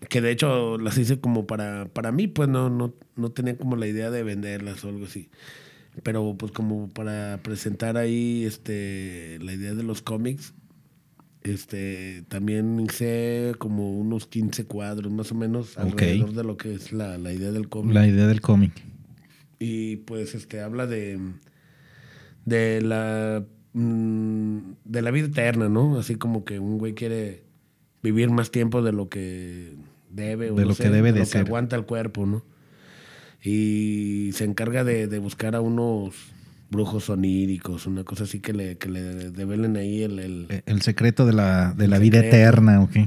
que 0.10 0.22
de 0.22 0.32
hecho 0.32 0.78
las 0.78 0.98
hice 0.98 1.20
como 1.20 1.48
para, 1.48 1.88
para 1.94 2.12
mí, 2.12 2.28
pues 2.28 2.50
no, 2.50 2.70
no, 2.70 2.94
no 3.16 3.32
tenía 3.32 3.58
como 3.58 3.76
la 3.76 3.88
idea 3.88 4.10
de 4.10 4.24
venderlas 4.24 4.84
o 4.84 4.90
algo 4.90 5.06
así. 5.06 5.30
Pero 6.04 6.36
pues 6.38 6.52
como 6.52 6.90
para 6.90 7.40
presentar 7.44 7.98
ahí 7.98 8.44
este, 8.46 9.38
la 9.42 9.54
idea 9.54 9.74
de 9.76 9.84
los 9.84 10.02
cómics, 10.02 10.54
este, 11.44 12.24
también 12.28 12.80
hice 12.80 13.54
como 13.60 13.98
unos 13.98 14.28
15 14.28 14.66
cuadros 14.66 15.12
más 15.12 15.32
o 15.32 15.36
menos 15.36 15.78
alrededor 15.78 16.34
de 16.34 16.44
lo 16.44 16.58
que 16.58 16.74
es 16.74 16.92
la, 16.92 17.18
la 17.18 17.32
idea 17.32 17.52
del 17.52 17.70
cómic 17.70 17.94
La 17.94 18.08
idea 18.08 18.28
del 18.28 18.42
cómic. 18.42 18.74
y 19.58 19.98
pues 19.98 20.36
este 20.36 20.62
habla 20.62 20.86
de 20.86 21.18
de 22.46 22.82
la 22.82 23.46
mm, 23.74 24.58
de 24.84 25.02
la 25.02 25.12
vida 25.12 25.28
eterna, 25.28 25.70
¿no? 25.70 25.98
Así 25.98 26.16
como 26.16 26.44
que 26.44 26.60
un 26.60 26.78
güey 26.78 26.94
quiere 26.94 27.44
vivir 28.02 28.30
más 28.32 28.52
tiempo 28.52 28.82
de 28.82 28.92
lo 28.92 29.08
que 29.10 29.76
debe 30.10 30.52
o 30.52 30.56
De 30.56 30.62
no 30.64 30.68
lo 30.70 30.74
sé, 30.76 30.84
que 30.84 30.90
debe 30.90 31.12
de 31.14 31.20
lo 31.20 31.26
ser. 31.26 31.44
que 31.44 31.48
aguanta 31.48 31.76
el 31.76 31.86
cuerpo, 31.86 32.26
¿no? 32.26 32.44
Y 33.44 34.32
se 34.34 34.44
encarga 34.46 34.84
de, 34.84 35.08
de 35.08 35.20
buscar 35.20 35.56
a 35.56 35.62
unos 35.62 36.14
brujos 36.70 37.10
oníricos, 37.10 37.88
una 37.88 38.04
cosa 38.04 38.26
así 38.26 38.40
que 38.42 38.54
le, 38.54 38.78
que 38.78 38.90
le 38.90 39.02
develen 39.32 39.76
ahí 39.78 40.04
el, 40.04 40.20
el- 40.20 40.46
Eh, 40.50 40.62
El 40.66 40.82
secreto 40.82 41.26
de 41.26 41.34
la, 41.34 41.74
de 41.74 41.88
la 41.88 42.00
vida 42.00 42.18
secreto. 42.20 42.38
eterna, 42.38 42.82
¿ok? 42.82 42.98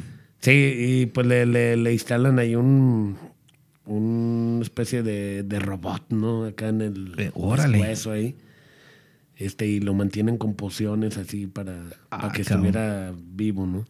Sí, 0.40 0.50
y 0.76 1.06
pues 1.06 1.26
le, 1.26 1.46
le, 1.46 1.76
le 1.76 1.92
instalan 1.92 2.38
ahí 2.38 2.56
un 2.56 3.16
una 3.84 4.62
especie 4.62 5.02
de, 5.02 5.42
de 5.42 5.58
robot, 5.58 6.04
¿no? 6.10 6.44
Acá 6.44 6.68
en 6.68 6.80
el 6.82 7.14
Eh, 7.18 7.30
órale. 7.34 7.78
hueso 7.80 8.12
ahí. 8.12 8.36
Este, 9.36 9.66
y 9.66 9.80
lo 9.80 9.92
mantienen 9.92 10.38
con 10.38 10.54
pociones 10.54 11.16
así 11.18 11.48
para, 11.48 11.74
Ah, 12.10 12.18
para 12.20 12.32
que 12.32 12.44
cabrón. 12.44 12.66
estuviera 12.66 13.12
vivo, 13.34 13.66
¿no? 13.66 13.84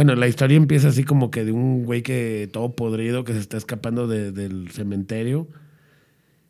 Bueno, 0.00 0.14
la 0.14 0.26
historia 0.28 0.56
empieza 0.56 0.88
así 0.88 1.04
como 1.04 1.30
que 1.30 1.44
de 1.44 1.52
un 1.52 1.84
güey 1.84 2.00
que 2.02 2.48
todo 2.50 2.74
podrido 2.74 3.22
que 3.24 3.34
se 3.34 3.38
está 3.38 3.58
escapando 3.58 4.08
de- 4.08 4.32
del 4.32 4.70
cementerio. 4.70 5.46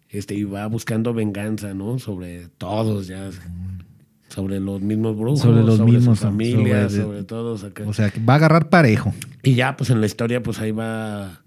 Este, 0.08 0.36
y 0.36 0.44
va 0.44 0.68
buscando 0.68 1.12
venganza, 1.14 1.74
¿no? 1.74 1.98
Sobre 1.98 2.46
todos 2.58 3.08
ya. 3.08 3.28
Sobre 4.28 4.60
los 4.60 4.80
mismos 4.80 5.16
brujos, 5.18 5.40
Sobre 5.40 5.62
sobre, 5.62 5.66
los 5.66 5.80
mismos, 5.80 6.20
su 6.20 6.26
familia, 6.26 6.88
sobre- 6.88 7.02
sobre, 7.02 7.24
todos 7.24 7.64
acá. 7.64 7.82
O 7.88 7.92
sea, 7.92 8.10
que 8.10 8.20
va 8.24 8.34
a 8.34 8.36
agarrar 8.36 8.68
parejo. 8.68 9.12
Y 9.42 9.56
ya, 9.56 9.76
pues 9.76 9.90
en 9.90 9.98
la 10.00 10.06
historia, 10.06 10.40
pues 10.44 10.60
ahí 10.60 10.70
va 10.70 11.42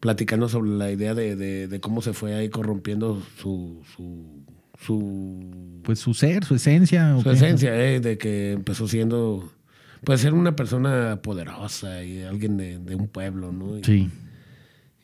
platicando 0.00 0.48
sobre 0.48 0.70
la 0.72 0.90
idea 0.90 1.14
de, 1.14 1.36
de- 1.36 1.68
de 1.68 1.80
cómo 1.80 2.02
se 2.02 2.14
fue 2.14 2.34
ahí 2.34 2.48
corrompiendo 2.48 3.22
su, 3.40 3.80
su, 3.94 4.42
su, 4.84 5.80
Pues 5.84 6.00
su 6.00 6.14
ser, 6.14 6.44
su 6.44 6.56
esencia. 6.56 7.14
¿o 7.16 7.22
su 7.22 7.30
esencia, 7.30 7.80
eh, 7.80 8.00
de 8.00 8.18
que 8.18 8.50
empezó 8.50 8.88
siendo, 8.88 9.52
pues 10.04 10.20
ser 10.20 10.34
una 10.34 10.54
persona 10.56 11.20
poderosa 11.22 12.02
y 12.04 12.22
alguien 12.22 12.56
de, 12.56 12.78
de 12.78 12.94
un 12.94 13.08
pueblo, 13.08 13.52
¿no? 13.52 13.78
Y, 13.78 13.84
Sí. 13.84 14.10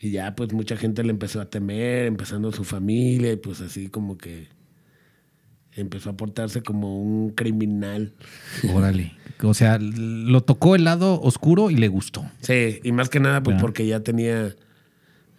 y 0.00 0.10
ya, 0.10 0.34
pues 0.34 0.52
mucha 0.52 0.76
gente 0.76 1.02
le 1.04 1.10
empezó 1.10 1.40
a 1.40 1.50
temer, 1.50 2.06
empezando 2.06 2.52
su 2.52 2.64
familia, 2.64 3.32
y 3.32 3.36
pues 3.36 3.60
así 3.60 3.88
como 3.88 4.16
que 4.18 4.48
empezó 5.74 6.10
a 6.10 6.16
portarse 6.16 6.62
como 6.62 7.00
un 7.00 7.30
criminal. 7.30 8.14
Órale. 8.74 9.12
O 9.42 9.54
sea, 9.54 9.78
lo 9.80 10.42
tocó 10.42 10.74
el 10.76 10.84
lado 10.84 11.20
oscuro 11.20 11.70
y 11.70 11.76
le 11.76 11.88
gustó. 11.88 12.24
Sí, 12.40 12.80
y 12.82 12.92
más 12.92 13.08
que 13.08 13.20
nada, 13.20 13.42
pues 13.42 13.60
porque 13.60 13.86
ya 13.86 14.00
tenía, 14.00 14.54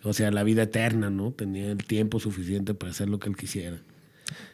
o 0.04 0.14
sea, 0.14 0.32
la 0.32 0.44
vida 0.44 0.64
eterna, 0.64 1.10
¿no? 1.10 1.32
Tenía 1.32 1.72
el 1.72 1.84
tiempo 1.86 2.20
suficiente 2.20 2.74
para 2.74 2.92
hacer 2.92 3.10
lo 3.10 3.20
que 3.20 3.30
él 3.30 3.36
quisiera. 3.36 3.78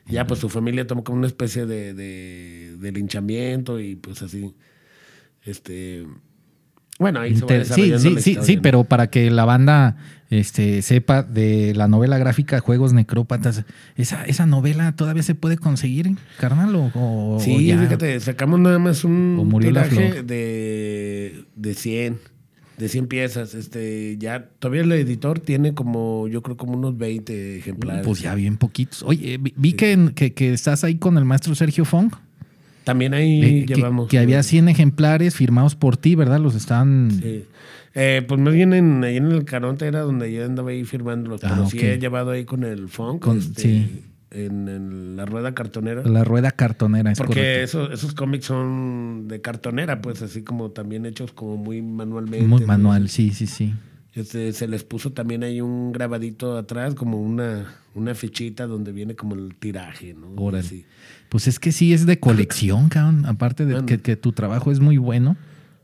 Ya, 0.08 0.26
pues 0.26 0.40
su 0.40 0.50
familia 0.50 0.88
tomó 0.88 1.04
como 1.04 1.20
una 1.20 1.28
especie 1.28 1.66
de, 1.66 1.94
de, 1.94 2.76
de 2.80 2.92
linchamiento 2.92 3.80
y 3.80 3.96
pues 3.96 4.22
así. 4.22 4.56
Este. 5.48 6.06
Bueno, 7.00 7.20
ahí 7.20 7.36
se 7.36 7.46
va 7.46 7.54
Inter- 7.58 7.66
sí, 7.66 7.94
sí, 8.00 8.16
sí, 8.22 8.38
sí, 8.42 8.58
pero 8.58 8.84
para 8.84 9.08
que 9.12 9.30
la 9.30 9.46
banda 9.46 9.98
este, 10.32 10.82
sepa 10.82 11.22
de 11.22 11.74
la 11.76 11.88
novela 11.88 12.18
gráfica 12.18 12.60
Juegos 12.60 12.92
Necrópatas, 12.92 13.66
¿esa, 13.96 14.26
esa 14.26 14.48
novela 14.48 14.96
todavía 14.96 15.22
se 15.22 15.36
puede 15.36 15.58
conseguir, 15.58 16.16
carnal? 16.40 16.76
¿O, 16.76 16.92
o- 16.96 17.36
o 17.36 17.40
Sí, 17.40 17.68
ya? 17.68 17.78
fíjate, 17.80 18.20
sacamos 18.20 18.60
nada 18.60 18.80
más 18.80 19.04
un 19.04 19.56
tiraje 19.62 20.24
de, 20.24 21.46
de 21.56 21.74
100, 21.76 22.18
de 22.80 22.90
100 22.90 23.06
piezas. 23.08 23.54
Este, 23.54 24.18
ya, 24.18 24.50
todavía 24.58 24.82
el 24.82 24.92
editor 24.92 25.40
tiene 25.40 25.76
como, 25.76 26.28
yo 26.28 26.42
creo 26.42 26.58
como 26.58 26.74
unos 26.74 26.98
20 26.98 27.58
ejemplares. 27.60 28.04
Pues 28.08 28.22
ya 28.22 28.34
bien 28.34 28.58
poquitos. 28.58 29.04
Oye, 29.04 29.38
vi, 29.38 29.54
vi 29.56 29.74
que, 29.74 30.14
que, 30.16 30.34
que 30.34 30.52
estás 30.52 30.84
ahí 30.84 30.96
con 30.96 31.20
el 31.20 31.26
maestro 31.26 31.54
Sergio 31.54 31.86
Fong. 31.86 32.12
También 32.88 33.14
ahí 33.14 33.44
eh, 33.44 33.66
llevamos. 33.68 34.08
que, 34.08 34.18
había 34.18 34.42
100 34.42 34.70
ejemplares 34.70 35.36
firmados 35.36 35.76
por 35.76 35.98
ti, 35.98 36.16
¿verdad? 36.16 36.40
Los 36.40 36.56
están... 36.56 37.12
Sí. 37.12 37.44
Eh, 37.96 38.24
pues 38.26 38.40
más 38.40 38.54
bien 38.54 38.72
en, 38.72 39.04
ahí 39.04 39.18
en 39.18 39.30
el 39.30 39.44
Caronte 39.44 39.86
era 39.88 40.00
donde 40.00 40.32
yo 40.32 40.46
andaba 40.46 40.70
ahí 40.70 40.86
firmándolos. 40.86 41.44
Ah, 41.44 41.50
pero 41.50 41.70
sí 41.70 41.80
ok. 41.80 41.84
he 41.84 42.00
llevado 42.00 42.32
ahí 42.32 42.46
con 42.46 42.64
el 42.64 42.88
funk, 42.88 43.24
Con- 43.24 43.40
este, 43.40 43.62
sí. 43.62 44.04
en, 44.32 44.70
en 44.70 45.18
la 45.18 45.26
rueda 45.26 45.54
cartonera. 45.54 46.02
La 46.04 46.24
rueda 46.24 46.52
cartonera, 46.52 47.12
es 47.12 47.18
porque 47.18 47.68
correcto. 47.68 47.92
esos, 47.92 48.14
cómics 48.14 48.46
son 48.46 49.28
de 49.28 49.42
cartonera, 49.42 50.02
pues 50.02 50.22
así 50.22 50.44
como 50.44 50.72
también 50.72 51.06
hechos 51.06 51.34
como 51.34 51.58
muy 51.58 51.82
manualmente. 51.82 52.48
Muy 52.48 52.62
¿no? 52.62 52.68
manual, 52.68 53.10
sí, 53.10 53.32
sí, 53.32 53.48
sí. 53.48 53.74
Este, 54.18 54.52
se 54.54 54.68
les 54.68 54.84
puso 54.84 55.12
también 55.14 55.44
ahí 55.44 55.62
un 55.62 55.92
grabadito 55.92 56.58
atrás, 56.58 56.96
como 56.96 57.22
una, 57.22 57.76
una 57.94 58.16
fichita 58.16 58.66
donde 58.66 58.92
viene 58.92 59.16
como 59.16 59.36
el 59.36 59.56
tiraje, 59.56 60.14
¿no? 60.14 60.28
Órale. 60.42 60.66
Así. 60.66 60.86
Pues 61.30 61.48
es 61.48 61.60
que 61.60 61.72
sí 61.72 61.94
es 61.94 62.06
de 62.06 62.20
colección, 62.20 62.90
cabrón. 62.90 63.26
Aparte 63.26 63.66
de 63.66 63.86
que, 63.86 64.00
que 64.00 64.16
tu 64.16 64.32
trabajo 64.32 64.72
es 64.72 64.80
muy 64.80 64.98
bueno, 64.98 65.38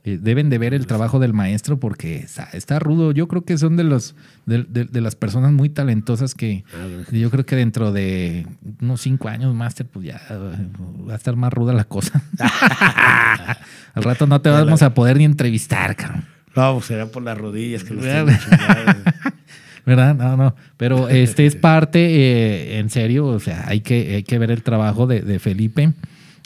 eh, 0.05 0.17
deben 0.21 0.49
de 0.49 0.57
ver 0.57 0.73
el 0.73 0.85
trabajo 0.87 1.19
del 1.19 1.31
maestro 1.33 1.79
porque 1.79 2.17
está, 2.17 2.45
está 2.53 2.79
rudo. 2.79 3.11
Yo 3.11 3.27
creo 3.27 3.45
que 3.45 3.57
son 3.57 3.77
de 3.77 3.83
los 3.83 4.15
de, 4.45 4.63
de- 4.63 4.85
de 4.85 5.01
las 5.01 5.15
personas 5.15 5.51
muy 5.53 5.69
talentosas 5.69 6.33
que 6.33 6.63
Ah, 6.73 6.87
yo 7.11 7.29
creo 7.29 7.45
que 7.45 7.55
dentro 7.55 7.91
de 7.93 8.47
unos 8.81 8.99
cinco 9.01 9.29
años, 9.29 9.53
máster, 9.53 9.85
pues 9.85 10.07
ya 10.07 10.19
eh, 10.29 10.67
va 11.07 11.13
a 11.13 11.15
estar 11.17 11.35
más 11.35 11.53
ruda 11.53 11.71
la 11.73 11.83
cosa. 11.85 12.21
Al 13.93 14.03
rato 14.03 14.25
no 14.27 14.41
te 14.41 14.49
vamos 14.49 14.81
a 14.81 14.93
poder 14.93 15.17
ni 15.17 15.23
entrevistar, 15.25 15.95
cabrón. 15.95 16.25
No, 16.55 16.73
pues 16.73 16.85
será 16.85 17.07
por 17.07 17.23
las 17.23 17.37
rodillas 17.37 17.83
que 17.83 17.93
los. 17.93 18.05
¿Verdad? 19.85 20.15
No, 20.15 20.37
no. 20.37 20.55
Pero 20.77 21.09
este 21.09 21.45
es 21.45 21.55
parte, 21.55 21.99
eh, 22.05 22.79
en 22.79 22.89
serio, 22.89 23.25
o 23.27 23.39
sea, 23.39 23.65
hay 23.67 23.81
que, 23.81 24.15
hay 24.15 24.23
que 24.23 24.37
ver 24.37 24.51
el 24.51 24.63
trabajo 24.63 25.07
de, 25.07 25.21
de 25.21 25.39
Felipe. 25.39 25.91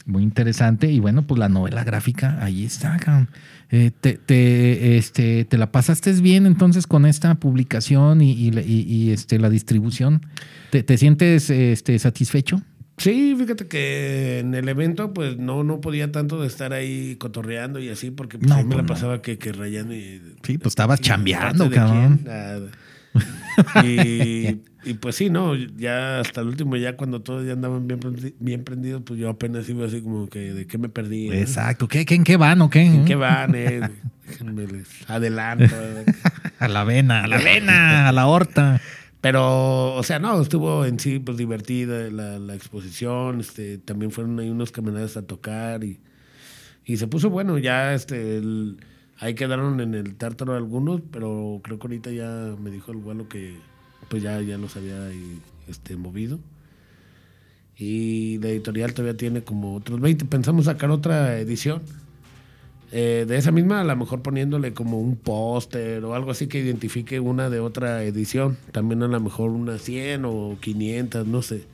Muy 0.06 0.22
interesante. 0.22 0.90
Y 0.90 1.00
bueno, 1.00 1.22
pues 1.26 1.38
la 1.38 1.48
novela 1.48 1.84
gráfica, 1.84 2.38
ahí 2.42 2.64
está, 2.64 2.96
cabrón. 2.96 3.28
Eh, 3.70 3.90
te, 4.00 4.14
te, 4.14 4.96
este, 4.96 5.44
¿Te 5.44 5.58
la 5.58 5.70
pasaste 5.70 6.10
bien 6.14 6.46
entonces 6.46 6.86
con 6.86 7.04
esta 7.04 7.34
publicación 7.34 8.22
y, 8.22 8.32
y- 8.32 8.50
y, 8.64 9.10
este, 9.10 9.38
la 9.38 9.50
distribución? 9.50 10.22
¿Te, 10.70 10.82
te 10.82 10.96
sientes 10.96 11.50
este, 11.50 11.98
satisfecho? 11.98 12.62
Sí, 12.98 13.34
fíjate 13.38 13.66
que 13.68 14.40
en 14.40 14.54
el 14.54 14.68
evento 14.68 15.12
pues 15.14 15.38
no, 15.38 15.62
no 15.64 15.80
podía 15.80 16.10
tanto 16.12 16.40
de 16.40 16.46
estar 16.48 16.72
ahí 16.72 17.16
cotorreando 17.16 17.78
y 17.78 17.88
así 17.88 18.10
porque 18.10 18.38
pues, 18.38 18.48
No, 18.50 18.56
ahí 18.56 18.64
me 18.64 18.70
pues 18.70 18.76
la 18.76 18.82
no. 18.82 18.88
pasaba 18.88 19.22
que, 19.22 19.38
que 19.38 19.52
rayando 19.52 19.94
y... 19.94 20.20
Sí, 20.42 20.58
pues 20.58 20.72
estabas 20.72 21.00
y 21.00 21.04
chambeando, 21.04 21.70
¿parte 21.70 21.70
de 21.70 21.76
cabrón. 21.76 22.70
y, 23.84 24.60
y, 24.88 24.94
pues 25.00 25.16
sí, 25.16 25.30
no, 25.30 25.54
ya 25.54 26.20
hasta 26.20 26.40
el 26.40 26.48
último, 26.48 26.76
ya 26.76 26.96
cuando 26.96 27.20
todos 27.22 27.46
ya 27.46 27.52
andaban 27.54 27.86
bien, 27.86 28.00
bien 28.38 28.64
prendidos, 28.64 29.02
pues 29.04 29.18
yo 29.18 29.28
apenas 29.28 29.68
iba 29.68 29.86
así 29.86 30.00
como 30.00 30.28
que 30.28 30.52
de 30.54 30.66
qué 30.66 30.78
me 30.78 30.88
perdí. 30.88 31.30
Exacto. 31.32 31.88
¿Qué, 31.88 32.04
qué, 32.04 32.14
¿En 32.14 32.24
qué 32.24 32.36
van 32.36 32.60
o 32.62 32.70
qué? 32.70 32.82
¿En 32.82 33.04
qué 33.04 33.14
van? 33.14 33.54
Eh? 33.54 33.80
Déjenme 34.28 34.66
les 34.66 34.88
adelanto. 35.08 35.74
A 36.58 36.68
la 36.68 36.84
vena, 36.84 37.24
a 37.24 37.26
la 37.28 37.38
vena, 37.42 38.08
a 38.08 38.12
la 38.12 38.26
horta. 38.26 38.80
Pero, 39.20 39.94
o 39.94 40.02
sea, 40.04 40.18
no, 40.20 40.40
estuvo 40.40 40.84
en 40.84 41.00
sí 41.00 41.18
pues 41.18 41.36
divertida 41.36 42.08
la, 42.10 42.38
la 42.38 42.54
exposición, 42.54 43.40
este, 43.40 43.78
también 43.78 44.12
fueron 44.12 44.38
ahí 44.38 44.48
unos 44.50 44.70
camaradas 44.70 45.16
a 45.16 45.26
tocar 45.26 45.82
y, 45.82 45.98
y 46.84 46.96
se 46.98 47.08
puso 47.08 47.30
bueno, 47.30 47.58
ya 47.58 47.94
este, 47.94 48.38
el- 48.38 48.78
ahí 49.18 49.34
quedaron 49.34 49.80
en 49.80 49.94
el 49.94 50.16
tártaro 50.16 50.54
algunos, 50.56 51.02
pero 51.12 51.60
creo 51.64 51.78
que 51.78 51.86
ahorita 51.88 52.10
ya 52.12 52.56
me 52.60 52.70
dijo 52.70 52.92
el 52.92 52.98
vuelo 52.98 53.28
que 53.28 53.56
pues 54.08 54.22
ya, 54.22 54.40
ya 54.42 54.58
los 54.58 54.76
había 54.76 55.10
este, 55.68 55.96
movido. 55.96 56.38
Y 57.76 58.38
la 58.38 58.48
editorial 58.48 58.92
todavía 58.92 59.16
tiene 59.16 59.42
como 59.44 59.74
otros 59.76 60.00
20, 60.00 60.24
pensamos 60.24 60.64
sacar 60.64 60.90
otra 60.90 61.38
edición. 61.38 61.82
Eh, 62.90 63.26
de 63.28 63.36
esa 63.36 63.52
misma, 63.52 63.80
a 63.80 63.84
lo 63.84 63.96
mejor 63.96 64.22
poniéndole 64.22 64.72
como 64.72 64.98
un 64.98 65.16
póster 65.16 66.04
o 66.04 66.14
algo 66.14 66.30
así 66.30 66.46
que 66.46 66.58
identifique 66.58 67.20
una 67.20 67.50
de 67.50 67.60
otra 67.60 68.02
edición. 68.04 68.56
También 68.72 69.02
a 69.02 69.08
lo 69.08 69.20
mejor 69.20 69.50
unas 69.50 69.82
100 69.82 70.24
o 70.24 70.56
500, 70.60 71.26
no 71.26 71.42
sé. 71.42 71.64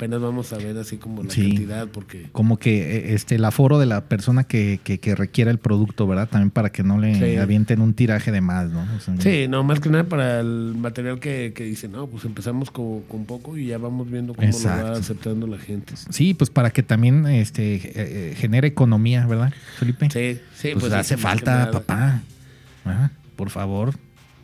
Apenas 0.00 0.22
vamos 0.22 0.50
a 0.54 0.56
ver 0.56 0.78
así 0.78 0.96
como 0.96 1.22
la 1.22 1.28
Sí. 1.30 1.42
cantidad, 1.48 1.86
porque 1.88 2.30
Como 2.32 2.56
que 2.58 2.96
eh, 3.10 3.14
este, 3.14 3.34
el 3.34 3.44
aforo 3.44 3.78
de 3.78 3.84
la 3.84 4.06
persona 4.06 4.44
que, 4.44 4.80
que, 4.82 4.98
que 4.98 5.14
requiera 5.14 5.50
el 5.50 5.58
producto, 5.58 6.06
¿verdad? 6.06 6.26
También 6.26 6.50
para 6.50 6.70
que 6.72 6.82
no 6.82 6.96
le 6.98 7.16
Sí. 7.16 7.36
avienten 7.36 7.82
un 7.82 7.92
tiraje 7.92 8.32
de 8.32 8.40
más, 8.40 8.70
¿no? 8.70 8.80
O 8.96 9.00
sea, 9.00 9.14
sí, 9.18 9.46
no, 9.46 9.62
más 9.62 9.78
que 9.78 9.90
nada 9.90 10.04
para 10.04 10.40
el 10.40 10.74
material 10.74 11.20
que, 11.20 11.52
que 11.54 11.64
dice, 11.64 11.86
no, 11.88 12.06
pues 12.06 12.24
empezamos 12.24 12.70
con, 12.70 13.02
con 13.02 13.26
poco 13.26 13.58
y 13.58 13.66
ya 13.66 13.76
vamos 13.76 14.10
viendo 14.10 14.32
cómo 14.32 14.48
lo 14.50 14.64
va 14.64 14.92
aceptando 14.92 15.46
la 15.46 15.58
gente. 15.58 15.92
Sí, 16.08 16.32
pues 16.32 16.48
para 16.48 16.70
que 16.70 16.82
también 16.82 17.26
este, 17.26 17.74
eh, 17.74 17.82
eh, 17.94 18.34
genere 18.38 18.68
economía, 18.68 19.26
¿verdad, 19.26 19.52
Felipe? 19.78 20.08
Sí, 20.10 20.40
sí, 20.56 20.70
pues, 20.72 20.76
pues, 20.84 20.92
hace 20.94 21.16
sí, 21.16 21.20
falta, 21.22 21.70
papá. 21.70 22.22
Ajá, 22.86 23.10
por 23.36 23.50
favor. 23.50 23.94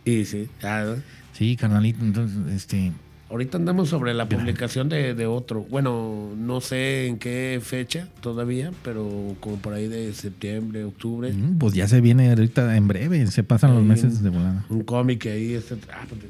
Y 0.04 0.26
sí, 0.26 0.48
ah, 0.62 0.96
Sí, 1.32 1.57
carnalito. 1.57 2.04
Entonces, 2.04 2.36
este. 2.54 2.92
Ahorita 3.29 3.59
andamos 3.59 3.89
sobre 3.89 4.14
la 4.14 4.29
publicación 4.29 4.89
de, 4.89 5.14
de 5.14 5.27
otro. 5.27 5.66
Bueno, 5.68 6.31
no 6.39 6.61
sé 6.61 7.09
en 7.09 7.18
qué 7.18 7.61
fecha 7.61 8.07
todavía, 8.20 8.70
pero 8.85 9.35
como 9.41 9.57
por 9.57 9.72
ahí 9.72 9.89
de 9.89 10.12
septiembre, 10.12 10.85
octubre. 10.85 11.33
mm, 11.33 11.59
Pues 11.59 11.74
ya 11.74 11.89
se 11.89 12.01
viene 12.01 12.29
ahorita 12.31 12.77
en 12.77 12.87
breve. 12.87 13.27
Se 13.27 13.43
pasan 13.43 13.74
los 13.74 13.83
meses 13.83 14.22
de 14.22 14.31
volada. 14.31 14.64
Un 14.68 14.83
cómic 14.85 15.27
ahí. 15.27 15.55
Este, 15.55 15.74
ah, 15.93 16.05
pues, 16.09 16.20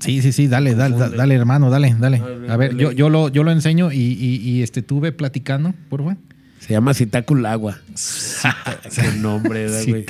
Sí, 0.00 0.20
sí, 0.20 0.32
sí, 0.32 0.48
dale, 0.48 0.74
dale, 0.74 0.94
Confunde. 0.96 1.16
dale, 1.16 1.34
hermano, 1.34 1.70
dale, 1.70 1.96
dale. 1.98 2.18
Dale, 2.18 2.50
A 2.52 2.56
ver, 2.56 2.70
dale. 2.72 2.82
yo, 2.82 2.92
yo, 2.92 3.08
lo, 3.08 3.28
yo 3.28 3.42
lo 3.42 3.50
enseño 3.52 3.90
y, 3.90 3.96
y, 4.00 4.36
y, 4.36 4.62
este, 4.62 4.82
tuve 4.82 5.12
platicando, 5.12 5.72
por 5.88 6.00
favor. 6.00 6.16
Se 6.66 6.72
llama 6.72 6.94
Citacul-Agua. 6.94 7.78
Qué 8.94 9.12
nombre, 9.18 9.64
¿verdad, 9.64 9.80
Sí, 9.82 9.90
güey? 9.90 10.06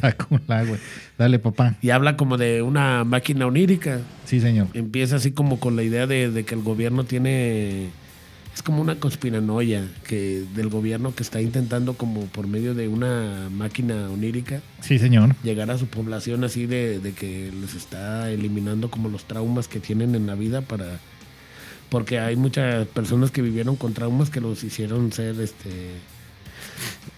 güey. 0.67 0.81
Dale, 1.19 1.39
papá. 1.39 1.77
Y 1.83 1.91
habla 1.91 2.17
como 2.17 2.37
de 2.37 2.63
una 2.63 3.05
máquina 3.05 3.47
onírica. 3.47 4.01
Sí, 4.25 4.41
señor. 4.41 4.69
Empieza 4.75 5.17
así 5.17 5.33
como 5.33 5.59
con 5.61 5.77
la 5.77 5.83
idea 5.83 6.07
de, 6.07 6.31
de 6.31 6.45
que 6.45 6.55
el 6.55 6.63
gobierno 6.63 7.05
tiene... 7.05 7.89
Es 8.55 8.63
como 8.63 8.81
una 8.81 9.01
conspiranoia 9.01 9.85
que 10.07 10.45
del 10.55 10.69
gobierno 10.69 11.13
que 11.13 11.25
está 11.25 11.41
intentando 11.41 11.95
como 11.95 12.27
por 12.27 12.47
medio 12.47 12.73
de 12.75 12.87
una 12.87 13.49
máquina 13.51 14.09
onírica 14.11 14.61
Sí, 14.81 15.01
señor. 15.01 15.35
llegar 15.43 15.73
a 15.73 15.79
su 15.79 15.89
población 15.89 16.45
así 16.45 16.67
de, 16.67 17.01
de 17.01 17.15
que 17.15 17.51
les 17.61 17.75
está 17.75 18.31
eliminando 18.31 18.93
como 18.93 19.09
los 19.09 19.25
traumas 19.25 19.67
que 19.67 19.81
tienen 19.81 20.15
en 20.15 20.29
la 20.29 20.37
vida 20.37 20.61
para 20.61 21.01
porque 21.89 22.21
hay 22.21 22.37
muchas 22.37 22.87
personas 22.87 23.33
que 23.33 23.43
vivieron 23.43 23.75
con 23.75 23.93
traumas 23.93 24.31
que 24.31 24.41
los 24.41 24.63
hicieron 24.63 25.11
ser 25.11 25.41
este 25.41 25.71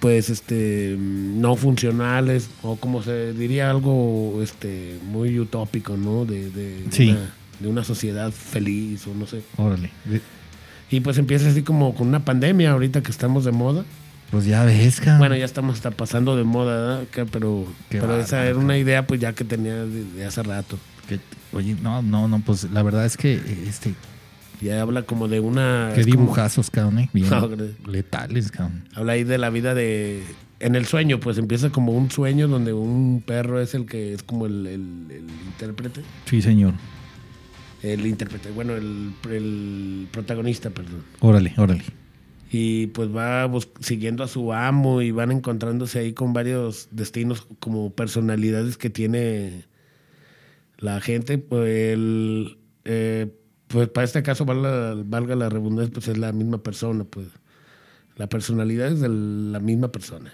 pues 0.01 0.29
este 0.31 0.97
no 0.99 1.57
funcionales 1.57 2.51
o 2.63 2.77
como 2.77 3.03
se 3.03 3.33
diría 3.33 3.71
algo 3.71 4.41
este 4.43 4.99
muy 5.11 5.39
utópico 5.39 5.97
no 5.97 6.25
de, 6.25 6.51
de, 6.51 6.85
Sí. 6.91 7.11
una, 7.11 7.35
de 7.61 7.69
una 7.69 7.85
sociedad 7.85 8.31
feliz 8.31 9.07
o 9.07 9.15
no 9.15 9.27
sé 9.27 9.43
Órale. 9.57 9.91
Y 10.91 11.01
pues 11.01 11.19
empieza 11.19 11.49
así 11.49 11.63
como 11.63 11.95
con 11.95 12.09
una 12.09 12.25
pandemia 12.25 12.73
ahorita 12.73 13.03
que 13.03 13.11
estamos 13.11 13.45
de 13.45 13.53
moda 13.53 13.85
Pues 14.31 14.45
ya 14.45 14.65
ves, 14.65 15.01
bueno, 15.19 15.35
ya 15.37 15.45
estamos 15.45 15.77
hasta 15.77 15.91
pasando 15.91 16.37
de 16.37 16.45
moda, 16.45 17.03
pero, 17.33 17.67
Qué 17.89 17.99
pero 18.01 18.21
esa 18.21 18.45
era 18.47 18.59
una 18.59 18.77
idea 18.77 19.07
pues 19.07 19.21
ya 19.21 19.33
que 19.33 19.45
tenía 19.45 19.75
de, 19.85 20.05
de 20.05 20.25
hace 20.27 20.43
rato. 20.43 20.79
Que- 21.09 21.21
oye, 21.53 21.77
no, 21.81 22.03
no, 22.03 22.29
no, 22.29 22.41
pues 22.41 22.65
la 22.71 22.83
verdad 22.83 23.07
es 23.07 23.17
que 23.17 23.41
este, 23.69 23.95
Ya 24.61 24.81
habla 24.81 25.03
como 25.03 25.29
de 25.29 25.41
una... 25.41 25.93
qué 25.95 26.03
como- 26.03 26.13
dibujazos, 26.17 26.71
cabrón, 26.71 26.99
eh. 27.01 27.11
Bien 27.13 27.29
No, 27.31 27.49
letales, 27.91 28.51
cabrón. 28.51 28.85
habla 28.95 29.13
ahí 29.13 29.25
de 29.25 29.39
la 29.39 29.51
vida 29.51 29.75
de... 29.75 30.23
En 30.59 30.75
el 30.75 30.87
sueño, 30.87 31.21
pues 31.21 31.37
empieza 31.37 31.69
como 31.71 31.93
un 31.93 32.11
sueño 32.11 32.49
donde 32.49 32.73
un 32.73 33.23
perro 33.27 33.61
es 33.61 33.75
el 33.75 33.85
que 33.85 34.15
es 34.15 34.23
como 34.23 34.47
el, 34.47 34.67
el- 34.67 35.07
el 35.11 35.25
intérprete. 35.47 36.01
Sí, 36.25 36.41
señor. 36.41 36.73
El 37.83 38.07
intérprete, 38.07 38.51
bueno, 38.53 38.75
el, 38.75 39.13
el 39.31 40.09
protagonista, 40.11 40.71
perdón. 40.71 41.03
Órale, 41.21 41.53
órale. 41.59 41.83
Y 42.51 42.87
pues 42.89 43.15
va 43.15 43.51
siguiendo 43.81 44.25
a 44.25 44.29
su 44.29 44.53
amo 44.55 45.03
y 45.03 45.11
van 45.11 45.31
encontrándose 45.31 45.99
ahí 45.99 46.13
con 46.15 46.33
varios 46.33 46.89
destinos 46.91 47.47
como 47.61 47.91
personalidades 47.91 48.79
que 48.79 48.89
tiene 48.89 49.65
la 50.79 51.01
gente. 51.03 51.37
Pues, 51.39 51.69
el, 51.93 52.57
eh, 52.87 53.31
pues 53.69 53.89
para 53.89 54.05
este 54.05 54.23
caso, 54.23 54.45
valga, 54.45 54.95
valga 55.05 55.35
la 55.37 55.49
redundancia, 55.49 55.93
pues 55.93 56.09
es 56.09 56.19
la 56.19 56.33
misma 56.33 56.59
persona. 56.63 57.05
Pues 57.05 57.27
la 58.17 58.29
personalidad 58.29 58.89
es 58.89 59.01
de 59.01 59.09
la 59.09 59.61
misma 59.61 59.89
persona. 59.93 60.33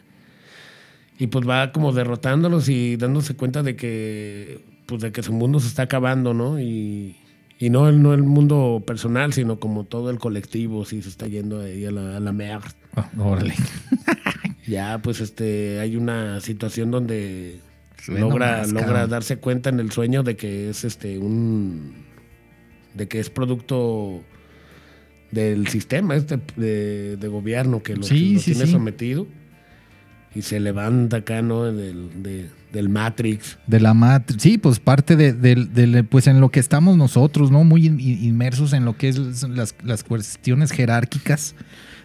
Y 1.18 1.28
pues 1.28 1.48
va 1.48 1.72
como 1.72 1.92
derrotándolos 1.92 2.68
y 2.68 2.96
dándose 2.96 3.34
cuenta 3.36 3.62
de 3.62 3.76
que, 3.76 4.64
pues 4.86 5.02
de 5.02 5.12
que 5.12 5.22
su 5.22 5.32
mundo 5.32 5.60
se 5.60 5.68
está 5.68 5.82
acabando, 5.82 6.34
¿no? 6.34 6.58
Y, 6.60 7.16
y 7.58 7.70
no, 7.70 7.88
el- 7.88 8.02
no 8.02 8.12
el 8.14 8.22
mundo 8.22 8.82
personal, 8.86 9.32
sino 9.32 9.60
como 9.60 9.84
todo 9.84 10.10
el 10.10 10.18
colectivo, 10.18 10.84
sí 10.84 11.00
se 11.02 11.08
está 11.08 11.26
yendo 11.28 11.60
ahí 11.60 11.84
a 11.84 11.90
la, 11.92 12.16
a 12.16 12.20
la 12.20 12.32
mierda. 12.32 12.72
Ah, 12.96 13.08
órale. 13.18 13.54
Ya, 14.66 15.00
pues 15.02 15.20
este, 15.20 15.80
hay 15.80 15.96
una 15.96 16.40
situación 16.40 16.92
donde 16.92 17.58
Suena 18.00 18.20
logra, 18.20 18.58
más, 18.58 18.72
logra 18.72 19.06
darse 19.08 19.38
cuenta 19.38 19.70
en 19.70 19.80
el 19.80 19.90
sueño 19.90 20.22
de 20.22 20.36
que 20.36 20.70
es 20.70 20.84
este 20.84 21.18
un 21.18 22.01
de 22.94 23.08
que 23.08 23.20
es 23.20 23.30
producto 23.30 24.22
del 25.30 25.66
sistema 25.68 26.14
este 26.14 26.38
de, 26.56 27.16
de 27.16 27.28
gobierno 27.28 27.82
que 27.82 27.96
lo, 27.96 28.02
Sí, 28.02 28.34
lo 28.34 28.40
sí, 28.40 28.52
tiene 28.52 28.66
sí. 28.66 28.72
sometido 28.72 29.26
y 30.34 30.42
se 30.42 30.60
levanta 30.60 31.18
acá, 31.18 31.42
¿no? 31.42 31.64
Del, 31.64 32.22
de- 32.22 32.48
del 32.72 32.88
Matrix. 32.88 33.58
De 33.66 33.80
la 33.80 33.92
mat 33.92 34.30
sí, 34.38 34.56
pues 34.56 34.80
parte 34.80 35.14
de, 35.14 36.04
pues 36.04 36.26
en 36.26 36.40
lo 36.40 36.48
que 36.50 36.58
estamos 36.58 36.96
nosotros, 36.96 37.50
¿no? 37.50 37.64
Muy 37.64 37.86
in- 37.86 38.00
inmersos 38.00 38.72
en 38.72 38.86
lo 38.86 38.96
que 38.96 39.08
es 39.10 39.18
las, 39.42 39.74
las 39.84 40.04
cuestiones 40.04 40.70
jerárquicas 40.72 41.54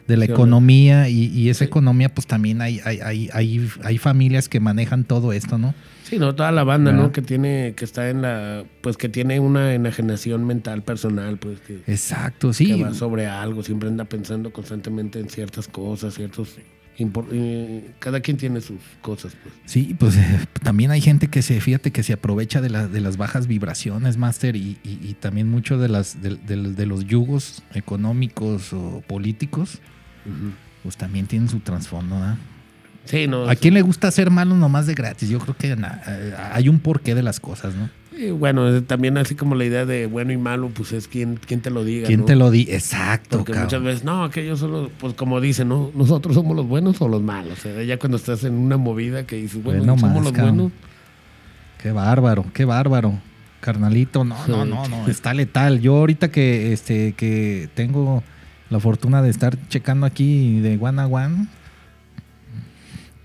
de 0.10 0.18
la 0.18 0.26
Sí, 0.26 0.32
economía 0.34 1.08
y, 1.08 1.28
y 1.28 1.50
esa 1.50 1.64
economía, 1.64 2.14
pues 2.14 2.28
también 2.28 2.62
hay, 2.62 2.82
hay, 2.84 3.00
hay, 3.02 3.30
hay, 3.34 3.70
hay 3.84 3.98
familias 3.98 4.50
que 4.50 4.60
manejan 4.60 5.06
todo 5.06 5.32
esto, 5.32 5.58
¿no? 5.58 5.74
Sí, 6.10 6.20
no, 6.20 6.34
toda 6.36 6.52
la 6.52 6.64
banda, 6.64 6.92
¿Verdad? 6.92 7.06
¿no? 7.08 7.12
Que 7.12 7.22
tiene, 7.22 7.74
que 7.76 7.84
está 7.84 8.10
en 8.10 8.22
la, 8.22 8.64
pues 8.82 8.96
que 8.98 9.10
tiene 9.10 9.40
una 9.40 9.74
enajenación 9.74 10.46
mental 10.46 10.82
personal, 10.84 11.38
pues 11.38 11.60
que, 11.60 11.82
Exacto, 11.88 12.50
que 12.50 12.54
sí. 12.54 12.82
va 12.82 12.94
sobre 12.94 13.26
algo, 13.28 13.62
siempre 13.64 13.90
anda 13.90 14.06
pensando 14.06 14.54
constantemente 14.54 15.20
en 15.20 15.30
ciertas 15.30 15.68
cosas, 15.68 16.14
ciertos 16.14 16.56
cada 18.00 18.22
quien 18.22 18.38
tiene 18.38 18.60
sus 18.62 18.80
cosas, 19.02 19.34
pues. 19.44 19.54
Sí, 19.66 19.96
pues 20.00 20.16
eh, 20.18 20.40
también 20.64 20.90
hay 20.92 21.00
gente 21.02 21.28
que 21.28 21.42
se, 21.44 21.62
fíjate, 21.62 21.92
que 21.92 22.02
se 22.02 22.14
aprovecha 22.14 22.60
de, 22.62 22.70
la- 22.72 22.88
de 22.88 23.02
las 23.02 23.18
bajas 23.18 23.46
vibraciones, 23.46 24.18
Master, 24.18 24.56
y, 24.56 24.78
y- 24.84 25.00
y 25.04 25.14
también 25.14 25.48
mucho 25.50 25.78
de, 25.78 25.90
las, 25.90 26.22
de, 26.24 26.36
de- 26.38 26.74
de 26.74 26.86
los 26.88 27.06
yugos 27.06 27.62
económicos 27.76 28.74
o 28.74 29.04
políticos, 29.06 29.80
pues 30.84 30.98
también 30.98 31.28
tienen 31.28 31.50
su 31.50 31.60
trasfondo, 31.60 32.16
¿verdad? 32.16 32.38
Sí, 33.08 33.28
no. 33.28 33.50
¿A 33.50 33.56
quién 33.56 33.74
le 33.74 33.82
gusta 33.82 34.08
hacer 34.08 34.30
malo 34.32 34.56
nomás 34.56 34.86
de 34.88 34.94
gratis? 34.94 35.30
Yo 35.30 35.40
creo 35.40 35.56
que 35.58 35.76
na- 35.76 36.02
eh, 36.08 36.34
hay 36.54 36.70
un 36.70 36.80
porqué 36.80 37.16
de 37.16 37.24
las 37.24 37.40
cosas, 37.40 37.74
¿no? 37.76 37.90
Y 38.20 38.32
bueno, 38.32 38.68
eh, 38.76 38.82
también 38.82 39.18
así 39.18 39.36
como 39.36 39.54
la 39.54 39.64
idea 39.66 39.86
de 39.86 40.08
bueno 40.08 40.32
y 40.34 40.38
malo, 40.38 40.70
pues 40.74 40.92
es 40.92 41.08
quien, 41.08 41.36
quien 41.38 41.62
te 41.62 41.70
lo 41.70 41.84
diga. 41.86 42.08
¿Quién 42.08 42.22
¿no? 42.22 42.26
te 42.26 42.36
lo 42.36 42.50
di? 42.50 42.68
Exacto, 42.70 43.38
Porque 43.38 43.52
cabrón. 43.54 43.66
muchas 43.68 43.84
veces, 43.84 44.04
no, 44.04 44.24
aquellos 44.24 44.60
son 44.60 44.72
los, 44.72 44.90
pues 45.00 45.14
como 45.14 45.40
dicen, 45.40 45.70
¿no? 45.70 45.92
Nosotros 45.94 46.34
somos 46.34 46.56
los 46.56 46.68
buenos 46.68 47.00
o 47.02 47.08
los 47.08 47.22
malos. 47.22 47.60
O 47.60 47.62
sea, 47.62 47.84
ya 47.84 47.98
cuando 48.00 48.18
estás 48.18 48.44
en 48.44 48.56
una 48.56 48.78
movida 48.78 49.28
que 49.28 49.36
dices, 49.36 49.62
bueno, 49.64 49.84
somos 49.86 50.02
más, 50.02 50.24
los 50.24 50.32
cabrón. 50.32 50.56
buenos. 50.58 50.72
Qué 51.82 51.92
bárbaro, 51.92 52.46
qué 52.54 52.66
bárbaro. 52.66 53.20
Carnalito, 53.60 54.24
no, 54.24 54.36
no, 54.48 54.66
no, 54.66 54.88
no, 54.88 55.08
está 55.08 55.34
letal. 55.34 55.80
Yo 55.80 55.98
ahorita 55.98 56.30
que, 56.32 56.74
este, 56.74 57.14
que 57.14 57.70
tengo 57.76 58.24
la 58.70 58.80
fortuna 58.80 59.22
de 59.22 59.30
estar 59.30 59.58
checando 59.68 60.06
aquí 60.06 60.60
de 60.60 60.78
one 60.80 61.02
a 61.02 61.08
one, 61.08 61.48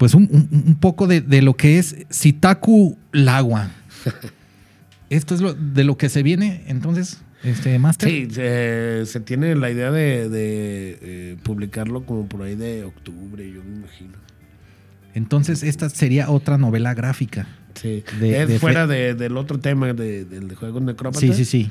pues 0.03 0.15
un, 0.15 0.25
un- 0.33 0.65
un 0.67 0.75
poco 0.81 1.07
de, 1.07 1.21
de 1.21 1.43
lo 1.43 1.55
que 1.55 1.79
es 1.79 1.95
Sitaku 2.11 2.99
Lagua. 3.13 3.71
Esto 5.11 5.33
es 5.37 5.41
lo, 5.41 5.55
de 5.55 5.85
lo 5.85 5.97
que 5.97 6.09
se 6.09 6.25
viene, 6.25 6.65
entonces, 6.67 7.21
este, 7.45 7.79
Master. 7.79 8.09
Sí, 8.09 8.27
se, 8.29 9.07
se 9.07 9.21
tiene 9.21 9.55
la 9.55 9.71
idea 9.71 9.93
de, 9.93 10.29
de, 10.29 10.99
eh, 11.01 11.37
publicarlo 11.45 12.05
como 12.05 12.27
por 12.27 12.43
ahí 12.43 12.57
de 12.57 12.83
octubre, 12.83 13.49
yo 13.49 13.63
me 13.63 13.77
imagino. 13.77 14.15
Entonces, 15.15 15.63
esta 15.63 15.89
sería 15.89 16.31
otra 16.31 16.59
novela 16.59 16.95
gráfica. 16.95 17.47
Sí. 17.75 18.03
De- 18.19 18.43
es 18.43 18.59
fuera 18.61 18.89
del 18.89 19.37
otro 19.37 19.61
tema 19.61 19.93
de- 19.93 20.25
del 20.25 20.49
de 20.49 20.57
Juegos 20.57 20.83
Necrópatas. 20.83 21.21
Sí, 21.21 21.33
sí, 21.33 21.45
sí. 21.45 21.71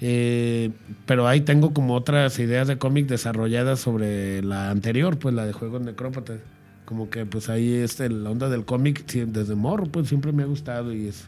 Eh, 0.00 0.70
pero 1.06 1.28
ahí 1.28 1.42
tengo 1.42 1.72
como 1.72 1.94
otras 1.94 2.40
ideas 2.40 2.66
de 2.66 2.76
cómic 2.76 3.06
desarrolladas 3.06 3.78
sobre 3.78 4.42
la 4.42 4.70
anterior, 4.72 5.16
pues 5.16 5.32
la 5.32 5.46
de 5.46 5.52
Juegos 5.52 5.80
Necrópatas. 5.82 6.38
Como 6.86 7.10
que 7.10 7.26
pues 7.26 7.48
ahí 7.50 7.74
este, 7.74 8.08
la 8.08 8.30
onda 8.30 8.48
del 8.48 8.64
cómic 8.64 9.04
desde 9.12 9.54
morro, 9.56 9.84
pues 9.86 10.08
siempre 10.08 10.32
me 10.32 10.44
ha 10.44 10.46
gustado 10.46 10.94
y 10.94 11.08
es 11.08 11.26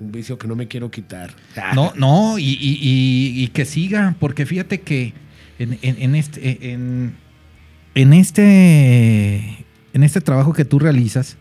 un 0.00 0.10
vicio 0.10 0.38
que 0.38 0.48
no 0.48 0.56
me 0.56 0.66
quiero 0.66 0.90
quitar. 0.90 1.34
No, 1.74 1.92
no, 1.94 2.36
y, 2.38 3.48
que 3.52 3.64
siga, 3.66 4.16
porque 4.18 4.46
fíjate 4.46 4.80
que 4.80 5.12
en, 5.58 6.14
este, 6.14 6.72
en, 6.72 8.12
este, 8.12 9.66
en 9.92 10.02
este 10.02 10.20
trabajo 10.22 10.52
que 10.52 10.64
tú 10.64 10.78
realizas, 10.78 11.36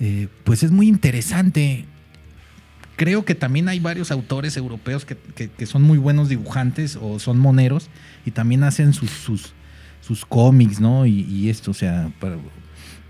eh, 0.00 0.28
pues 0.44 0.62
es 0.62 0.70
muy 0.70 0.86
interesante. 0.88 1.84
Creo 2.96 3.24
que 3.24 3.34
también 3.34 3.68
hay 3.68 3.78
varios 3.80 4.10
autores 4.10 4.56
europeos 4.56 5.04
que, 5.04 5.16
que- 5.16 5.66
son 5.66 5.82
muy 5.82 5.98
buenos 5.98 6.28
dibujantes 6.28 6.96
o 7.00 7.18
son 7.18 7.38
moneros 7.38 7.90
y 8.24 8.32
también 8.32 8.64
hacen 8.64 8.92
sus, 8.92 9.54
sus 10.00 10.24
cómics, 10.24 10.80
¿no? 10.80 11.06
Y, 11.06 11.20
y 11.22 11.48
esto, 11.50 11.70
o 11.70 11.74
sea, 11.74 12.10
pero, 12.20 12.38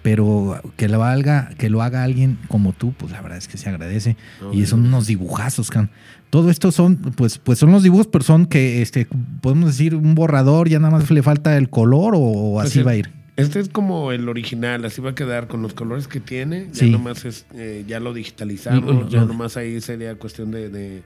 pero 0.03 0.61
que 0.77 0.89
lo 0.89 1.05
haga, 1.05 1.51
que 1.59 1.71
lo 1.71 1.83
haga 1.83 2.03
alguien 2.05 2.39
como 2.49 2.73
tú, 2.73 2.93
pues 2.93 3.13
la 3.13 3.21
verdad 3.21 3.39
es 3.39 3.49
que 3.49 3.59
se 3.59 3.69
agradece. 3.69 4.17
y 4.53 4.65
son 4.67 4.87
unos 4.87 5.07
dibujazos, 5.07 5.71
can. 5.71 5.91
Todo 6.31 6.51
esto 6.51 6.73
son, 6.73 6.97
pues, 6.97 7.39
pues 7.39 7.59
son 7.59 7.73
los 7.73 7.83
dibujos, 7.83 8.07
pero 8.07 8.23
son 8.25 8.47
que, 8.47 8.83
este, 8.83 9.07
podemos 9.41 9.67
decir, 9.71 9.95
un 9.95 10.15
borrador, 10.15 10.69
ya 10.69 10.79
nada 10.79 10.91
más 10.99 11.11
le 11.11 11.23
falta 11.23 11.57
el 11.57 11.71
color 11.71 12.13
o 12.17 12.55
Pues 12.55 12.69
así 12.69 12.83
va 12.83 12.91
a 12.93 12.97
ir. 12.97 13.11
Este 13.37 13.61
es 13.61 13.69
como 13.69 14.11
el 14.13 14.29
original, 14.29 14.85
así 14.85 15.01
va 15.01 15.11
a 15.11 15.15
quedar 15.15 15.47
con 15.47 15.63
los 15.63 15.73
colores 15.73 16.09
que 16.09 16.19
tiene. 16.21 16.67
Ya 16.73 16.81
Sí. 16.81 16.91
nomás 16.91 17.25
es, 17.25 17.47
eh, 17.55 17.85
ya 17.87 18.01
lo 18.01 18.13
digitalizamos, 18.13 19.09
ya 19.11 19.21
lo- 19.21 19.27
nomás 19.29 19.57
ahí 19.57 19.81
sería 19.81 20.17
cuestión 20.17 20.51
de, 20.51 20.69
de 20.71 21.03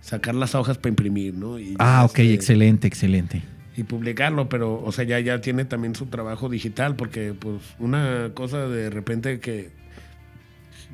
sacar 0.00 0.34
las 0.34 0.54
hojas 0.56 0.78
para 0.78 0.88
imprimir, 0.90 1.34
¿no? 1.34 1.58
Y 1.58 1.76
Ah, 1.78 2.02
ok, 2.04 2.18
este, 2.18 2.34
excelente, 2.34 2.88
excelente. 2.88 3.42
Y 3.80 3.82
publicarlo, 3.82 4.48
pero, 4.48 4.82
o 4.82 4.92
sea, 4.92 5.04
ya, 5.04 5.18
ya 5.20 5.40
tiene 5.40 5.64
también 5.64 5.94
su 5.94 6.06
trabajo 6.06 6.48
digital, 6.50 6.96
porque, 6.96 7.32
pues, 7.32 7.62
una 7.78 8.30
cosa 8.34 8.68
de 8.68 8.90
repente 8.90 9.40
que, 9.40 9.70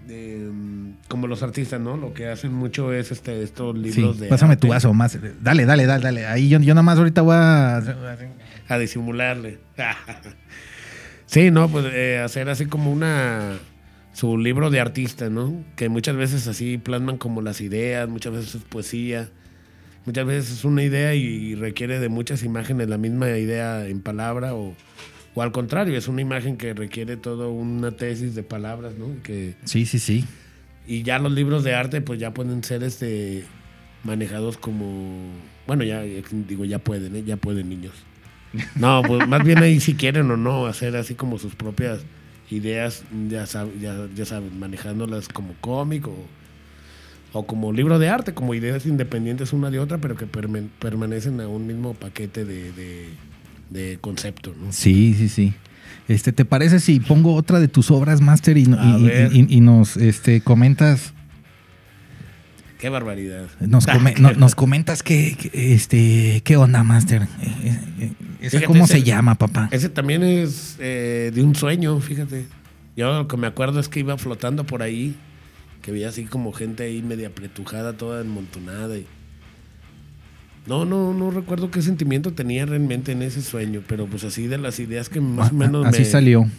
eh, 0.09 0.49
como 1.09 1.26
los 1.26 1.43
artistas, 1.43 1.80
¿no? 1.80 1.97
Lo 1.97 2.14
que 2.14 2.28
hacen 2.28 2.53
mucho 2.53 2.93
es 2.93 3.11
este, 3.11 3.43
estos 3.43 3.74
Sí, 3.76 3.82
libros 3.82 4.20
de. 4.20 4.28
pásame 4.28 4.57
tu 4.57 4.68
vaso 4.68 4.95
más. 4.95 5.18
Dale, 5.43 5.66
dale, 5.66 5.84
dale, 5.87 6.05
dale. 6.05 6.26
Ahí 6.26 6.49
yo, 6.49 6.61
yo 6.61 6.74
nada 6.74 6.82
más 6.82 6.99
ahorita 6.99 7.22
voy 7.22 7.34
a... 7.37 7.78
A 8.68 8.78
disimularle. 8.78 9.59
sí, 11.26 11.51
no, 11.51 11.68
pues 11.68 11.87
eh, 11.93 12.20
hacer 12.24 12.49
así 12.49 12.66
como 12.66 12.93
una. 12.93 13.55
Su 14.12 14.39
libro 14.39 14.70
de 14.70 14.80
artista, 14.80 15.28
¿no? 15.28 15.64
Que 15.74 15.89
muchas 15.89 16.16
veces 16.16 16.47
así 16.47 16.78
plasman 16.78 17.18
como 17.18 17.43
las 17.43 17.61
ideas, 17.61 18.09
muchas 18.09 18.32
veces 18.32 18.55
es 18.55 18.62
poesía. 18.62 19.28
Muchas 20.07 20.24
veces 20.26 20.50
es 20.52 20.64
una 20.64 20.82
idea 20.82 21.14
y 21.14 21.54
requiere 21.57 21.98
de 22.00 22.09
muchas 22.09 22.42
imágenes 22.44 22.88
la 22.88 22.96
misma 22.98 23.28
idea 23.36 23.86
en 23.86 24.00
palabra 24.00 24.54
o, 24.54 24.74
o 25.34 25.42
al 25.42 25.52
contrario, 25.52 25.98
es 25.98 26.09
una 26.09 26.22
imagen 26.22 26.57
que 26.57 26.72
requiere 26.74 27.16
toda 27.16 27.48
una 27.48 27.90
tesis 27.90 28.34
de 28.34 28.42
palabras, 28.42 28.94
¿no? 28.96 29.09
Que, 29.22 29.54
Sí, 29.64 29.84
sí, 29.84 29.98
sí. 29.98 30.24
y 30.86 31.02
ya 31.02 31.18
los 31.18 31.32
libros 31.32 31.64
de 31.64 31.74
arte 31.74 32.00
pues 32.00 32.18
ya 32.20 32.32
pueden 32.32 32.62
ser 32.64 32.82
este 32.84 33.44
manejados 34.04 34.57
como 34.57 35.16
bueno 35.66 35.82
ya 35.82 36.04
ya 36.04 36.22
digo 36.46 36.64
ya 36.64 36.78
pueden 36.78 37.16
¿eh? 37.16 37.24
ya 37.26 37.36
pueden 37.36 37.68
niños 37.68 37.92
no 38.76 39.02
pues 39.04 39.26
más 39.26 39.42
bien 39.42 39.59
ahí 39.64 39.80
si 39.80 39.94
quieren 39.94 40.30
o 40.30 40.36
no 40.36 40.66
hacer 40.66 40.94
así 40.96 41.14
como 41.16 41.38
sus 41.40 41.57
propias 41.57 42.04
ideas 42.48 43.02
ya 43.28 43.42
sab- 43.46 43.76
ya, 43.80 44.07
ya 44.14 44.24
saben 44.24 44.57
manejándolas 44.61 45.26
como 45.28 45.54
cómic 45.61 46.07
o, 46.07 46.16
o 47.33 47.47
como 47.47 47.72
libro 47.72 47.99
de 47.99 48.09
arte 48.09 48.33
como 48.35 48.55
ideas 48.55 48.87
independientes 48.87 49.53
una 49.53 49.70
de 49.70 49.79
otra 49.79 49.99
pero 49.99 50.16
que 50.16 50.27
permanecen 50.27 51.41
a 51.41 51.49
un 51.49 51.66
mismo 51.66 51.95
paquete 51.95 52.45
de, 52.45 52.72
de, 52.72 53.09
de 53.70 53.99
concepto 54.01 54.55
¿no? 54.61 54.72
Sí, 54.72 55.14
sí, 55.14 55.29
sí. 55.29 55.55
Este, 56.09 56.33
¿te 56.33 56.45
parece 56.45 56.79
si 56.81 57.01
pongo 57.01 57.35
otra 57.35 57.59
de 57.59 57.66
tus 57.68 57.91
obras, 57.91 58.20
Master, 58.20 58.57
y, 58.57 58.66
nos 59.61 59.97
este, 59.97 60.41
comentas, 60.41 61.12
qué 62.79 62.89
barbaridad 62.89 63.47
nos, 63.61 63.87
come- 63.89 64.14
no- 64.18 64.33
nos 64.33 64.55
comentas 64.55 65.03
qué, 65.03 65.37
qué- 65.41 65.74
este, 65.74 66.43
qué 66.45 66.57
onda, 66.57 66.83
Master? 66.85 67.22
Eh, 67.22 67.27
eh, 67.64 67.81
eh, 68.01 68.12
¿esa 68.41 68.51
Fíjate, 68.51 68.66
¿Cómo 68.66 68.85
ese- 68.85 68.95
se 68.95 69.03
llama, 69.03 69.35
papá? 69.35 69.68
Ese 69.72 69.89
también 69.89 70.22
es 70.22 70.77
eh, 70.79 71.33
de 71.35 71.43
un 71.43 71.55
sueño, 71.55 71.99
fíjate. 72.01 72.47
Yo 72.97 73.12
lo 73.12 73.29
que 73.29 73.37
me 73.37 73.47
acuerdo 73.47 73.81
es 73.81 73.89
que 73.89 74.01
iba 74.01 74.16
flotando 74.16 74.64
por 74.64 74.83
ahí, 74.83 75.16
que 75.87 75.93
veía 75.93 76.09
así 76.09 76.24
como 76.24 76.53
gente 76.53 76.82
ahí 76.82 77.01
media 77.01 77.28
apretujada, 77.28 77.93
toda 77.93 78.20
enmontonada. 78.20 78.99
Y... 78.99 79.07
No, 80.66 80.84
no, 80.84 81.14
no 81.14 81.30
recuerdo 81.30 81.70
qué 81.70 81.80
sentimiento 81.80 82.32
tenía 82.32 82.66
realmente 82.66 83.12
en 83.12 83.22
ese 83.22 83.41
sueño, 83.41 83.82
pero 83.87 84.07
pues 84.07 84.24
así 84.24 84.49
de 84.49 84.59
las 84.59 84.80
ideas 84.80 85.09
que 85.09 85.20
más 85.20 85.53
o 85.53 85.55
menos 85.55 85.87
Así 85.87 86.01
me, 86.01 86.05
salió. 86.05 86.51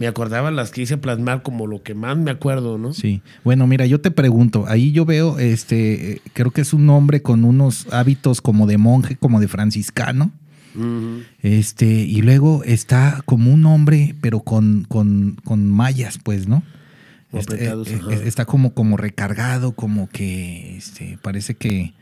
me 0.00 0.08
acordaba, 0.08 0.50
las 0.50 0.72
quise 0.72 0.96
plasmar 0.96 1.44
como 1.44 1.68
lo 1.68 1.84
que 1.84 1.94
más 1.94 2.18
me 2.18 2.32
acuerdo, 2.32 2.76
¿no? 2.76 2.92
Sí. 2.94 3.22
Bueno, 3.44 3.68
mira, 3.68 3.86
yo 3.86 4.00
te 4.00 4.10
pregunto, 4.10 4.64
ahí 4.66 4.90
yo 4.90 5.04
veo, 5.04 5.38
este, 5.38 6.20
creo 6.32 6.50
que 6.50 6.62
es 6.62 6.74
un 6.74 6.90
hombre 6.90 7.22
con 7.22 7.44
unos 7.44 7.86
hábitos 7.92 8.40
como 8.40 8.66
de 8.66 8.76
monje, 8.76 9.14
como 9.14 9.38
de 9.38 9.46
franciscano. 9.46 10.32
Este, 11.42 11.86
y 11.86 12.22
luego 12.22 12.64
está 12.64 13.22
como 13.24 13.52
un 13.52 13.64
hombre, 13.66 14.16
pero 14.20 14.40
con, 14.40 14.84
con, 14.88 15.36
con 15.44 15.70
mallas, 15.70 16.18
pues, 16.20 16.48
¿no? 16.48 16.64
Este, 17.38 17.54
apretados, 17.54 17.88
eh, 17.88 17.98
ajá. 18.00 18.12
está 18.14 18.44
como, 18.44 18.74
como 18.74 18.96
recargado, 18.96 19.72
como 19.72 20.08
que 20.08 20.76
este, 20.76 21.18
parece 21.22 21.54
que 21.54 21.94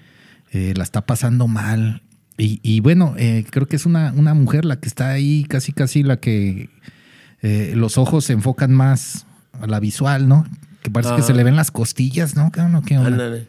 eh, 0.52 0.74
la 0.76 0.84
está 0.84 1.04
pasando 1.06 1.48
mal. 1.48 2.02
Y, 2.38 2.60
y 2.62 2.80
bueno, 2.80 3.14
eh, 3.18 3.44
creo 3.50 3.66
que 3.66 3.76
es 3.76 3.86
una, 3.86 4.12
una 4.16 4.34
mujer 4.34 4.64
la 4.64 4.80
que 4.80 4.88
está 4.88 5.10
ahí, 5.10 5.44
casi 5.48 5.72
casi 5.72 6.02
la 6.02 6.18
que 6.18 6.70
eh, 7.42 7.72
los 7.76 7.98
ojos 7.98 8.24
se 8.24 8.32
enfocan 8.32 8.72
más 8.72 9.26
a 9.60 9.66
la 9.66 9.80
visual, 9.80 10.28
¿no? 10.28 10.46
Que 10.82 10.90
parece 10.90 11.14
que 11.14 11.20
Ah. 11.20 11.24
se 11.24 11.34
le 11.34 11.44
ven 11.44 11.56
las 11.56 11.70
costillas, 11.70 12.34
¿no? 12.36 12.50
¿Qué 12.50 12.60
onda? 12.60 12.82
¿Qué 12.84 12.96
onda? 12.96 13.08
Ándale. 13.10 13.46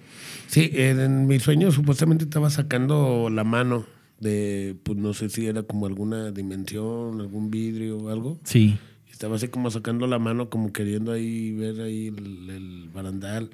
Sí, 0.47 0.69
en, 0.73 0.99
en 0.99 1.27
mi 1.27 1.39
sueño 1.39 1.71
supuestamente 1.71 2.25
estaba 2.25 2.49
sacando 2.49 3.29
la 3.31 3.43
mano 3.43 3.85
de, 4.19 4.75
pues 4.83 4.97
no 4.99 5.13
sé 5.13 5.29
si 5.29 5.47
era 5.47 5.63
como 5.63 5.85
alguna 5.87 6.31
dimensión, 6.31 7.19
algún 7.21 7.49
vidrio 7.49 7.97
o 7.97 8.09
algo. 8.09 8.39
Sí. 8.43 8.77
Estaba 9.13 9.37
así 9.37 9.47
como 9.47 9.71
sacando 9.71 10.05
la 10.07 10.19
mano, 10.19 10.49
como 10.49 10.73
queriendo 10.73 11.13
ahí 11.13 11.53
ver 11.53 11.79
ahí 11.79 12.07
el, 12.07 12.49
el 12.49 12.89
barandal. 12.93 13.51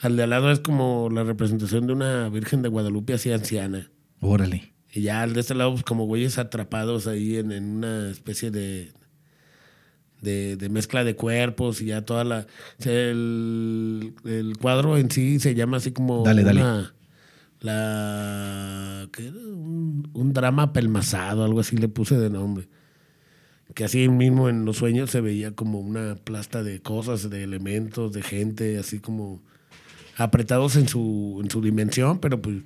Al 0.00 0.16
de 0.16 0.22
al 0.22 0.30
lado 0.30 0.50
es 0.52 0.60
como 0.60 1.08
la 1.10 1.24
representación 1.24 1.86
de 1.88 1.94
una 1.94 2.28
Virgen 2.28 2.62
de 2.62 2.68
Guadalupe 2.68 3.14
así 3.14 3.32
anciana. 3.32 3.90
Órale. 4.20 4.72
Y 4.92 5.00
ya 5.02 5.22
al 5.22 5.32
de 5.32 5.40
este 5.40 5.54
lado, 5.54 5.72
pues 5.72 5.82
como 5.82 6.04
güeyes 6.06 6.38
atrapados 6.38 7.08
ahí 7.08 7.36
en, 7.36 7.50
en 7.50 7.64
una 7.78 8.10
especie 8.10 8.50
de, 8.52 8.92
de, 10.20 10.56
de 10.56 10.68
mezcla 10.68 11.02
de 11.02 11.16
cuerpos 11.16 11.80
y 11.80 11.86
ya 11.86 12.02
toda 12.04 12.22
la... 12.22 12.46
o 12.78 12.82
sea, 12.82 12.92
el, 12.92 14.14
el 14.24 14.52
cuadro 14.60 14.96
en 14.98 15.10
sí 15.10 15.40
se 15.40 15.54
llama 15.56 15.78
así 15.78 15.90
como... 15.90 16.22
Dale, 16.22 16.44
dale. 16.44 16.60
una- 16.60 16.94
La... 17.60 19.08
¿qué 19.12 19.26
era? 19.28 19.36
Un, 19.38 20.10
un 20.12 20.32
drama 20.32 20.72
pelmazado, 20.72 21.44
algo 21.44 21.60
así 21.60 21.76
le 21.76 21.88
puse 21.88 22.16
de 22.18 22.30
nombre. 22.30 22.68
Que 23.74 23.84
así 23.84 24.08
mismo 24.08 24.48
en 24.48 24.64
los 24.64 24.76
sueños 24.76 25.10
se 25.10 25.20
veía 25.20 25.52
como 25.52 25.80
una 25.80 26.16
plasta 26.16 26.62
de 26.62 26.80
cosas, 26.80 27.30
de 27.30 27.42
elementos, 27.42 28.12
de 28.12 28.22
gente, 28.22 28.78
así 28.78 28.98
como 29.00 29.40
apretados 30.16 30.76
en 30.76 30.86
su, 30.86 31.40
en 31.42 31.50
su 31.50 31.60
dimensión, 31.60 32.18
pero 32.20 32.40
pues 32.40 32.58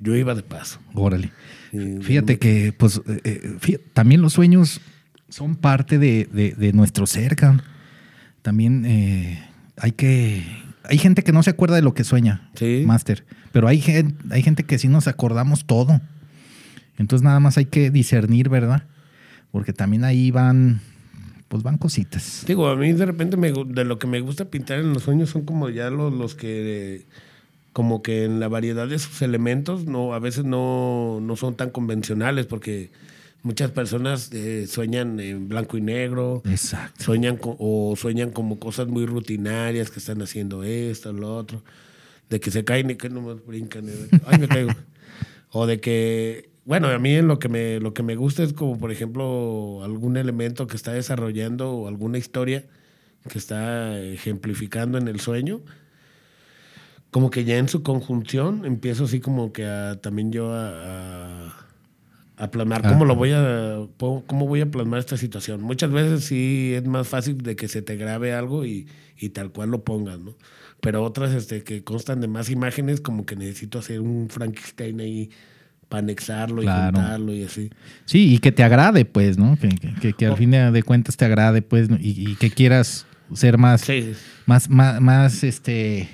yo 0.00 0.14
iba 0.16 0.34
de 0.34 0.42
paso. 0.42 0.80
Órale. 0.94 1.30
Y- 1.72 2.02
Fíjate 2.02 2.38
que, 2.38 2.74
pues, 2.76 3.00
eh, 3.06 3.20
eh, 3.24 3.78
también 3.94 4.20
los 4.22 4.32
sueños 4.34 4.80
son 5.28 5.56
parte 5.56 5.98
de, 5.98 6.28
de- 6.32 6.52
de 6.52 6.72
nuestro 6.72 7.04
cabrón. 7.36 7.62
También 8.42 8.84
eh, 8.86 9.42
hay 9.76 9.92
que. 9.92 10.44
Hay 10.84 10.98
gente 10.98 11.22
que 11.22 11.32
no 11.32 11.42
se 11.42 11.50
acuerda 11.50 11.76
de 11.76 11.82
lo 11.82 11.94
que 11.94 12.02
sueña, 12.04 12.50
Sí. 12.54 12.82
Master. 12.86 13.24
Pero 13.52 13.68
hay, 13.68 13.82
hay 14.30 14.42
gente 14.42 14.64
que 14.64 14.78
sí 14.78 14.88
nos 14.88 15.06
acordamos 15.06 15.64
todo. 15.66 16.00
Entonces, 16.98 17.22
nada 17.22 17.38
más 17.38 17.56
hay 17.58 17.66
que 17.66 17.90
discernir, 17.90 18.48
¿verdad? 18.48 18.84
Porque 19.52 19.72
también 19.72 20.04
ahí 20.04 20.30
van. 20.30 20.80
pues 21.48 21.62
van 21.62 21.78
cositas. 21.78 22.44
Digo, 22.46 22.68
a 22.68 22.76
mí 22.76 22.92
de 22.92 23.06
repente 23.06 23.36
me 23.36 23.52
de 23.52 23.84
lo 23.84 23.98
que 23.98 24.06
me 24.06 24.20
gusta 24.20 24.44
pintar 24.46 24.78
en 24.78 24.92
los 24.92 25.02
sueños 25.02 25.30
son 25.30 25.42
como 25.44 25.68
ya 25.68 25.90
los, 25.90 26.12
los 26.12 26.34
que, 26.36 27.06
como 27.72 28.02
que 28.02 28.24
en 28.24 28.38
la 28.38 28.48
variedad 28.48 28.86
de 28.86 28.98
sus 28.98 29.20
elementos, 29.22 29.84
no, 29.86 30.14
a 30.14 30.18
veces 30.20 30.44
no, 30.44 31.18
no 31.20 31.34
son 31.36 31.56
tan 31.56 31.70
convencionales 31.70 32.46
porque 32.46 32.90
muchas 33.42 33.70
personas 33.72 34.30
eh, 34.32 34.66
sueñan 34.68 35.18
en 35.18 35.48
blanco 35.48 35.76
y 35.76 35.80
negro, 35.80 36.42
Exacto. 36.44 37.02
sueñan 37.02 37.36
co- 37.36 37.56
o 37.58 37.96
sueñan 37.96 38.30
como 38.30 38.58
cosas 38.60 38.86
muy 38.86 39.06
rutinarias 39.06 39.90
que 39.90 39.98
están 39.98 40.20
haciendo 40.22 40.62
esto, 40.62 41.12
lo 41.12 41.34
otro, 41.36 41.62
de 42.28 42.38
que 42.38 42.50
se 42.52 42.64
caen 42.64 42.90
y 42.90 42.94
que 42.96 43.08
no 43.08 43.22
más 43.22 43.44
brincan, 43.44 43.86
ay 44.26 44.38
me 44.38 44.46
caigo. 44.46 44.70
o 45.50 45.66
de 45.66 45.80
que, 45.80 46.49
bueno, 46.64 46.88
a 46.88 46.98
mí 46.98 47.20
lo 47.22 47.38
que 47.38 47.48
me 47.48 47.80
lo 47.80 47.94
que 47.94 48.02
me 48.02 48.16
gusta 48.16 48.42
es 48.42 48.52
como 48.52 48.78
por 48.78 48.92
ejemplo 48.92 49.82
algún 49.82 50.16
elemento 50.16 50.66
que 50.66 50.76
está 50.76 50.92
desarrollando 50.92 51.72
o 51.72 51.88
alguna 51.88 52.18
historia 52.18 52.66
que 53.28 53.38
está 53.38 53.98
ejemplificando 54.00 54.98
en 54.98 55.08
el 55.08 55.20
sueño. 55.20 55.60
Como 57.10 57.30
que 57.30 57.44
ya 57.44 57.58
en 57.58 57.68
su 57.68 57.82
conjunción 57.82 58.64
empiezo 58.64 59.04
así 59.04 59.20
como 59.20 59.52
que 59.52 59.66
a, 59.66 60.00
también 60.00 60.30
yo 60.30 60.52
a, 60.52 61.48
a, 61.48 61.66
a 62.36 62.50
plasmar 62.50 62.82
cómo 62.82 63.04
lo 63.04 63.16
voy 63.16 63.32
a 63.32 63.80
cómo 63.98 64.46
voy 64.46 64.60
a 64.60 64.70
plasmar 64.70 65.00
esta 65.00 65.16
situación. 65.16 65.60
Muchas 65.60 65.90
veces 65.90 66.24
sí 66.24 66.72
es 66.74 66.86
más 66.86 67.08
fácil 67.08 67.38
de 67.38 67.56
que 67.56 67.68
se 67.68 67.82
te 67.82 67.96
grabe 67.96 68.32
algo 68.32 68.64
y, 68.64 68.86
y 69.18 69.30
tal 69.30 69.50
cual 69.50 69.70
lo 69.70 69.82
pongas, 69.82 70.20
¿no? 70.20 70.36
Pero 70.80 71.02
otras 71.02 71.34
este, 71.34 71.62
que 71.62 71.84
constan 71.84 72.20
de 72.20 72.28
más 72.28 72.48
imágenes, 72.48 73.00
como 73.00 73.26
que 73.26 73.36
necesito 73.36 73.78
hacer 73.78 74.00
un 74.00 74.28
Frankenstein 74.30 75.00
ahí 75.00 75.30
para 75.90 75.98
anexarlo 76.04 76.62
Claro. 76.62 76.96
y 76.96 77.00
juntarlo 77.02 77.34
y 77.34 77.44
así. 77.44 77.68
Sí, 78.06 78.32
y 78.34 78.38
que 78.38 78.52
te 78.52 78.62
agrade, 78.62 79.04
pues, 79.04 79.36
¿no? 79.36 79.58
Que, 79.60 79.68
que- 79.68 79.92
que- 80.00 80.12
que 80.14 80.24
al 80.26 80.32
Oh. 80.32 80.36
fin 80.36 80.50
de 80.52 80.82
cuentas 80.82 81.18
te 81.18 81.26
agrade, 81.26 81.60
pues, 81.60 81.90
¿no? 81.90 81.96
y, 82.00 82.30
y 82.30 82.36
que 82.36 82.50
quieras 82.50 83.04
ser 83.34 83.58
más, 83.58 83.82
Sí, 83.82 84.12
más, 84.46 84.70
más, 84.70 85.00
más, 85.02 85.44
este, 85.44 86.08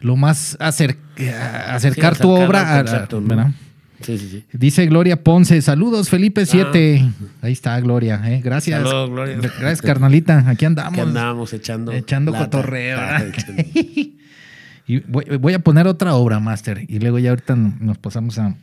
lo 0.00 0.16
más 0.16 0.56
acer- 0.60 0.96
a- 1.32 1.74
acercar 1.76 2.16
Sí, 2.16 2.22
tu 2.22 2.30
obra, 2.30 2.78
a- 2.78 2.84
concepto, 2.84 3.20
¿no? 3.20 3.54
sí, 4.00 4.16
sí. 4.18 4.28
sí. 4.30 4.44
Dice 4.58 4.86
Gloria 4.86 5.22
Ponce, 5.22 5.60
saludos 5.62 6.08
Felipe 6.08 6.46
7. 6.46 7.04
Ahí 7.42 7.52
está 7.52 7.78
Gloria, 7.80 8.20
¿eh? 8.24 8.40
gracias. 8.42 8.80
Ah. 8.80 8.84
Saludos, 8.86 9.10
Gloria. 9.10 9.36
Gracias, 9.36 9.82
carnalita. 9.82 10.44
Aquí 10.48 10.64
andamos. 10.64 10.94
Que 10.94 11.00
andábamos 11.02 11.52
echando. 11.52 11.92
Echando 11.92 12.32
cotorreo, 12.32 12.98
Ah. 12.98 13.22
Y 14.86 14.98
voy, 15.06 15.24
voy 15.38 15.52
a 15.54 15.60
poner 15.60 15.86
otra 15.86 16.14
obra, 16.14 16.40
Master. 16.40 16.84
Y 16.88 16.98
luego 16.98 17.18
ya 17.20 17.30
ahorita 17.30 17.54
nos 17.54 17.98
pasamos 17.98 18.38
a 18.40 18.56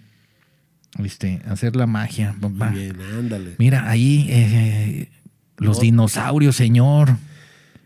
a 0.95 1.51
hacer 1.51 1.75
la 1.75 1.85
magia. 1.87 2.35
papá. 2.39 2.69
Muy 2.71 2.79
bien, 2.79 2.95
ándale. 3.17 3.55
Mira, 3.57 3.89
ahí 3.89 4.27
eh, 4.29 5.09
los 5.57 5.79
dinosaurios, 5.79 6.55
señor. 6.55 7.17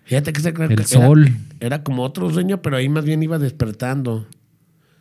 Fíjate 0.05 0.33
que 0.33 0.41
se 0.41 0.49
El 0.49 0.75
que 0.75 0.83
sol. 0.83 1.27
Era, 1.27 1.35
era 1.59 1.83
como 1.83 2.03
otro 2.03 2.29
sueño, 2.31 2.61
pero 2.61 2.77
ahí 2.77 2.89
más 2.89 3.05
bien 3.05 3.23
iba 3.23 3.39
despertando. 3.39 4.27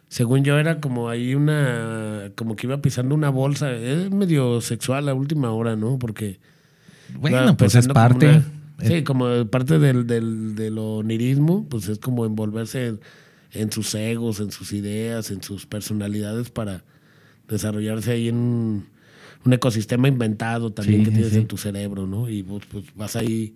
Según 0.09 0.45
yo, 0.45 0.59
era 0.59 0.81
como 0.81 1.09
ahí 1.09 1.35
una. 1.35 2.33
Como 2.37 2.57
que 2.57 2.67
iba 2.67 2.83
pisando 2.83 3.15
una 3.15 3.31
bolsa. 3.31 3.73
Es 3.73 4.11
medio 4.11 4.61
sexual 4.61 5.09
a 5.09 5.15
última 5.15 5.51
hora, 5.53 5.77
¿no? 5.77 5.99
Porque. 5.99 6.41
Bueno, 7.19 7.57
pues 7.57 7.75
es 7.75 7.87
como 7.87 7.95
parte. 7.95 8.29
una- 8.29 8.45
sí, 8.83 9.03
como 9.05 9.47
parte 9.47 9.79
del, 9.79 10.07
del, 10.07 10.55
del 10.55 10.79
onirismo, 10.79 11.67
pues 11.69 11.89
es 11.89 11.99
como 11.99 12.25
envolverse 12.25 12.87
en, 12.89 13.01
en 13.53 13.71
sus 13.73 13.95
egos, 13.95 14.41
en 14.41 14.51
sus 14.53 14.73
ideas, 14.73 15.31
en 15.31 15.43
sus 15.43 15.67
personalidades 15.67 16.51
para 16.51 16.83
desarrollarse 17.51 18.13
ahí 18.13 18.29
en 18.29 18.37
un, 18.37 18.87
un 19.45 19.53
ecosistema 19.53 20.09
inventado 20.09 20.73
también 20.73 21.01
Sí, 21.01 21.05
que 21.07 21.11
tienes 21.13 21.33
sí. 21.33 21.39
en 21.39 21.47
tu 21.47 21.57
cerebro, 21.59 22.07
¿no? 22.07 22.29
Y 22.29 22.43
vos 22.43 22.63
pues, 22.71 22.85
vas 22.95 23.17
ahí 23.17 23.55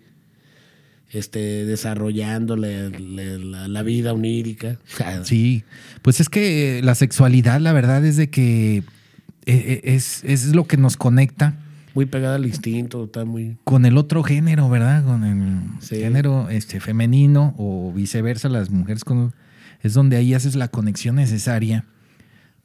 este, 1.11 1.65
desarrollando 1.65 2.55
la, 2.57 2.89
la- 2.89 3.37
la- 3.37 3.67
la 3.67 3.83
vida 3.83 4.13
onírica. 4.13 4.77
Sí, 5.23 5.63
pues 6.01 6.19
es 6.19 6.29
que 6.29 6.81
la 6.83 6.95
sexualidad, 6.95 7.59
la 7.61 7.73
verdad 7.73 8.03
es 8.05 8.17
de 8.17 8.29
que 8.29 8.77
eh, 8.77 8.83
eh, 9.45 9.81
es, 9.83 10.23
es 10.23 10.53
lo 10.55 10.65
que 10.65 10.77
nos 10.77 10.97
conecta 10.97 11.55
Muy 11.93 12.05
pegada 12.07 12.35
al 12.35 12.45
instinto, 12.45 13.05
está 13.05 13.23
muy... 13.25 13.57
con 13.63 13.85
el 13.85 13.97
otro 13.97 14.23
género, 14.23 14.69
¿verdad? 14.69 15.03
Con 15.05 15.23
el 15.23 15.81
Sí. 15.81 15.97
género 15.97 16.49
este, 16.49 16.79
femenino 16.79 17.53
o 17.57 17.93
viceversa, 17.93 18.49
las 18.49 18.69
mujeres 18.69 19.03
con... 19.03 19.33
Es 19.83 19.93
donde 19.93 20.17
ahí 20.17 20.33
haces 20.33 20.55
la 20.55 20.67
conexión 20.67 21.15
necesaria 21.17 21.85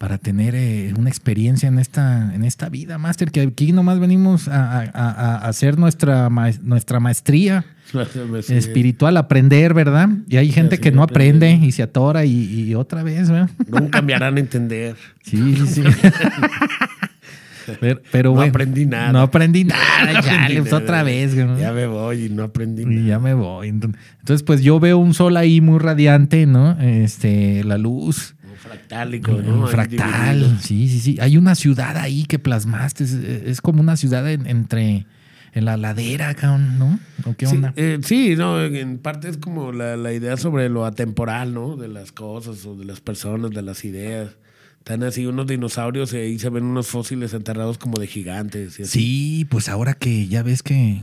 para 0.00 0.16
tener 0.16 0.54
eh, 0.54 0.94
una 0.96 1.10
experiencia 1.10 1.68
en 1.68 1.78
esta, 1.78 2.34
en 2.34 2.42
esta 2.42 2.70
vida, 2.70 2.96
Master, 2.96 3.30
que 3.30 3.42
aquí 3.42 3.72
nomás 3.72 4.00
venimos 4.00 4.48
a, 4.48 4.80
a- 4.80 4.90
a- 4.94 5.10
a 5.10 5.36
hacer 5.46 5.78
nuestra, 5.78 6.30
ma- 6.30 6.48
nuestra 6.62 7.00
maestría 7.00 7.66
Sí. 8.42 8.54
espiritual, 8.54 9.18
aprender, 9.18 9.74
¿verdad? 9.74 10.08
Y 10.26 10.38
hay 10.38 10.50
gente 10.52 10.76
sí, 10.76 10.82
que 10.82 10.90
no 10.90 11.02
aprende 11.02 11.48
aprender. 11.48 11.68
y 11.68 11.72
se 11.72 11.82
atora 11.82 12.24
y, 12.24 12.32
y 12.70 12.74
otra 12.74 13.02
vez, 13.02 13.28
¿verdad? 13.30 13.50
Nunca 13.68 14.00
me 14.00 14.14
harán 14.14 14.38
entender. 14.38 14.96
Sí, 15.22 15.54
sí, 15.56 15.66
sí. 15.66 15.82
pero, 17.80 18.00
pero 18.10 18.30
No 18.30 18.36
bueno, 18.36 18.50
aprendí 18.50 18.86
nada. 18.86 19.12
No 19.12 19.20
aprendí 19.20 19.64
nada, 19.64 19.82
No 20.06 20.12
ya, 20.12 20.18
aprendí 20.18 20.60
pues, 20.60 20.72
nada. 20.72 20.82
otra 20.84 21.02
vez. 21.02 21.34
güey. 21.34 21.60
Ya 21.60 21.72
me 21.72 21.86
voy 21.86 22.24
y 22.24 22.28
no 22.30 22.44
aprendí 22.44 22.82
Y 22.82 22.86
nada. 22.86 23.06
ya 23.06 23.18
me 23.18 23.34
voy. 23.34 23.68
Entonces, 23.68 24.42
pues 24.44 24.62
yo 24.62 24.80
veo 24.80 24.96
un 24.98 25.12
sol 25.12 25.36
ahí 25.36 25.60
muy 25.60 25.78
radiante, 25.78 26.46
¿no? 26.46 26.80
Este, 26.80 27.62
la 27.64 27.76
luz. 27.76 28.34
Fractálico, 28.70 29.32
Un 29.32 29.46
¿no? 29.60 29.66
Fractal. 29.66 30.58
Sí, 30.60 30.88
sí, 30.88 31.00
sí. 31.00 31.18
Hay 31.20 31.36
una 31.36 31.54
ciudad 31.54 31.96
ahí 31.96 32.24
que 32.24 32.38
plasmaste. 32.38 33.04
Es, 33.04 33.12
es 33.12 33.60
como 33.60 33.80
una 33.80 33.96
ciudad 33.96 34.30
en- 34.30 34.46
entre. 34.46 35.06
En 35.52 35.64
la 35.64 35.76
ladera, 35.76 36.32
¿no? 36.78 37.00
¿O 37.24 37.34
qué 37.34 37.44
Sí, 37.46 37.56
onda? 37.56 37.72
eh, 37.74 37.98
sí, 38.04 38.36
no, 38.36 38.62
en 38.64 38.98
parte 38.98 39.28
es 39.28 39.36
como 39.36 39.72
la, 39.72 39.96
la 39.96 40.12
idea 40.12 40.36
sobre 40.36 40.68
lo 40.68 40.86
atemporal, 40.86 41.52
¿no? 41.54 41.74
De 41.74 41.88
las 41.88 42.12
cosas 42.12 42.64
o 42.66 42.76
de 42.76 42.84
las 42.84 43.00
personas, 43.00 43.50
de 43.50 43.60
las 43.62 43.84
ideas. 43.84 44.30
Están 44.78 45.02
así 45.02 45.26
unos 45.26 45.48
dinosaurios 45.48 46.12
y 46.12 46.18
ahí 46.18 46.38
se 46.38 46.50
ven 46.50 46.62
unos 46.62 46.86
fósiles 46.86 47.34
enterrados 47.34 47.78
como 47.78 47.98
de 47.98 48.06
gigantes. 48.06 48.78
Y 48.78 48.82
así. 48.84 48.92
Sí, 48.92 49.44
pues 49.50 49.68
ahora 49.68 49.94
que 49.94 50.28
ya 50.28 50.44
ves 50.44 50.62
que 50.62 51.02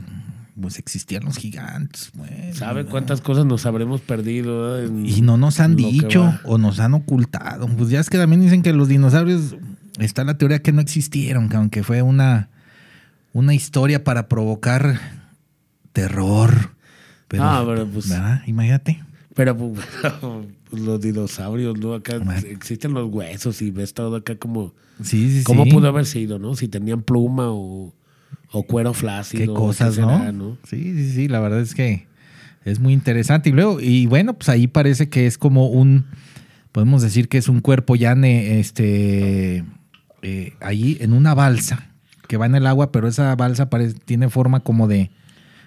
pues 0.59 0.79
existían 0.79 1.23
los 1.25 1.37
gigantes. 1.37 2.11
bueno, 2.15 2.53
¿Sabe 2.53 2.85
cuántas 2.85 3.21
cosas 3.21 3.45
nos 3.45 3.65
habremos 3.65 4.01
perdido? 4.01 4.81
en 4.83 5.05
Y 5.05 5.21
no 5.21 5.37
nos 5.37 5.59
han 5.59 5.75
dicho 5.75 6.33
o 6.43 6.57
nos 6.57 6.79
han 6.79 6.93
ocultado. 6.93 7.67
Pues 7.67 7.89
ya 7.89 7.99
es 7.99 8.09
que 8.09 8.17
también 8.17 8.41
dicen 8.41 8.61
que 8.63 8.73
los 8.73 8.87
dinosaurios, 8.87 9.55
está 9.99 10.23
la 10.23 10.37
teoría 10.37 10.59
que 10.61 10.71
no 10.71 10.81
existieron, 10.81 11.49
que 11.49 11.57
aunque 11.57 11.83
fue 11.83 12.01
una, 12.01 12.49
una 13.33 13.53
historia 13.53 14.03
para 14.03 14.27
provocar 14.27 14.99
terror. 15.93 16.71
Pero, 17.27 17.43
Ah, 17.43 17.63
pero 17.67 17.85
pues- 17.87 18.09
¿verdad? 18.09 18.41
Imagínate. 18.47 19.03
Pero 19.35 19.55
pues, 19.55 19.85
pues, 20.69 20.81
los 20.81 20.99
dinosaurios, 21.01 21.77
¿no? 21.77 21.93
Acá 21.93 22.15
existen 22.49 22.93
los 22.93 23.11
huesos 23.11 23.61
y 23.61 23.69
ves 23.71 23.93
todo 23.93 24.15
acá 24.15 24.35
como... 24.37 24.73
Sí, 25.03 25.29
sí, 25.31 25.43
¿Cómo 25.43 25.65
sí. 25.65 25.71
pudo 25.71 25.87
haber 25.89 26.07
sido, 26.07 26.39
no? 26.39 26.55
Si 26.55 26.67
tenían 26.67 27.03
pluma 27.03 27.51
o, 27.51 27.93
o 28.51 28.63
cuero 28.63 28.93
flácido. 28.93 29.53
Qué 29.53 29.59
cosas, 29.59 29.95
será, 29.95 30.31
¿no? 30.31 30.57
Sí, 30.63 30.81
sí, 30.95 31.11
sí, 31.11 31.27
la 31.27 31.39
verdad 31.39 31.59
es 31.61 31.73
que 31.75 32.07
es 32.65 32.79
muy 32.79 32.93
interesante. 32.93 33.49
Y 33.49 33.53
luego, 33.53 33.79
y 33.79 34.05
bueno, 34.07 34.33
pues 34.33 34.49
ahí 34.49 34.67
parece 34.67 35.09
que 35.09 35.25
es 35.27 35.37
como 35.37 35.67
un, 35.67 36.05
podemos 36.71 37.01
decir 37.01 37.27
que 37.29 37.37
es 37.37 37.47
un 37.49 37.59
cuerpo 37.61 37.95
ya 37.95 38.15
ne- 38.15 38.59
este, 38.59 39.63
eh, 40.21 40.53
ahí 40.61 40.97
en 41.01 41.13
una 41.13 41.33
balsa 41.33 41.89
que 42.27 42.37
va 42.37 42.45
en 42.45 42.55
el 42.55 42.67
agua, 42.67 42.91
pero 42.91 43.07
esa 43.07 43.35
balsa 43.35 43.69
parece, 43.69 43.95
tiene 43.99 44.29
forma 44.29 44.59
como 44.61 44.87
de 44.87 45.11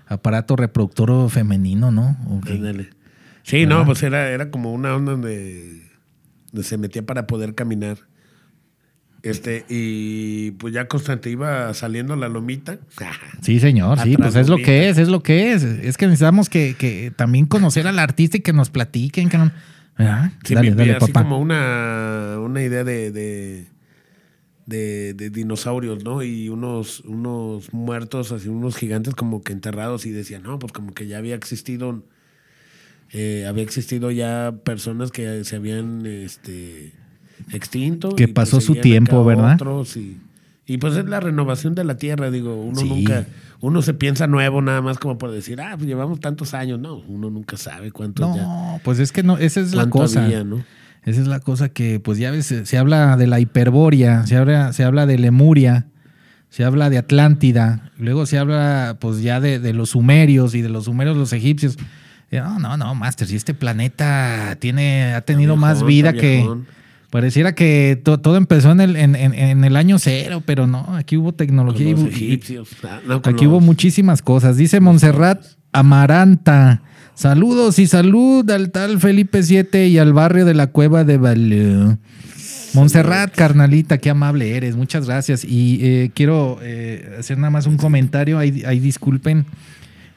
aparato 0.06 0.56
reproductor 0.56 1.30
femenino, 1.30 1.90
¿no? 1.90 2.16
¿O 2.28 2.40
qué? 2.40 2.52
Ándale. 2.54 2.90
Sí, 3.42 3.64
no, 3.64 3.86
pues 3.86 4.02
era, 4.02 4.28
era 4.30 4.50
como 4.50 4.72
una 4.72 4.94
onda 4.94 5.12
donde, 5.12 5.82
donde 6.52 6.68
se 6.68 6.76
metía 6.76 7.04
para 7.06 7.26
poder 7.26 7.54
caminar. 7.54 7.98
Este, 9.22 9.66
y 9.68 10.52
pues 10.52 10.72
ya 10.72 10.88
constante 10.88 11.28
iba 11.30 11.72
saliendo 11.74 12.16
la 12.16 12.28
lomita. 12.28 12.78
Sí, 13.42 13.58
señor, 13.60 13.98
sí, 13.98 14.16
pues 14.16 14.34
es 14.36 14.48
lo 14.48 14.56
que 14.58 14.88
es, 14.88 14.98
es 14.98 15.08
lo 15.08 15.22
que 15.22 15.52
es. 15.52 15.62
Es 15.62 15.96
que 15.96 16.06
necesitamos 16.06 16.48
que, 16.48 16.74
que 16.78 17.12
también 17.14 17.46
conocer 17.46 17.86
al 17.86 17.98
artista 17.98 18.36
y 18.36 18.40
que 18.40 18.52
nos 18.52 18.70
platiquen, 18.70 19.28
que 19.28 19.38
no- 19.38 19.52
¿verdad? 19.98 20.32
Sí, 20.44 20.54
dale, 20.54 20.70
me- 20.70 20.76
dale, 20.76 20.92
así 20.96 21.12
papá. 21.12 21.22
como 21.24 21.38
una, 21.38 22.36
una 22.40 22.62
idea 22.62 22.84
de, 22.84 23.10
de, 23.12 23.66
de- 24.66 25.14
de 25.14 25.30
dinosaurios, 25.30 26.02
¿no? 26.04 26.22
Y 26.22 26.48
unos, 26.48 27.00
unos 27.00 27.72
muertos, 27.74 28.32
así 28.32 28.48
unos 28.48 28.76
gigantes 28.76 29.14
como 29.14 29.42
que 29.42 29.52
enterrados 29.52 30.06
y 30.06 30.10
decían, 30.10 30.42
no, 30.44 30.58
pues 30.58 30.72
como 30.72 30.94
que 30.94 31.06
ya 31.06 31.18
había 31.18 31.34
existido, 31.34 32.02
eh, 33.12 33.44
había 33.48 33.64
existido 33.64 34.10
ya 34.10 34.54
personas 34.64 35.10
que 35.10 35.44
se 35.44 35.56
habían 35.56 36.06
este, 36.06 36.92
extinto. 37.52 38.14
Que 38.16 38.28
pasó 38.28 38.60
su 38.60 38.74
tiempo, 38.76 39.24
¿verdad? 39.24 39.54
otros 39.54 39.96
y, 39.96 40.18
y 40.66 40.78
pues 40.78 40.96
es 40.96 41.04
la 41.06 41.20
renovación 41.20 41.74
de 41.74 41.84
la 41.84 41.96
tierra, 41.96 42.30
digo, 42.30 42.54
uno 42.54 42.80
Sí. 42.80 42.88
nunca, 42.88 43.26
uno 43.60 43.82
se 43.82 43.94
piensa 43.94 44.26
nuevo 44.26 44.62
nada 44.62 44.80
más 44.82 44.98
como 44.98 45.18
por 45.18 45.30
decir, 45.32 45.60
ah, 45.60 45.74
pues 45.76 45.88
llevamos 45.88 46.20
tantos 46.20 46.54
años, 46.54 46.78
no, 46.78 46.96
uno 47.08 47.28
nunca 47.30 47.56
sabe 47.56 47.90
cuántos 47.90 48.36
ya. 48.36 48.42
No, 48.42 48.80
pues 48.84 48.98
es 48.98 49.12
que 49.12 49.22
no, 49.22 49.36
esa 49.38 49.60
es 49.60 49.74
la 49.74 49.90
cosa. 49.90 50.24
había, 50.24 50.44
¿no? 50.44 50.64
Esa 51.04 51.22
es 51.22 51.26
la 51.26 51.40
cosa 51.40 51.70
que, 51.70 51.98
pues 51.98 52.18
ya 52.18 52.30
ves, 52.30 52.54
se, 52.64 52.78
habla 52.78 53.16
de 53.16 53.26
la 53.26 53.40
hiperboria, 53.40 54.26
se 54.26 54.36
habla, 54.36 54.72
se 54.72 54.84
habla 54.84 55.06
de 55.06 55.18
Lemuria, 55.18 55.86
se 56.50 56.62
habla 56.64 56.90
de 56.90 56.98
Atlántida, 56.98 57.90
luego 57.96 58.26
se 58.26 58.38
habla 58.38 58.98
pues 59.00 59.22
ya 59.22 59.40
de, 59.40 59.58
de 59.60 59.72
los 59.72 59.90
sumerios 59.90 60.54
y 60.54 60.60
de 60.62 60.68
los 60.68 60.84
sumerios 60.84 61.16
los 61.16 61.32
egipcios. 61.32 61.78
No, 62.30 62.58
no, 62.58 62.76
no, 62.76 62.94
Master, 62.94 63.26
si 63.26 63.34
este 63.34 63.54
planeta 63.54 64.56
tiene, 64.60 65.14
ha 65.14 65.22
tenido 65.22 65.56
más 65.56 65.82
vida 65.84 66.12
que... 66.12 66.46
Pareciera 67.10 67.54
que 67.56 68.00
to- 68.02 68.20
todo 68.20 68.36
empezó 68.36 68.70
en 68.70 68.80
el, 68.80 68.94
en, 68.96 69.16
en- 69.16 69.34
en 69.34 69.64
el 69.64 69.74
año 69.76 69.98
cero, 69.98 70.42
pero 70.46 70.66
no, 70.66 70.94
aquí 70.96 71.16
hubo 71.16 71.30
Con 71.30 71.36
tecnología 71.38 71.88
y 71.90 71.92
los 71.92 72.04
egipcios. 72.04 72.68
Ah, 72.84 73.00
no, 73.06 73.20
con 73.20 73.34
Aquí 73.34 73.46
hubo 73.46 73.60
muchísimas 73.60 74.22
cosas. 74.22 74.56
Dice 74.56 74.78
Montserrat 74.80 75.42
Amaranta. 75.72 76.82
Saludos 77.14 77.78
y 77.78 77.86
salud 77.86 78.48
al 78.50 78.70
tal 78.70 78.98
Felipe 79.00 79.42
7 79.42 79.88
y 79.88 79.98
al 79.98 80.12
barrio 80.12 80.44
de 80.44 80.54
la 80.54 80.68
Cueva 80.68 81.04
de 81.04 81.18
Balú. 81.18 81.98
Montserrat, 82.72 83.34
carnalita, 83.34 83.98
qué 83.98 84.10
amable 84.10 84.56
eres. 84.56 84.76
Muchas 84.76 85.06
gracias. 85.06 85.44
Y 85.44 85.80
eh, 85.82 86.10
quiero 86.14 86.58
eh, 86.62 87.16
hacer 87.18 87.36
nada 87.36 87.50
más 87.50 87.66
un 87.66 87.76
comentario. 87.76 88.38
Ahí, 88.38 88.62
ahí 88.64 88.78
disculpen. 88.78 89.44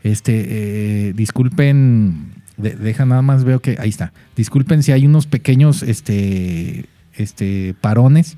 Este, 0.03 1.09
eh, 1.09 1.13
disculpen. 1.13 2.31
De- 2.57 2.75
deja 2.75 3.05
nada 3.05 3.21
más, 3.21 3.43
veo 3.43 3.59
que 3.61 3.77
ahí 3.79 3.89
está. 3.89 4.13
Disculpen 4.35 4.83
si 4.83 4.91
hay 4.91 5.05
unos 5.05 5.27
pequeños 5.27 5.83
este, 5.83 6.85
este, 7.15 7.75
parones, 7.81 8.37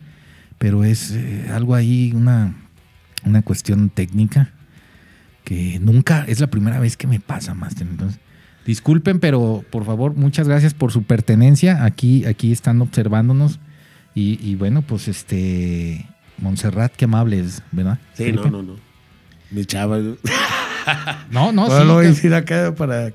pero 0.57 0.84
es 0.84 1.11
eh, 1.11 1.47
algo 1.53 1.76
ahí, 1.76 2.11
una, 2.16 2.55
una 3.26 3.41
cuestión 3.41 3.89
técnica 3.89 4.51
que 5.43 5.80
nunca 5.80 6.24
es 6.28 6.39
la 6.39 6.47
primera 6.47 6.80
vez 6.80 6.97
que 6.97 7.07
me 7.07 7.20
pasa, 7.20 7.53
Master. 7.53 7.88
Entonces, 7.88 8.20
disculpen, 8.66 9.20
pero 9.20 9.63
por 9.70 9.86
favor, 9.86 10.16
muchas 10.16 10.47
gracias 10.47 10.74
por 10.74 10.91
su 10.91 11.03
pertenencia. 11.03 11.84
Aquí, 11.86 12.26
aquí 12.26 12.51
están 12.51 12.82
observándonos. 12.82 13.59
Y, 14.16 14.39
y 14.41 14.55
bueno, 14.55 14.82
pues 14.82 15.07
este. 15.07 16.07
Montserrat, 16.38 16.93
qué 16.95 17.05
amable 17.05 17.39
es, 17.39 17.61
¿verdad? 17.72 17.99
Sí, 18.13 18.24
no, 18.32 18.41
Felipe? 18.43 18.49
no, 18.51 18.63
no. 18.63 18.76
Mi 19.51 19.66
chava. 19.66 19.99
No, 19.99 21.51
no, 21.51 21.68
No, 21.68 21.68
sí, 21.80 21.86
lo 21.88 21.93
voy 21.95 22.05
a 22.05 22.09
decir 22.09 22.34
acá 22.34 22.74
para 22.76 23.11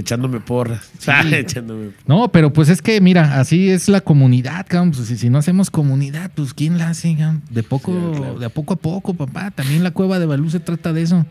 echándome 0.00 0.40
porras. 0.40 0.90
echándome 1.32 1.90
No, 2.06 2.30
pero 2.32 2.52
pues 2.52 2.68
es 2.68 2.82
que, 2.82 3.00
mira, 3.00 3.38
así 3.40 3.70
es 3.70 3.88
la 3.88 4.00
comunidad, 4.00 4.66
cabrón. 4.68 4.90
Pues, 4.92 5.06
si, 5.08 5.16
si 5.16 5.30
no 5.30 5.38
hacemos 5.38 5.70
comunidad, 5.70 6.30
pues 6.34 6.52
¿quién 6.54 6.78
la 6.78 6.88
hace? 6.90 7.16
cabrón? 7.16 7.42
De 7.50 7.62
poco, 7.62 7.92
Sí, 8.14 8.18
claro. 8.20 8.38
de 8.38 8.46
a 8.46 8.48
poco 8.50 8.74
a 8.74 8.76
poco, 8.76 9.14
papá. 9.14 9.50
También 9.50 9.82
la 9.84 9.90
cueva 9.92 10.18
de 10.18 10.26
Balú 10.26 10.50
se 10.50 10.60
trata 10.60 10.92
de 10.92 11.02
eso. 11.02 11.26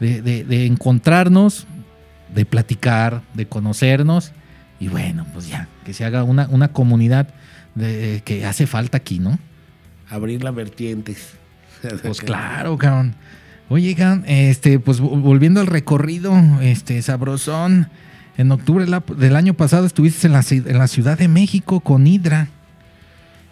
De, 0.00 0.20
de- 0.22 0.44
de 0.44 0.66
encontrarnos, 0.66 1.66
de 2.34 2.44
platicar, 2.44 3.22
de 3.34 3.46
conocernos. 3.46 4.32
Y 4.80 4.88
bueno, 4.88 5.26
pues 5.32 5.48
ya, 5.48 5.68
que 5.84 5.92
se 5.94 6.04
haga 6.04 6.24
una, 6.24 6.48
una 6.48 6.68
comunidad 6.68 7.28
de, 7.74 8.20
que 8.24 8.44
hace 8.44 8.66
falta 8.66 8.96
aquí, 8.98 9.18
¿no? 9.18 9.38
abrir 10.10 10.44
las 10.44 10.54
vertientes. 10.54 11.34
Pues 12.02 12.20
claro, 12.20 12.76
cabrón. 12.76 13.14
Oye, 13.72 13.96
este, 14.26 14.78
pues 14.78 15.00
vo- 15.00 15.18
volviendo 15.20 15.60
al 15.60 15.66
recorrido, 15.66 16.34
este, 16.60 17.00
sabrosón. 17.00 17.88
En 18.36 18.52
octubre 18.52 18.84
del 19.16 19.36
año 19.36 19.54
pasado 19.54 19.86
estuviste 19.86 20.26
en 20.26 20.34
la, 20.34 20.44
en 20.50 20.76
la 20.78 20.88
Ciudad 20.88 21.16
de 21.18 21.28
México 21.28 21.80
con 21.80 22.06
Hidra. 22.06 22.48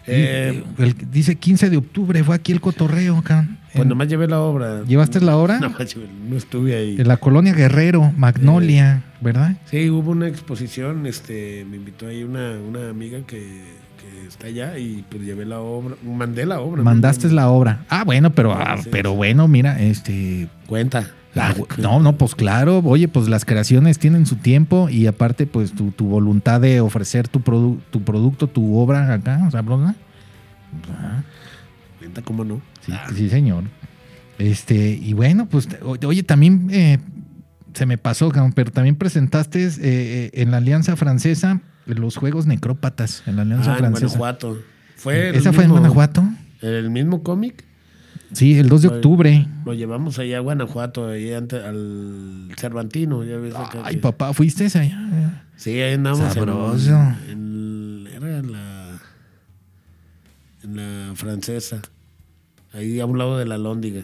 Eh, 0.07 0.63
el- 0.77 0.95
dice 1.11 1.35
15 1.35 1.69
de 1.71 1.77
octubre, 1.77 2.23
fue 2.23 2.35
aquí 2.35 2.51
el 2.51 2.61
cotorreo, 2.61 3.21
cabrón. 3.23 3.57
pues 3.73 3.87
nomás 3.87 4.07
llevé 4.07 4.27
la 4.27 4.39
obra. 4.41 4.83
¿Llevaste 4.83 5.21
la 5.21 5.37
obra? 5.37 5.59
Llevé- 5.79 6.07
no 6.29 6.35
estuve 6.37 6.75
ahí. 6.75 6.95
En 6.99 7.07
la 7.07 7.17
colonia 7.17 7.53
Guerrero, 7.53 8.11
Magnolia, 8.17 9.03
¿verdad? 9.21 9.55
Sí, 9.65 9.89
hubo 9.89 10.11
una 10.11 10.27
exposición, 10.27 11.05
este, 11.07 11.65
me 11.69 11.77
invitó 11.77 12.07
ahí 12.07 12.23
una, 12.23 12.57
una 12.59 12.89
amiga 12.89 13.19
que, 13.25 13.61
que 14.01 14.27
está 14.27 14.47
allá 14.47 14.77
y 14.77 15.05
pues 15.09 15.23
llevé 15.23 15.45
la 15.45 15.59
obra, 15.59 15.95
mandé 16.03 16.45
la 16.45 16.59
obra. 16.59 16.81
Mandaste 16.83 17.27
mandé- 17.27 17.35
la 17.35 17.49
obra. 17.49 17.85
Ah, 17.89 18.03
bueno, 18.03 18.31
pero, 18.31 18.53
ah, 18.53 18.77
Sí, 18.81 18.89
pero 18.91 19.11
sí. 19.11 19.17
bueno, 19.17 19.47
mira, 19.47 19.79
este, 19.81 20.47
Cuenta. 20.67 21.07
Ah, 21.35 21.53
no, 21.77 21.99
no, 22.01 22.17
pues 22.17 22.35
claro, 22.35 22.79
oye, 22.79 23.07
pues 23.07 23.29
las 23.29 23.45
creaciones 23.45 23.97
tienen 23.99 24.25
su 24.25 24.35
tiempo 24.35 24.89
y 24.89 25.07
aparte, 25.07 25.45
pues 25.47 25.71
tu, 25.71 25.91
tu 25.91 26.05
voluntad 26.07 26.59
de 26.59 26.81
ofrecer 26.81 27.29
tu, 27.29 27.39
produ- 27.39 27.79
tu 27.89 28.01
producto, 28.03 28.47
tu 28.47 28.75
obra 28.77 29.13
acá, 29.13 29.49
sabrosa. 29.49 29.95
Ah, 30.99 31.21
Cuenta, 31.99 32.21
cómo 32.21 32.43
no. 32.43 32.61
sí, 32.85 32.91
sí, 33.15 33.29
señor. 33.29 33.63
Este, 34.39 34.75
y 34.89 35.13
bueno, 35.13 35.47
pues, 35.47 35.69
o- 35.83 35.95
oye, 36.05 36.23
también 36.23 36.67
eh, 36.71 36.97
se 37.73 37.85
me 37.85 37.97
pasó, 37.97 38.31
pero 38.53 38.71
también 38.71 38.95
presentaste 38.95 39.63
eh, 39.67 39.71
eh, 39.81 40.31
en 40.33 40.51
la 40.51 40.57
Alianza 40.57 40.95
Francesa 40.97 41.61
los 41.85 42.15
Juegos 42.17 42.45
Necrópatas, 42.47 43.23
en 43.25 43.35
la 43.37 43.41
Alianza 43.43 43.71
Ah, 43.71 43.73
en 43.73 43.79
Francesa. 43.79 44.17
Guanajuato. 44.17 44.57
Fue 44.97 45.29
el 45.29 45.35
¿Esa 45.35 45.51
fue 45.53 45.63
en 45.63 45.71
Guanajuato? 45.71 46.23
El 46.61 46.89
mismo 46.91 47.23
cómic 47.23 47.65
Sí, 48.33 48.57
el 48.57 48.69
2 48.69 48.81
de 48.83 48.87
octubre. 48.87 49.47
lo 49.65 49.73
llevamos 49.73 50.17
allá 50.19 50.37
a 50.37 50.39
Guanajuato, 50.39 51.07
ahí 51.09 51.33
ante, 51.33 51.57
al 51.57 52.49
Cervantino. 52.57 53.23
Ya 53.25 53.35
ves 53.37 53.53
acá 53.55 53.79
Ay, 53.83 53.95
que- 53.95 54.01
papá, 54.01 54.31
¿fuiste 54.33 54.65
allá? 54.65 55.43
Sí, 55.57 55.71
ahí 55.81 55.95
andamos. 55.95 56.21
en- 56.21 56.31
Sabroso. 56.33 56.97
En, 57.29 58.07
era 58.15 58.37
en 58.37 58.51
la, 58.53 58.99
en 60.63 60.75
la 61.09 61.15
francesa. 61.15 61.81
Ahí 62.73 62.99
a 63.01 63.05
un 63.05 63.17
lado 63.17 63.37
de 63.37 63.45
la 63.45 63.57
Lóndiga. 63.57 64.03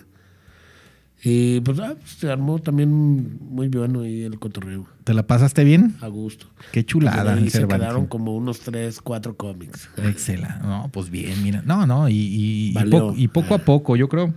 Y 1.24 1.62
pues 1.62 1.80
ah, 1.80 1.96
pues, 2.00 2.12
se 2.12 2.32
armó 2.32 2.60
también 2.60 3.40
muy 3.50 3.68
bueno 3.70 4.02
ahí 4.02 4.22
el 4.24 4.38
cotorreo. 4.40 4.86
¿Te 5.04 5.14
la 5.16 5.24
pasaste 5.26 5.64
bien? 5.64 5.96
A 6.02 6.08
gusto. 6.08 6.46
Qué 6.72 6.86
chulada. 6.86 7.34
El 7.34 7.50
se 7.50 7.68
quedaron 7.68 8.06
como 8.06 8.36
unos 8.36 8.60
tres, 8.60 9.02
cuatro 9.02 9.36
cómics. 9.36 9.90
Excelente. 9.98 10.54
No, 10.62 10.90
pues 10.94 11.10
bien, 11.10 11.42
mira. 11.44 11.64
No, 11.66 11.88
no, 11.88 12.08
y, 12.08 12.14
y- 12.14 12.70
y 12.80 12.84
poco, 12.90 13.14
y 13.18 13.28
poco 13.30 13.56
a 13.56 13.58
poco, 13.58 13.96
yo 13.96 14.08
creo 14.10 14.34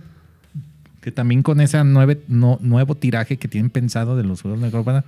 que 1.01 1.11
también 1.11 1.43
con 1.43 1.61
ese 1.61 1.83
nueve, 1.83 2.23
no- 2.27 2.57
nuevo 2.61 2.95
tiraje 2.95 3.37
que 3.37 3.47
tienen 3.47 3.69
pensado 3.69 4.15
de 4.17 4.23
los 4.23 4.41
juegos 4.41 4.59
de 4.59 4.65
Necrópata, 4.67 5.05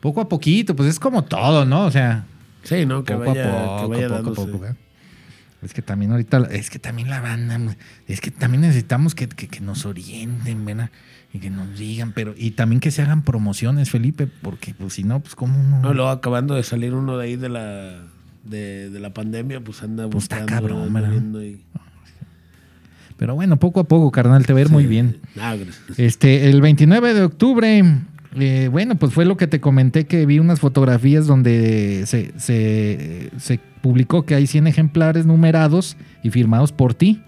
poco 0.00 0.20
a 0.22 0.28
poquito, 0.28 0.74
pues 0.74 0.88
es 0.88 0.98
como 0.98 1.24
todo, 1.24 1.64
¿no? 1.66 1.84
O 1.84 1.90
sea, 1.90 2.24
Sí, 2.62 2.86
¿no? 2.86 3.04
Que 3.04 3.12
poco 3.12 3.26
vaya, 3.30 3.50
a 3.74 3.76
poco, 3.76 3.90
que 3.90 3.96
vaya 3.96 4.08
poco 4.08 4.14
a 4.14 4.16
dándose. 4.22 4.46
poco. 4.46 4.58
¿verdad? 4.58 4.76
Es 5.64 5.72
que 5.74 5.82
también 5.82 6.10
ahorita, 6.12 6.48
es 6.52 6.68
que 6.70 6.78
también 6.78 7.08
la 7.08 7.20
banda, 7.20 7.58
es 8.06 8.20
que 8.20 8.30
también 8.30 8.60
necesitamos 8.60 9.14
que, 9.14 9.28
que- 9.28 9.48
que 9.48 9.60
nos 9.60 9.86
orienten, 9.86 10.64
¿verdad? 10.64 10.90
Y 11.32 11.38
que 11.38 11.50
nos 11.50 11.76
digan, 11.78 12.12
pero, 12.12 12.34
y 12.36 12.52
también 12.52 12.78
que 12.80 12.90
se 12.90 13.02
hagan 13.02 13.22
promociones, 13.22 13.90
Felipe, 13.90 14.28
porque 14.42 14.74
pues 14.74 14.92
si 14.94 15.02
no, 15.04 15.20
pues 15.20 15.34
cómo 15.34 15.60
no. 15.62 15.80
No, 15.80 15.94
luego 15.94 16.10
acabando 16.10 16.54
de 16.54 16.62
salir 16.62 16.94
uno 16.94 17.16
de 17.16 17.24
ahí 17.24 17.36
de 17.36 17.48
la, 17.48 18.02
de, 18.44 18.90
de 18.90 19.00
la 19.00 19.12
pandemia, 19.14 19.60
pues 19.60 19.82
anda 19.82 20.08
Pues 20.08 20.24
está 20.24 20.40
buscando. 20.42 20.68
cabrón, 20.68 20.92
viendo 21.10 21.38
ahí. 21.40 21.60
Pero 23.16 23.34
bueno, 23.34 23.56
poco 23.58 23.80
a 23.80 23.84
poco, 23.84 24.10
carnal, 24.10 24.44
te 24.44 24.52
va 24.52 24.58
a 24.58 24.62
ir 24.62 24.70
muy 24.70 24.86
bien. 24.86 25.18
Ah. 25.40 25.56
Este, 25.96 26.50
el 26.50 26.60
29 26.60 27.14
de 27.14 27.22
octubre, 27.22 27.82
eh, 28.36 28.68
bueno, 28.70 28.96
pues 28.96 29.12
fue 29.12 29.24
lo 29.24 29.36
que 29.36 29.46
te 29.46 29.60
comenté 29.60 30.06
que 30.06 30.26
vi 30.26 30.40
unas 30.40 30.58
fotografías 30.60 31.26
donde 31.26 32.04
se, 32.06 32.32
se- 32.38 33.30
se 33.38 33.60
publicó 33.84 34.24
que 34.24 34.34
hay 34.34 34.46
100 34.46 34.66
ejemplares 34.66 35.26
numerados 35.26 35.98
y 36.22 36.30
firmados 36.30 36.72
por 36.72 36.94
ti 36.94 37.20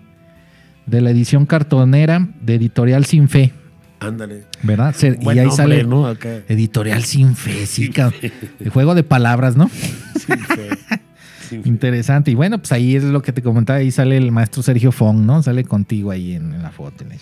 de 0.86 1.02
la 1.02 1.10
edición 1.10 1.44
cartonera 1.44 2.26
de 2.40 2.54
Editorial 2.54 3.04
Sin 3.04 3.28
Fe, 3.28 3.52
Ándale. 4.00 4.44
¿verdad? 4.62 4.94
Se- 4.94 5.18
y 5.20 5.28
ahí 5.28 5.36
nombre, 5.36 5.50
sale 5.54 5.84
¿no? 5.84 6.06
Acá. 6.06 6.38
Editorial 6.48 7.02
Sin 7.04 7.36
Fe, 7.36 7.66
sí, 7.66 7.90
cabrón. 7.90 8.18
El 8.58 8.70
juego 8.70 8.94
de 8.94 9.02
palabras, 9.02 9.54
¿no? 9.54 9.68
Sin 10.14 10.38
fe. 10.38 10.70
Sin 11.46 11.62
fe. 11.62 11.68
Interesante. 11.68 12.30
Y 12.30 12.34
bueno, 12.34 12.56
pues 12.56 12.72
ahí 12.72 12.96
es 12.96 13.04
lo 13.04 13.20
que 13.20 13.32
te 13.32 13.42
comentaba, 13.42 13.80
ahí 13.80 13.90
sale 13.90 14.16
el 14.16 14.32
maestro 14.32 14.62
Sergio 14.62 14.92
Fong, 14.92 15.26
¿no? 15.26 15.42
Sale 15.42 15.62
contigo 15.64 16.10
ahí 16.10 16.32
en, 16.32 16.54
en 16.54 16.62
la 16.62 16.70
foto. 16.70 17.04
en 17.04 17.10
la. 17.10 17.16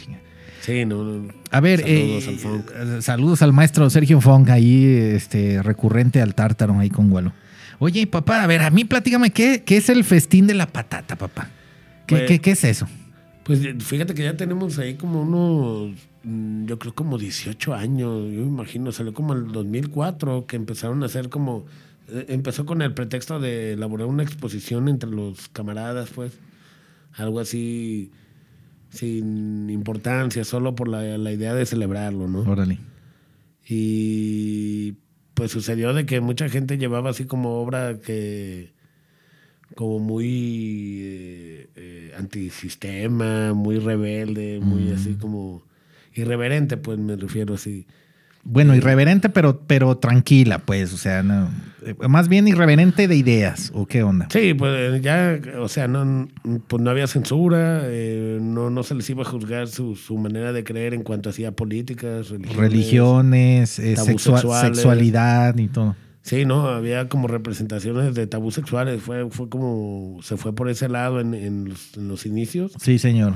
Sí, 0.60 0.84
no, 0.86 1.02
no. 1.02 1.28
A 1.50 1.60
ver, 1.60 1.80
Saludos 1.80 2.24
eh, 2.24 2.28
al 2.28 2.36
Funk. 2.38 2.70
eh, 2.70 3.02
saludos 3.02 3.42
al 3.42 3.52
maestro 3.52 3.90
Sergio 3.90 4.20
Fong, 4.20 4.48
ahí 4.50 4.84
este, 4.86 5.60
recurrente 5.60 6.22
al 6.22 6.36
tártaro, 6.36 6.78
ahí 6.78 6.88
con 6.90 7.10
Gualo. 7.10 7.32
Oye, 7.78 8.06
papá, 8.06 8.42
a 8.42 8.46
ver, 8.46 8.62
a 8.62 8.70
mí 8.70 8.84
platícame, 8.84 9.30
¿qué, 9.30 9.62
qué 9.64 9.76
es 9.78 9.88
el 9.88 10.04
festín 10.04 10.46
de 10.46 10.54
la 10.54 10.66
patata, 10.66 11.16
papá? 11.16 11.50
¿Qué, 12.06 12.16
Pues- 12.16 12.28
qué- 12.28 12.40
qué 12.40 12.50
es 12.52 12.64
eso? 12.64 12.86
Pues 13.44 13.60
fíjate 13.80 14.14
que 14.14 14.22
ya 14.22 14.36
tenemos 14.38 14.78
ahí 14.78 14.94
como 14.94 15.20
unos, 15.22 15.94
mm, 16.22 16.64
yo 16.64 16.78
creo 16.78 16.94
como 16.94 17.18
18 17.18 17.74
años, 17.74 18.24
yo 18.32 18.40
me 18.40 18.46
imagino, 18.46 18.90
salió 18.90 19.12
como 19.12 19.34
el 19.34 19.52
2004 19.52 20.46
que 20.46 20.56
empezaron 20.56 21.02
a 21.02 21.06
hacer 21.06 21.28
como, 21.28 21.66
eh, 22.08 22.24
empezó 22.28 22.64
con 22.64 22.80
el 22.80 22.94
pretexto 22.94 23.38
de 23.40 23.74
elaborar 23.74 24.06
una 24.06 24.22
exposición 24.22 24.88
entre 24.88 25.10
los 25.10 25.48
camaradas, 25.50 26.08
pues, 26.14 26.32
algo 27.16 27.38
así 27.40 28.10
sin 28.88 29.68
importancia, 29.68 30.42
solo 30.44 30.74
por 30.74 30.88
la, 30.88 31.18
la 31.18 31.32
idea 31.32 31.52
de 31.52 31.66
celebrarlo, 31.66 32.28
¿no? 32.28 32.40
Órale. 32.50 32.78
Y 33.68 34.94
pues 35.34 35.50
sucedió 35.50 35.92
de 35.92 36.06
que 36.06 36.20
mucha 36.20 36.48
gente 36.48 36.78
llevaba 36.78 37.10
así 37.10 37.24
como 37.26 37.60
obra 37.60 37.98
que 38.00 38.72
como 39.74 39.98
muy 39.98 41.00
eh, 41.02 41.68
eh, 41.76 42.14
antisistema, 42.16 43.54
muy 43.54 43.78
rebelde, 43.78 44.60
muy 44.60 44.92
así 44.92 45.14
como 45.14 45.62
irreverente, 46.14 46.76
pues 46.76 46.98
me 46.98 47.16
refiero 47.16 47.54
así. 47.54 47.86
Bueno, 48.44 48.74
irreverente, 48.74 49.28
pero, 49.30 49.60
pero 49.66 49.96
tranquila, 49.96 50.58
pues. 50.58 50.92
O 50.92 50.98
sea, 50.98 51.22
no. 51.22 51.48
eh, 51.86 51.94
Más 52.08 52.28
bien 52.28 52.46
irreverente 52.46 53.08
de 53.08 53.16
ideas, 53.16 53.70
¿o 53.74 53.86
qué 53.86 54.02
onda? 54.02 54.28
Sí, 54.30 54.52
pues 54.54 55.00
ya, 55.02 55.38
o 55.58 55.68
sea, 55.68 55.88
no, 55.88 56.28
pues 56.68 56.82
no 56.82 56.90
había 56.90 57.06
censura, 57.06 57.80
eh, 57.84 58.38
no, 58.42 58.68
no 58.70 58.82
se 58.82 58.94
les 58.94 59.08
iba 59.08 59.22
a 59.22 59.24
juzgar 59.24 59.68
su, 59.68 59.96
su 59.96 60.18
manera 60.18 60.52
de 60.52 60.62
creer 60.62 60.92
en 60.92 61.02
cuanto 61.02 61.30
hacía 61.30 61.52
políticas, 61.52 62.28
religiones. 62.28 62.56
Religiones, 62.56 63.78
eh, 63.78 63.94
tabús 63.94 64.08
sexua- 64.26 64.36
sexuales. 64.38 64.76
sexualidad 64.76 65.56
y 65.58 65.68
todo. 65.68 65.96
Sí, 66.22 66.44
no, 66.46 66.68
había 66.68 67.08
como 67.10 67.28
representaciones 67.28 68.14
de 68.14 68.26
tabús 68.26 68.54
sexuales, 68.54 69.02
fue, 69.02 69.28
fue 69.30 69.48
como, 69.48 70.18
se 70.22 70.36
fue 70.38 70.54
por 70.54 70.68
ese 70.70 70.88
lado 70.88 71.20
en, 71.20 71.34
en 71.34 71.68
los, 71.68 71.96
en 71.96 72.08
los 72.08 72.24
inicios. 72.26 72.72
Sí, 72.80 72.98
señor. 72.98 73.34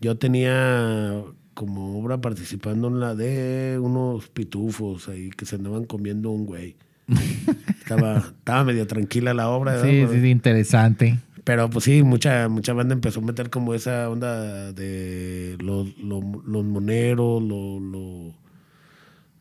Yo 0.00 0.16
tenía 0.18 1.20
como 1.58 1.98
obra 1.98 2.20
participando 2.20 2.86
en 2.86 3.00
la 3.00 3.16
de 3.16 3.80
unos 3.82 4.28
pitufos 4.28 5.08
ahí 5.08 5.30
que 5.30 5.44
se 5.44 5.56
andaban 5.56 5.84
comiendo 5.86 6.30
un 6.30 6.46
güey. 6.46 6.76
estaba, 7.80 8.18
estaba 8.18 8.62
medio 8.62 8.86
tranquila 8.86 9.34
la 9.34 9.48
obra. 9.50 9.82
Sí, 9.82 9.88
Pero- 9.90 10.12
sí, 10.12 10.20
sí, 10.20 10.28
interesante. 10.28 11.18
Pero 11.42 11.68
pues 11.68 11.84
sí, 11.86 12.04
mucha, 12.04 12.48
mucha 12.48 12.74
banda 12.74 12.94
empezó 12.94 13.18
a 13.18 13.24
meter 13.24 13.50
como 13.50 13.74
esa 13.74 14.08
onda 14.08 14.72
de 14.72 15.56
los, 15.60 15.98
los, 15.98 16.22
los 16.46 16.64
moneros, 16.64 17.42
lo, 17.42 17.80
lo, 17.80 18.34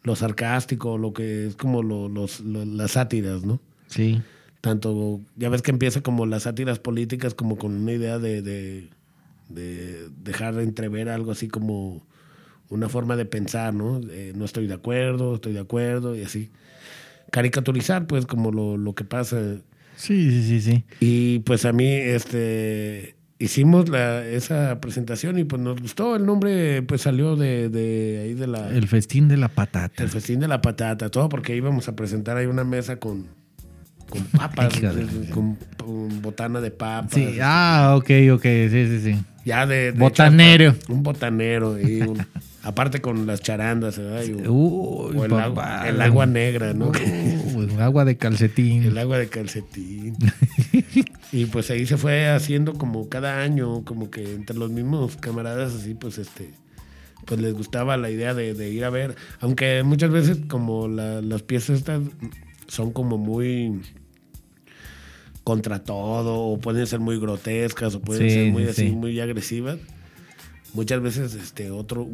lo 0.03 0.15
sarcástico, 0.15 0.97
lo 0.97 1.13
que 1.13 1.47
es 1.47 1.55
como 1.55 1.83
lo- 1.83 2.09
los, 2.09 2.39
lo- 2.39 2.65
las 2.65 2.91
sátiras, 2.91 3.43
¿no? 3.43 3.59
Sí. 3.87 4.21
Tanto, 4.61 5.19
ya 5.35 5.49
ves 5.49 5.61
que 5.61 5.69
empieza 5.71 6.01
como 6.01 6.25
las 6.25 6.43
sátiras 6.43 6.79
políticas 6.79 7.35
como 7.35 7.57
con 7.57 7.73
una 7.75 7.91
idea 7.91 8.17
de, 8.17 8.41
de, 8.41 8.89
de 9.49 10.09
dejar 10.23 10.59
entrever 10.59 11.09
algo 11.09 11.31
así 11.31 11.47
como 11.47 12.05
una 12.69 12.89
forma 12.89 13.15
de 13.15 13.25
pensar, 13.25 13.73
¿no? 13.73 14.01
Eh, 14.11 14.33
no 14.35 14.45
estoy 14.45 14.67
de 14.67 14.73
acuerdo, 14.73 15.35
estoy 15.35 15.53
de 15.53 15.59
acuerdo 15.61 16.15
y 16.15 16.23
así. 16.23 16.51
Caricaturizar 17.31 18.07
pues 18.07 18.25
como 18.25 18.51
lo, 18.51 18.77
lo 18.77 18.95
que 18.95 19.03
pasa 19.03 19.57
Sí, 19.95 20.29
sí, 20.31 20.43
sí, 20.43 20.61
sí. 20.61 20.83
y 20.99 21.39
pues 21.39 21.65
a 21.65 21.73
mí, 21.73 21.87
este, 21.87 23.15
hicimos 23.39 23.89
la, 23.89 24.25
esa 24.27 24.79
presentación 24.79 25.39
y 25.39 25.43
pues 25.43 25.61
nos 25.61 25.81
gustó. 25.81 26.15
El 26.15 26.25
nombre 26.25 26.83
pues 26.83 27.01
salió 27.01 27.35
de, 27.35 27.69
de 27.69 28.21
ahí 28.23 28.33
de 28.35 28.47
la, 28.47 28.69
El 28.69 28.87
festín 28.87 29.27
de 29.27 29.37
la 29.37 29.47
patata. 29.49 30.03
el 30.03 30.09
festín 30.09 30.39
de 30.39 30.47
la 30.47 30.61
patata, 30.61 31.09
todo 31.09 31.29
porque 31.29 31.55
íbamos 31.55 31.87
a 31.87 31.95
presentar 31.95 32.37
ahí 32.37 32.45
una 32.45 32.63
mesa 32.63 32.97
con, 32.97 33.25
con 34.09 34.23
papas, 34.37 34.79
de- 34.79 35.29
con, 35.31 35.57
con 35.77 36.21
botana 36.21 36.61
de 36.61 36.69
papas. 36.71 37.13
Sí, 37.13 37.37
ah, 37.41 37.95
ok, 37.97 38.09
ok, 38.33 38.43
sí, 38.43 38.69
sí, 38.69 38.99
sí. 39.01 39.15
Ya 39.47 39.65
de, 39.65 39.91
de 39.93 39.99
Botanero. 39.99 40.75
un 40.89 41.03
botanero 41.03 41.79
y 41.79 42.01
un- 42.01 42.25
aparte 42.63 42.99
con 43.01 43.25
las 43.25 43.41
charandas, 43.41 43.97
¿verdad? 43.97 44.23
Y 44.23 44.31
un- 44.33 44.47
Uy, 44.47 45.17
o 45.17 45.23
el, 45.23 45.29
papá. 45.31 45.43
agua, 45.45 45.89
el 45.89 46.01
agua 46.01 46.25
negra, 46.25 46.73
¿no? 46.73 46.91
Uy, 47.55 47.69
agua 47.79 48.03
de 48.05 48.17
calcetín. 48.17 48.83
El 48.83 48.97
agua 48.97 49.17
de 49.17 49.27
calcetín. 49.29 50.15
y 51.31 51.45
pues 51.45 51.69
ahí 51.71 51.85
se 51.85 51.97
fue 51.97 52.27
haciendo 52.29 52.73
como 52.73 53.07
cada 53.09 53.41
año, 53.41 53.83
como 53.85 54.09
que 54.11 54.33
entre 54.35 54.57
los 54.57 54.69
mismos 54.69 55.15
camaradas 55.17 55.73
así, 55.75 55.93
pues 55.93 56.17
este, 56.17 56.49
pues 57.25 57.39
les 57.39 57.53
gustaba 57.53 57.95
la 57.97 58.09
idea 58.09 58.33
de, 58.33 58.53
de 58.53 58.69
ir 58.69 58.83
a 58.83 58.89
ver. 58.89 59.15
Aunque 59.39 59.83
muchas 59.83 60.11
veces 60.11 60.39
como 60.49 60.87
la- 60.87 61.21
las 61.21 61.41
piezas 61.43 61.77
estas 61.77 62.01
son 62.67 62.91
como 62.91 63.17
muy 63.17 63.79
contra 65.47 65.79
todo, 65.81 66.39
o 66.41 66.59
pueden 66.59 66.85
ser 66.87 66.99
muy 66.99 67.17
grotescas, 67.21 67.95
o 67.95 68.01
pueden 68.01 68.27
Sí, 68.29 68.35
ser 68.35 68.51
muy 68.51 68.63
sí, 68.65 68.69
así, 68.69 68.87
sí. 68.87 68.91
muy 68.91 69.17
agresivas. 69.21 69.77
Muchas 70.73 71.01
veces 71.01 71.35
este 71.35 71.71
otro 71.71 72.05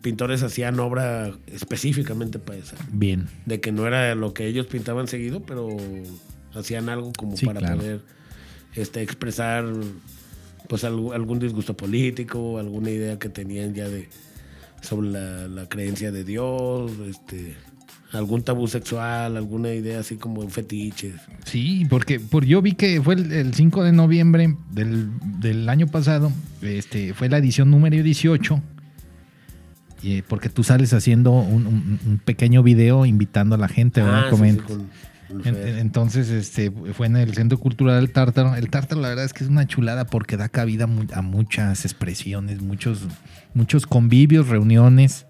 pintores 0.00 0.42
hacían 0.42 0.80
obra 0.80 1.30
específicamente 1.46 2.38
para 2.38 2.58
esa 2.58 2.76
Bien. 2.90 3.28
de 3.44 3.60
que 3.60 3.70
no 3.70 3.86
era 3.86 4.14
lo 4.14 4.32
que 4.32 4.46
ellos 4.46 4.64
pintaban 4.66 5.08
seguido, 5.08 5.40
pero 5.40 5.76
hacían 6.54 6.88
algo 6.88 7.12
como 7.18 7.36
Sí, 7.36 7.44
para 7.44 7.60
claro. 7.60 7.76
poder 7.76 8.00
este, 8.74 9.02
expresar 9.02 9.66
pues 10.66 10.82
algún, 10.84 11.12
algún 11.12 11.38
disgusto 11.38 11.76
político, 11.76 12.58
alguna 12.58 12.88
idea 12.90 13.18
que 13.18 13.28
tenían 13.28 13.74
ya 13.74 13.90
de 13.90 14.08
sobre 14.80 15.10
la, 15.10 15.48
la 15.48 15.68
creencia 15.68 16.10
de 16.12 16.24
Dios, 16.24 16.92
este, 17.06 17.54
algún 18.12 18.42
tabú 18.42 18.66
sexual, 18.66 19.36
alguna 19.36 19.72
idea 19.72 20.00
así 20.00 20.16
como 20.16 20.42
en 20.42 20.50
fetiches. 20.50 21.14
Sí, 21.44 21.86
porque 21.88 22.18
por, 22.20 22.44
yo 22.44 22.60
vi 22.62 22.72
que 22.72 23.00
fue 23.00 23.14
el, 23.14 23.32
el 23.32 23.54
5 23.54 23.84
de 23.84 23.92
noviembre 23.92 24.56
del, 24.72 25.10
del 25.40 25.68
año 25.68 25.86
pasado, 25.86 26.32
este, 26.62 27.14
fue 27.14 27.28
la 27.28 27.38
edición 27.38 27.70
número 27.70 28.02
18, 28.02 28.60
y, 30.02 30.12
eh, 30.18 30.24
porque 30.26 30.48
tú 30.48 30.62
sales 30.64 30.92
haciendo 30.92 31.30
un, 31.32 31.66
un- 31.66 32.00
un 32.06 32.18
pequeño 32.18 32.62
video 32.62 33.04
invitando 33.06 33.54
a 33.54 33.58
la 33.58 33.68
gente, 33.68 34.02
¿verdad? 34.02 34.20
Ah, 34.20 34.22
sí, 34.24 34.30
sí, 34.30 34.36
Comenta. 34.36 34.62
con- 34.64 34.76
con 35.28 35.46
En- 35.46 35.54
Fer. 35.54 35.68
en- 35.68 35.78
entonces, 35.78 36.28
este, 36.30 36.72
fue 36.94 37.06
en 37.06 37.16
el 37.16 37.34
Centro 37.34 37.58
Cultural 37.58 38.00
del 38.00 38.10
Tártaro. 38.12 38.56
El 38.56 38.70
Tártaro, 38.70 39.00
la 39.00 39.08
verdad 39.10 39.24
es 39.26 39.32
que 39.32 39.44
es 39.44 39.50
una 39.50 39.66
chulada 39.66 40.06
porque 40.06 40.36
da 40.36 40.48
cabida 40.48 40.88
a 41.14 41.22
muchas 41.22 41.84
expresiones, 41.84 42.60
muchos, 42.62 43.06
muchos 43.54 43.86
convivios, 43.86 44.48
reuniones 44.48 45.26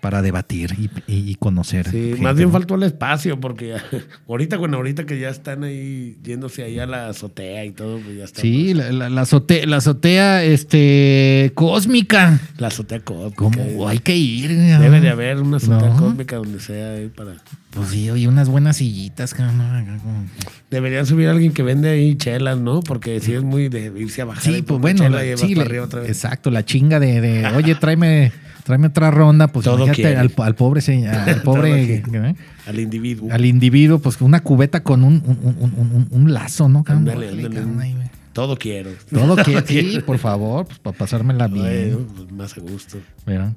para 0.00 0.22
debatir 0.22 0.74
y, 1.06 1.34
conocer. 1.36 1.86
Sí, 1.90 2.10
gente, 2.10 2.22
más 2.22 2.36
bien 2.36 2.52
faltó 2.52 2.76
el 2.76 2.84
espacio, 2.84 3.40
porque 3.40 3.74
ahorita, 4.28 4.56
bueno, 4.56 4.76
ahorita 4.76 5.06
que 5.06 5.18
ya 5.18 5.28
están 5.28 5.64
ahí 5.64 6.16
yéndose 6.22 6.62
ahí 6.62 6.78
a 6.78 6.86
la 6.86 7.08
azotea 7.08 7.64
y 7.64 7.72
todo, 7.72 7.98
pues 7.98 8.16
ya 8.16 8.24
está. 8.24 8.40
Sí, 8.40 8.74
la, 8.74 8.92
la- 8.92 9.10
la 9.10 9.20
azotea, 9.22 9.66
la 9.66 9.76
azotea 9.78 10.44
este, 10.44 11.52
cósmica. 11.54 12.40
La 12.58 12.68
azotea 12.68 13.00
cósmica. 13.00 13.36
¿Cómo? 13.36 13.88
Hay 13.88 13.98
que 13.98 14.16
ir. 14.16 14.48
Debe 14.56 15.00
de 15.00 15.08
haber 15.10 15.38
una 15.40 15.56
azotea 15.56 15.88
No. 15.90 15.96
cósmica 15.96 16.36
donde 16.36 16.60
sea 16.60 16.92
ahí 16.92 17.08
para. 17.08 17.32
Pues 17.78 17.90
sí, 17.90 18.10
oye, 18.10 18.26
unas 18.26 18.48
buenas 18.48 18.76
sillitas. 18.78 19.34
cabrón, 19.34 20.28
Deberían 20.70 21.06
subir 21.06 21.28
a 21.28 21.30
alguien 21.30 21.52
que 21.52 21.62
vende 21.62 21.88
ahí 21.88 22.16
chelas, 22.16 22.58
¿no? 22.58 22.80
Porque 22.80 23.20
si 23.20 23.32
es 23.34 23.42
muy 23.42 23.68
de 23.68 23.92
irse 23.96 24.20
a 24.22 24.24
bajar. 24.24 24.42
Sí, 24.42 24.62
pues 24.62 24.80
bueno, 24.80 25.08
la- 25.08 25.36
sí, 25.36 25.54
otra 25.78 26.00
vez. 26.00 26.10
exacto, 26.10 26.50
la 26.50 26.64
chinga 26.64 26.98
de, 27.00 27.20
de, 27.20 27.46
oye, 27.46 27.74
tráeme, 27.76 28.32
tráeme 28.64 28.88
otra 28.88 29.10
ronda, 29.12 29.48
pues 29.48 29.64
Todo 29.64 29.84
al, 29.84 29.90
al 30.36 30.54
pobre 30.56 30.80
al 31.08 31.42
pobre. 31.42 31.94
¿eh? 31.94 32.34
Al 32.66 32.80
individuo. 32.80 33.30
al 33.32 33.44
individuo, 33.46 33.98
pues 34.00 34.20
una 34.20 34.40
cubeta 34.42 34.82
con 34.82 35.04
un, 35.04 35.22
un, 35.24 35.56
un- 35.70 36.08
un- 36.10 36.34
lazo, 36.34 36.68
¿no? 36.68 36.82
cabrón? 36.84 37.08
Ándale, 37.08 37.28
Órale, 37.28 37.44
ándale. 37.46 37.54
cabrón, 37.64 37.80
ahí. 37.80 37.96
Todo 38.32 38.56
quiero. 38.56 38.90
Todo 39.10 39.36
que 39.36 39.62
sí, 39.66 40.00
por 40.04 40.18
favor, 40.18 40.66
pues 40.66 40.78
para 40.80 40.96
pasármela 40.96 41.46
bien. 41.48 42.06
Pues, 42.16 42.30
más 42.32 42.56
a 42.56 42.60
gusto. 42.60 42.98
¿verdad? 43.24 43.52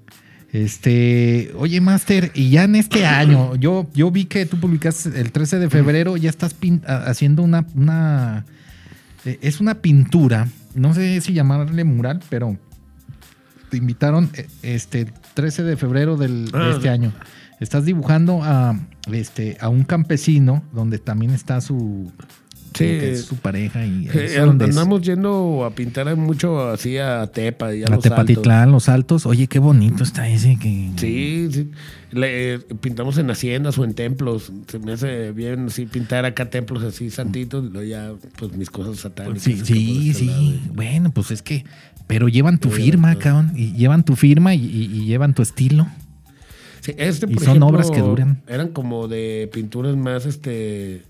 Este, 0.51 1.51
oye, 1.57 1.79
Master, 1.79 2.31
y 2.35 2.49
ya 2.49 2.65
en 2.65 2.75
este 2.75 3.05
año, 3.05 3.55
yo, 3.55 3.89
yo 3.93 4.11
vi 4.11 4.25
que 4.25 4.45
tú 4.45 4.59
publicaste 4.59 5.19
el 5.21 5.31
13 5.31 5.59
de 5.59 5.69
febrero, 5.69 6.17
ya 6.17 6.29
estás 6.29 6.53
pin- 6.59 6.83
haciendo 6.85 7.41
una, 7.41 7.65
una 7.73 8.45
eh, 9.25 9.39
es 9.41 9.61
una 9.61 9.75
pintura, 9.75 10.49
no 10.75 10.93
sé 10.93 11.21
si 11.21 11.31
llamarle 11.33 11.83
mural, 11.85 12.21
pero 12.29 12.57
te 13.69 13.77
invitaron 13.77 14.29
eh, 14.33 14.47
este 14.61 15.05
13 15.35 15.63
de 15.63 15.77
febrero 15.77 16.17
del, 16.17 16.51
de 16.51 16.57
Ah, 16.57 16.71
este 16.75 16.89
año. 16.89 17.13
Estás 17.61 17.85
dibujando 17.85 18.41
a, 18.43 18.77
este, 19.11 19.55
a 19.61 19.69
un 19.69 19.83
campesino 19.83 20.63
donde 20.73 20.97
también 20.97 21.31
está 21.31 21.61
su, 21.61 22.11
Sí. 22.73 22.85
que 22.85 23.11
es 23.11 23.25
su 23.25 23.35
pareja 23.35 23.85
y 23.85 24.07
Eh, 24.13 24.37
andamos 24.39 25.01
yendo 25.01 25.65
a 25.65 25.71
pintar 25.75 26.15
mucho 26.15 26.69
así 26.69 26.97
a 26.97 27.27
Tepa 27.27 27.75
y 27.75 27.83
a 27.83 27.87
a 27.87 27.89
los 27.89 27.97
Altos. 27.97 28.03
Tepatitlán, 28.03 28.71
los 28.71 28.87
altos. 28.89 29.25
Oye, 29.25 29.47
qué 29.47 29.59
bonito 29.59 30.03
está 30.03 30.27
ese 30.29 30.57
que 30.57 30.89
Sí, 30.95 31.49
sí. 31.51 31.71
Le- 32.11 32.53
eh, 32.55 32.59
pintamos 32.79 33.17
en 33.17 33.29
haciendas 33.29 33.77
o 33.77 33.83
en 33.83 33.93
templos. 33.93 34.51
Se 34.67 34.79
me 34.79 34.93
hace 34.93 35.31
bien 35.33 35.67
así 35.67 35.85
pintar 35.85 36.25
acá 36.25 36.49
templos 36.49 36.83
así 36.83 37.09
santitos. 37.09 37.65
Y 37.65 37.69
luego 37.73 37.87
ya, 37.89 38.11
pues 38.37 38.53
mis 38.53 38.69
cosas 38.69 38.97
satánicas. 38.97 39.43
Sí, 39.43 39.59
sí, 39.63 40.09
este 40.09 40.19
sí. 40.21 40.25
lado. 40.27 40.73
Bueno, 40.73 41.11
pues 41.11 41.31
es 41.31 41.41
que. 41.41 41.65
Pero 42.07 42.27
llevan 42.29 42.57
tu 42.57 42.69
firma, 42.69 43.09
bien, 43.09 43.19
cabrón. 43.19 43.51
Y 43.55 43.73
llevan 43.73 44.03
tu 44.03 44.15
firma 44.15 44.53
y, 44.55 44.65
y- 44.65 44.85
y 45.01 45.05
llevan 45.05 45.33
tu 45.33 45.41
estilo. 45.41 45.87
Sí, 46.81 46.93
este, 46.97 47.25
Y 47.29 47.33
por 47.35 47.43
son 47.43 47.49
ejemplo, 47.57 47.67
obras 47.67 47.91
que 47.91 47.99
duran. 48.01 48.41
Eran 48.47 48.69
como 48.69 49.07
de 49.07 49.49
pinturas 49.53 49.95
más, 49.95 50.25
este, 50.25 51.03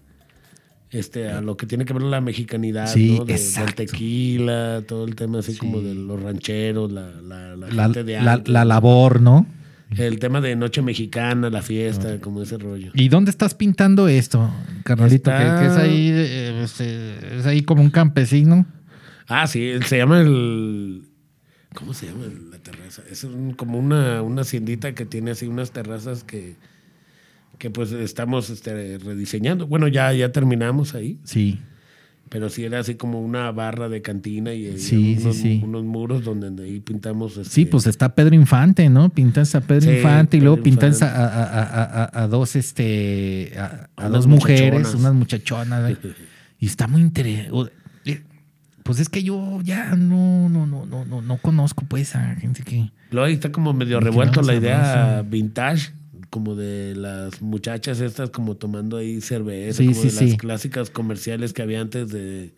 este, 0.91 1.29
a 1.29 1.41
lo 1.41 1.57
que 1.57 1.65
tiene 1.65 1.85
que 1.85 1.93
ver 1.93 2.03
la 2.03 2.21
mexicanidad, 2.21 2.87
Sí, 2.87 3.15
¿no? 3.17 3.25
De- 3.25 3.33
del 3.39 3.75
tequila, 3.75 4.83
todo 4.87 5.05
el 5.05 5.15
tema 5.15 5.39
así 5.39 5.55
como 5.55 5.81
de 5.81 5.95
los 5.95 6.21
rancheros, 6.21 6.91
la, 6.91 7.09
la, 7.21 7.55
la 7.55 7.67
La, 7.69 7.83
gente 7.85 8.03
de 8.03 8.17
antes, 8.17 8.47
la 8.51 8.65
labor, 8.65 9.21
¿no? 9.21 9.45
El 9.97 10.19
tema 10.19 10.39
de 10.39 10.55
noche 10.55 10.81
mexicana, 10.81 11.49
la 11.49 11.61
fiesta, 11.61 12.19
como 12.21 12.41
ese 12.41 12.57
rollo. 12.57 12.91
¿Y 12.93 13.09
dónde 13.09 13.29
estás 13.29 13.53
pintando 13.55 14.07
esto, 14.07 14.49
carnalito? 14.85 15.29
Está- 15.29 15.55
Que, 15.59 15.61
que 15.61 15.71
es 15.71 15.77
ahí, 15.77 16.09
eh, 16.13 16.61
este, 16.63 17.37
es 17.39 17.45
ahí 17.45 17.61
como 17.63 17.81
un 17.81 17.89
campesino. 17.89 18.65
Ah, 19.27 19.47
sí, 19.47 19.71
se 19.85 19.97
llama 19.97 20.21
el... 20.21 21.03
¿Cómo 21.73 21.93
se 21.93 22.05
llama 22.07 22.23
la 22.51 22.57
terraza? 22.59 23.01
Es 23.11 23.23
un- 23.25 23.53
como 23.53 23.77
una, 23.79 24.21
una 24.21 24.41
haciendita 24.43 24.93
que 24.93 25.05
tiene 25.05 25.31
así 25.31 25.47
unas 25.47 25.71
terrazas 25.71 26.23
que, 26.23 26.55
que 27.61 27.69
pues 27.69 27.91
estamos 27.91 28.49
este, 28.49 28.97
rediseñando. 28.97 29.67
Bueno, 29.67 29.87
ya, 29.87 30.11
ya 30.13 30.31
terminamos 30.31 30.95
ahí. 30.95 31.19
Sí. 31.23 31.59
Pero 32.27 32.49
sí 32.49 32.63
era 32.63 32.79
así 32.79 32.95
como 32.95 33.21
una 33.21 33.51
barra 33.51 33.87
de 33.87 34.01
cantina 34.01 34.51
y, 34.53 34.79
Sí, 34.79 35.15
sí, 35.17 35.17
unos, 35.21 35.35
sí. 35.35 35.61
unos 35.63 35.83
muros 35.83 36.23
donde 36.23 36.63
ahí 36.63 36.79
pintamos. 36.79 37.37
este, 37.37 37.53
Sí, 37.53 37.65
pues 37.65 37.85
está 37.85 38.15
Pedro 38.15 38.33
Infante, 38.33 38.89
¿no? 38.89 39.09
Pintas 39.09 39.53
a 39.53 39.61
Pedro 39.61 39.91
Sí, 39.91 39.97
Infante 39.97 40.37
y 40.37 40.41
luego 40.41 40.63
pintas 40.63 41.03
a, 41.03 41.07
a- 41.13 42.03
a- 42.05 42.23
a- 42.23 42.27
dos, 42.27 42.55
este, 42.55 43.53
a, 43.95 44.09
dos 44.09 44.25
mujeres, 44.25 44.71
muchachonas. 44.73 44.95
unas 44.95 45.13
muchachonas. 45.13 45.91
¿eh? 45.91 45.97
Y 46.59 46.65
está 46.65 46.87
muy 46.87 47.01
interesante. 47.01 47.71
Pues 48.83 48.99
es 48.99 49.09
que 49.09 49.21
yo 49.21 49.59
ya 49.63 49.95
no, 49.95 50.49
no, 50.49 50.65
no, 50.65 50.87
no, 50.87 51.05
no, 51.05 51.21
no 51.21 51.37
conozco 51.37 51.85
pues 51.87 52.15
a 52.15 52.33
gente 52.35 52.63
que. 52.63 52.89
Luego 53.11 53.27
ahí 53.27 53.33
está 53.33 53.51
como 53.51 53.73
medio 53.73 53.99
revuelto 53.99 54.41
no 54.41 54.47
la 54.47 54.55
idea 54.55 55.23
vintage, 55.27 55.91
como 56.31 56.55
de 56.55 56.95
las 56.95 57.39
muchachas 57.43 57.99
estas 57.99 58.31
como 58.31 58.55
tomando 58.55 58.97
ahí 58.97 59.21
cerveza, 59.21 59.77
Sí, 59.77 59.89
como 59.89 60.01
sí, 60.01 60.07
de 60.07 60.09
sí. 60.11 60.27
las 60.29 60.37
clásicas 60.37 60.89
comerciales 60.89 61.53
que 61.53 61.61
había 61.61 61.81
antes 61.81 62.09
de, 62.09 62.51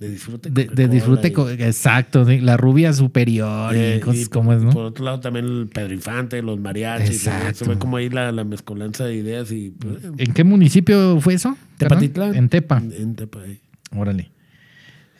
de 0.00 0.08
disfrute. 0.10 0.50
De, 0.50 0.88
disfrute, 0.88 1.28
y- 1.28 1.62
exacto, 1.62 2.24
la 2.28 2.56
rubia 2.58 2.92
superior 2.92 3.74
eh, 3.74 3.96
y 3.96 4.00
cosas 4.00 4.22
y 4.22 4.26
como 4.26 4.52
es, 4.52 4.62
Por 4.74 4.84
otro 4.84 5.04
lado 5.04 5.20
también 5.20 5.46
el 5.46 5.68
Pedro 5.68 5.94
Infante, 5.94 6.42
los 6.42 6.58
mariachis. 6.60 7.10
eh, 7.10 7.30
Exacto. 7.30 7.64
Se 7.64 7.70
ve 7.70 7.78
como 7.78 7.96
ahí 7.96 8.10
la, 8.10 8.32
la 8.32 8.44
mezcolanza 8.44 9.04
de 9.06 9.14
ideas 9.14 9.50
y... 9.52 9.70
pues, 9.70 9.98
¿En 10.18 10.32
qué 10.34 10.44
municipio 10.44 11.18
fue 11.20 11.34
eso? 11.34 11.56
Tepatitlán. 11.78 12.34
En 12.34 12.48
Tepa. 12.48 12.78
En, 12.78 12.92
en 12.92 13.14
Tepa, 13.14 13.40
ahí. 13.42 13.60
Órale. 13.96 14.30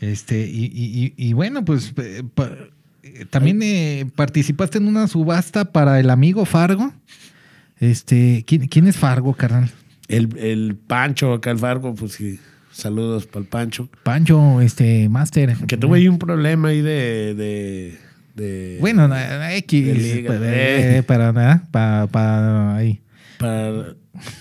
Este, 0.00 0.48
y, 0.50 1.14
y- 1.16 1.32
bueno, 1.34 1.64
pues 1.64 1.92
eh, 1.98 2.24
pa- 2.34 2.50
eh, 3.04 3.24
también 3.30 3.62
eh, 3.62 4.10
participaste 4.16 4.78
en 4.78 4.88
una 4.88 5.06
subasta 5.06 5.70
para 5.70 6.00
el 6.00 6.10
amigo 6.10 6.44
Fargo. 6.44 6.92
Este, 7.82 8.44
¿quién, 8.46 8.68
quién 8.68 8.86
es 8.86 8.96
Fargo, 8.96 9.34
carnal? 9.34 9.68
El, 10.06 10.38
el 10.38 10.76
Pancho 10.86 11.32
acá, 11.32 11.50
el 11.50 11.58
Fargo, 11.58 11.94
pues 11.96 12.12
sí. 12.12 12.38
Saludos 12.70 13.26
para 13.26 13.40
el 13.40 13.48
Pancho. 13.48 13.88
Pancho, 14.04 14.60
este, 14.60 15.08
Master. 15.08 15.56
Que 15.66 15.76
tuve 15.76 15.98
ahí 15.98 16.06
un 16.08 16.18
problema 16.18 16.68
ahí 16.68 16.80
de... 16.80 17.34
de, 17.34 17.98
de- 18.36 18.78
Bueno, 18.80 19.10
X, 19.56 19.98
liga, 19.98 20.38
eh. 20.40 21.02
para 21.04 21.32
nada, 21.32 21.66
para, 21.72 22.06
para 22.06 22.76
ahí. 22.76 23.00
para 23.36 23.94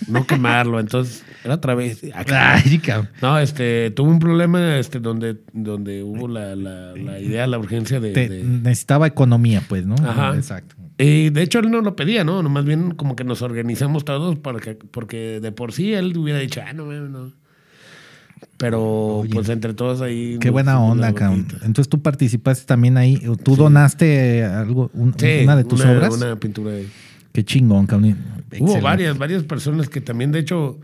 no 0.08 0.28
quemarlo. 0.28 0.80
Entonces, 0.80 1.24
era 1.44 1.56
otra 1.56 1.74
vez. 1.74 2.00
Ay. 2.14 2.80
No, 3.24 3.39
este, 3.39 3.89
tuve 3.89 4.12
un 4.12 4.20
problema 4.20 4.78
este, 4.78 5.00
donde, 5.00 5.38
donde 5.52 6.04
hubo 6.04 6.28
la, 6.28 6.56
la, 6.56 6.94
la 6.96 7.20
idea, 7.20 7.48
la 7.48 7.58
urgencia 7.58 8.00
de, 8.00 8.12
Te- 8.12 8.30
de- 8.30 8.44
necesitaba 8.44 9.08
economía, 9.08 9.64
pues, 9.68 9.86
¿no? 9.86 9.96
Ajá. 9.96 10.36
Exacto. 10.36 10.76
Y 10.98 11.30
de 11.32 11.42
hecho 11.42 11.60
él 11.60 11.72
no 11.72 11.82
lo 11.82 11.96
pedía, 11.96 12.24
¿no? 12.24 12.42
Más 12.44 12.66
bien 12.66 12.92
como 12.92 13.16
que 13.16 13.24
nos 13.24 13.42
organizamos 13.42 14.06
todos 14.06 14.38
para 14.38 14.60
que, 14.60 14.76
porque 14.76 15.39
de 15.39 15.52
por 15.52 15.72
sí 15.74 15.94
él 15.94 16.16
hubiera 16.18 16.39
dicho, 16.39 16.62
ah, 16.66 16.74
no, 16.74 16.86
no. 16.92 17.32
Pero 18.58 19.24
pues 19.32 19.50
entre 19.50 19.74
todos 19.74 20.02
ahí. 20.02 20.38
Qué 20.39 20.50
buena 20.50 20.80
onda, 20.80 21.14
cabrón. 21.14 21.48
Entonces 21.64 21.89
tú 21.89 22.02
participaste 22.02 22.66
también 22.66 22.98
ahí. 22.98 23.22
¿Tú 23.44 23.56
donaste 23.56 24.44
algo, 24.44 24.92
un- 24.94 25.14
Sí, 25.18 25.42
una 25.44 25.56
de 25.56 25.64
tus 25.64 25.82
una- 25.82 25.92
obras? 25.92 26.16
Una 26.16 26.36
pintura 26.39 26.74
ahí. 26.74 26.88
Qué 27.32 27.44
chingón, 27.44 27.88
cabrón. 27.88 28.18
Hubo 28.60 28.80
varias, 28.82 29.18
varias 29.18 29.44
personas 29.44 29.89
que 29.89 30.02
también, 30.02 30.32
de 30.32 30.39
hecho, 30.39 30.80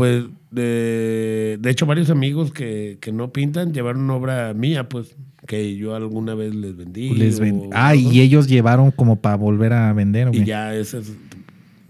pues, 0.00 0.24
de, 0.50 1.58
de 1.60 1.70
hecho, 1.70 1.84
varios 1.84 2.08
amigos 2.08 2.52
que, 2.52 2.96
que 3.02 3.12
no 3.12 3.32
pintan 3.34 3.74
llevaron 3.74 4.08
obra 4.08 4.54
mía, 4.54 4.88
pues, 4.88 5.14
que 5.46 5.76
yo 5.76 5.94
alguna 5.94 6.34
vez 6.34 6.54
les 6.54 6.74
vendí. 6.74 7.10
Les 7.10 7.38
ven- 7.38 7.64
o- 7.66 7.70
Ah, 7.74 7.94
y 7.94 8.20
ellos 8.22 8.46
llevaron 8.48 8.92
como 8.92 9.16
para 9.20 9.36
volver 9.36 9.74
a 9.74 9.92
vender. 9.92 10.28
¿o 10.28 10.32
Y 10.32 10.44
ya 10.46 10.74
esas, 10.74 11.12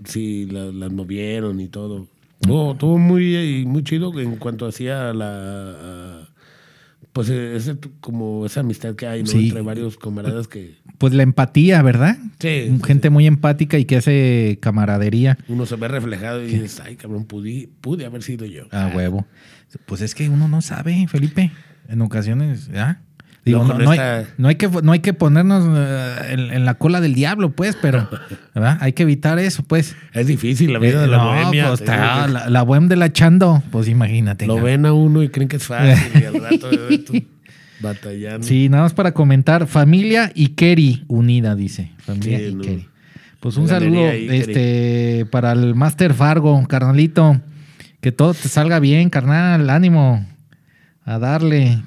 sí, 0.05 0.47
la- 0.51 0.73
las 0.73 0.91
movieron 0.93 1.61
y 1.61 1.69
todo. 1.69 2.09
Todo, 2.41 2.75
todo 2.75 2.99
muy, 2.99 3.65
muy 3.65 3.85
chido 3.85 4.19
en 4.19 4.35
cuanto 4.37 4.67
hacía 4.67 5.13
la... 5.15 5.71
a- 6.25 6.29
pues 7.13 7.29
ese, 7.29 7.77
como 8.01 8.45
esa 8.45 8.61
amistad 8.61 8.95
que 8.97 9.07
hay 9.07 9.21
¿no? 9.23 9.29
Sí. 9.29 9.49
entre 9.49 9.63
varios 9.63 9.97
camaradas 9.99 10.49
que 10.49 10.75
Pues 11.01 11.15
la 11.15 11.23
empatía, 11.23 11.81
¿verdad? 11.81 12.19
Sí, 12.39 12.71
Gente 12.87 13.09
muy 13.09 13.27
empática 13.27 13.79
y 13.79 13.87
que 13.87 13.97
hace 13.97 14.59
camaradería. 14.61 15.39
uno 15.49 15.65
se 15.65 15.75
ve 15.77 15.89
reflejado 15.89 16.43
y 16.43 16.47
dices, 16.47 16.81
ay 16.85 16.97
cabrón, 16.97 17.25
pude, 17.25 17.71
pude 17.81 18.05
haber 18.05 18.23
sido 18.23 18.45
yo. 18.45 18.65
A 18.71 18.89
huevo. 18.95 19.27
Pues 19.87 20.03
es 20.03 20.15
que 20.15 20.29
uno 20.29 20.47
no 20.47 20.61
sabe, 20.61 21.07
Felipe. 21.09 21.53
En 21.89 22.03
ocasiones, 22.03 22.69
¿ya? 22.73 23.01
Digo, 23.47 23.65
no, 23.65 23.91
hay, 23.91 23.99
esta- 23.99 24.35
no 24.37 24.49
hay 24.49 24.57
que, 24.57 24.69
no 24.69 24.93
hay 24.93 24.99
que 25.01 25.15
ponernos 25.15 25.65
eh, 25.75 26.33
en, 26.35 26.41
en 26.53 26.65
la 26.67 26.75
cola 26.75 27.01
del 27.01 27.15
diablo, 27.15 27.53
pues, 27.53 27.79
pero 27.81 28.07
¿verdad? 28.55 28.77
hay 28.83 28.93
que 28.93 29.05
evitar 29.05 29.39
eso, 29.39 29.63
pues. 29.63 29.97
Es 30.13 30.27
difícil 30.27 30.75
la 30.75 30.79
vida 30.79 30.99
Eh, 30.99 31.01
de 31.03 31.07
la 31.07 31.17
no, 31.17 31.25
bohemia. 31.29 31.69
pues, 31.69 31.81
está, 31.81 32.29
la, 32.29 32.51
la 32.51 32.63
bohem 32.63 32.89
de 32.89 32.97
la 32.97 33.11
chando, 33.11 33.63
pues 33.71 33.89
imagínate. 33.89 34.47
Lo 34.47 34.61
ven 34.61 34.85
a 34.85 34.93
uno 34.93 35.23
y 35.23 35.31
creen 35.31 35.49
que 35.49 35.57
es 35.57 35.65
fácil 35.65 36.21
y 36.21 36.25
al 36.27 36.35
rato 36.35 36.69
batallando. 37.81 38.47
Sí, 38.47 38.69
nada 38.69 38.85
más 38.85 38.95
para 38.95 39.13
comentar. 39.13 39.67
Familia 39.67 40.31
y 40.35 40.49
Kerry 40.49 41.05
unida, 41.09 41.55
dice. 41.55 41.93
Familia 41.99 42.39
Sí, 42.39 42.55
no. 42.55 42.63
Kerry. 42.63 42.89
Pues 43.41 43.57
un 43.57 43.69
saludo 43.69 44.11
este, 44.11 45.27
para 45.31 45.53
el 45.53 45.75
Master 45.75 46.13
Fargo, 46.13 46.67
carnalito. 46.69 47.41
Que 48.01 48.13
todo 48.13 48.35
te 48.35 48.49
salga 48.49 48.81
bien, 48.81 49.11
carnal. 49.11 49.71
Ánimo. 49.71 50.27
A 51.05 51.19
darle. 51.19 51.83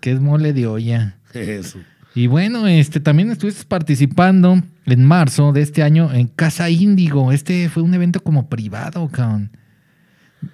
Que 0.00 0.12
es 0.12 0.20
mole 0.20 0.52
de 0.52 0.66
olla. 0.66 1.16
Eso. 1.32 1.78
Y 2.14 2.26
bueno, 2.26 2.66
este 2.66 3.00
también 3.00 3.30
estuviste 3.30 3.64
participando 3.64 4.62
en 4.84 5.04
marzo 5.04 5.52
de 5.52 5.62
este 5.62 5.82
año 5.82 6.12
en 6.12 6.28
Casa 6.28 6.68
Índigo. 6.68 7.32
Este 7.32 7.70
fue 7.70 7.82
un 7.82 7.94
evento 7.94 8.22
como 8.22 8.48
privado, 8.48 9.08
cabrón. 9.08 9.50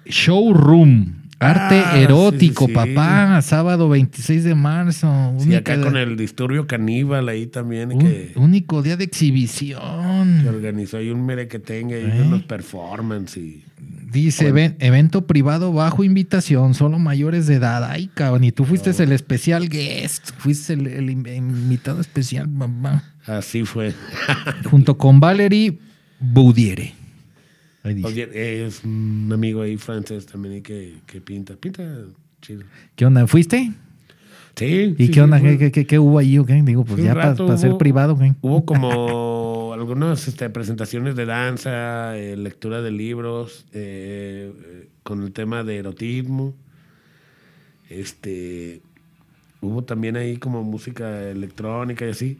Showroom. 0.05 1.18
Arte 1.39 1.81
Ah, 1.85 1.97
erótico, 1.99 2.65
sí, 2.65 2.71
sí. 2.71 2.75
papá. 2.75 3.41
Sábado 3.41 3.87
26 3.87 4.43
de 4.43 4.55
marzo. 4.55 5.07
Única- 5.37 5.73
acá 5.73 5.81
con 5.81 5.95
el 5.95 6.17
disturbio 6.17 6.67
caníbal 6.67 7.29
ahí 7.29 7.47
también, 7.47 7.93
un- 7.93 7.99
que, 7.99 8.33
único 8.35 8.81
día 8.81 8.97
de 8.97 9.05
que 9.05 9.11
exhibición. 9.11 10.47
organizó 10.47 10.97
ahí 10.97 11.09
un 11.11 11.25
mere 11.25 11.47
que 11.47 11.59
tenga 11.59 11.97
y 11.97 12.01
¿Eh? 12.03 12.23
unos 12.25 12.43
performance 12.43 13.37
y 13.37 13.63
Dice, 14.11 14.47
"Even- 14.47 14.75
evento 14.79 15.27
privado 15.27 15.71
bajo 15.71 16.03
invitación, 16.03 16.73
solo 16.73 16.97
mayores 16.97 17.45
de 17.45 17.55
edad. 17.55 17.83
Ay, 17.83 18.09
cabrón, 18.13 18.43
y 18.43 18.51
tú 18.51 18.65
fuiste 18.65 18.89
el 19.01 19.11
especial 19.11 19.69
guest. 19.69 20.31
Fuiste 20.39 20.73
el, 20.73 20.87
el 20.87 21.09
in- 21.11 21.27
invitado 21.27 22.01
especial, 22.01 22.47
mamá. 22.49 23.03
así 23.27 23.63
fue. 23.65 23.93
Junto 24.69 24.97
con 24.97 25.19
Valerie 25.19 25.77
Boudiere. 26.19 26.95
Dice. 27.83 28.07
Oye, 28.07 28.65
es 28.65 28.83
un 28.83 29.29
amigo 29.33 29.61
ahí 29.61 29.77
francés 29.77 30.25
también 30.25 30.61
que, 30.61 30.95
que 31.05 31.21
pinta, 31.21 31.55
pinta 31.55 31.83
chido. 32.41 32.63
¿Qué 32.95 33.05
onda? 33.05 33.25
¿Fuiste? 33.27 33.71
Sí. 34.55 34.95
¿Y 34.97 35.05
sí, 35.05 35.11
qué 35.11 35.21
onda? 35.21 35.39
sí, 35.39 35.57
¿Qué, 35.57 35.71
qué- 35.71 35.87
qué- 35.87 35.99
hubo 35.99 36.19
ahí? 36.19 36.37
o 36.37 36.45
qué? 36.45 36.61
Digo, 36.63 36.83
pues 36.83 37.01
ya 37.01 37.13
para 37.13 37.29
rato, 37.29 37.57
ser 37.57 37.77
privado. 37.77 38.17
¿qué? 38.17 38.33
Hubo 38.41 38.65
como 38.65 39.71
algunas 39.73 40.27
este, 40.27 40.49
presentaciones 40.49 41.15
de 41.15 41.25
danza, 41.25 42.17
eh, 42.17 42.35
lectura 42.35 42.81
de 42.81 42.91
libros, 42.91 43.65
eh, 43.71 44.51
eh, 44.65 44.87
con 45.03 45.23
el 45.23 45.31
tema 45.31 45.63
de 45.63 45.77
erotismo. 45.77 46.53
Este, 47.89 48.81
hubo 49.61 49.83
también 49.83 50.15
ahí 50.17 50.37
como 50.37 50.63
música 50.63 51.29
electrónica 51.29 52.05
y 52.05 52.09
así. 52.09 52.37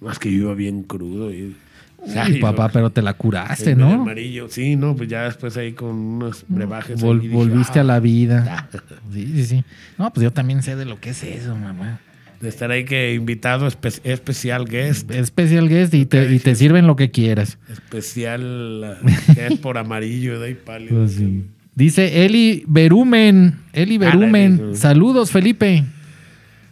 Más 0.00 0.18
que 0.18 0.30
yo 0.32 0.38
iba 0.44 0.54
bien 0.54 0.82
crudo. 0.82 1.32
Y, 1.32 1.56
Uy, 2.00 2.38
papá, 2.40 2.68
pero 2.68 2.90
te 2.90 3.02
la 3.02 3.14
curaste, 3.14 3.72
el 3.72 3.78
¿no? 3.78 3.92
Amarillo. 3.92 4.46
Sí, 4.48 4.76
no, 4.76 4.94
pues 4.94 5.08
ya 5.08 5.24
después 5.24 5.56
ahí 5.56 5.72
con 5.72 5.90
unos 5.96 6.44
brebajes. 6.46 7.00
Vol- 7.02 7.16
ahí 7.16 7.22
dije, 7.28 7.34
volviste 7.34 7.78
"Ah, 7.80 7.82
a 7.82 7.84
la 7.84 7.98
vida. 8.00 8.68
Sí, 9.12 9.26
sí, 9.34 9.44
sí. 9.44 9.64
No, 9.98 10.12
pues 10.12 10.22
yo 10.22 10.32
también 10.32 10.62
sé 10.62 10.76
de 10.76 10.84
lo 10.84 11.00
que 11.00 11.10
es 11.10 11.22
eso, 11.24 11.56
mamá. 11.56 11.98
De 12.40 12.48
estar 12.48 12.70
ahí 12.70 12.84
que 12.84 13.14
invitado 13.14 13.66
espe- 13.66 14.00
especial 14.04 14.66
guest. 14.66 15.10
Especial 15.10 15.68
guest 15.68 15.92
y 15.94 16.06
te, 16.06 16.32
y 16.32 16.38
te 16.38 16.54
sirven 16.54 16.86
lo 16.86 16.94
que 16.94 17.10
quieras. 17.10 17.58
Especial 17.68 18.84
ah, 19.02 19.32
es 19.36 19.58
por 19.58 19.76
amarillo 19.76 20.38
de 20.38 20.48
ahí 20.48 20.54
pálido. 20.54 20.98
Pues 20.98 21.12
sí. 21.14 21.46
Dice 21.74 22.24
Eli 22.24 22.62
Berumen. 22.68 23.56
Eli 23.72 23.96
Ah, 23.96 23.98
Berumen. 23.98 24.76
Saludos, 24.76 25.32
Felipe. 25.32 25.84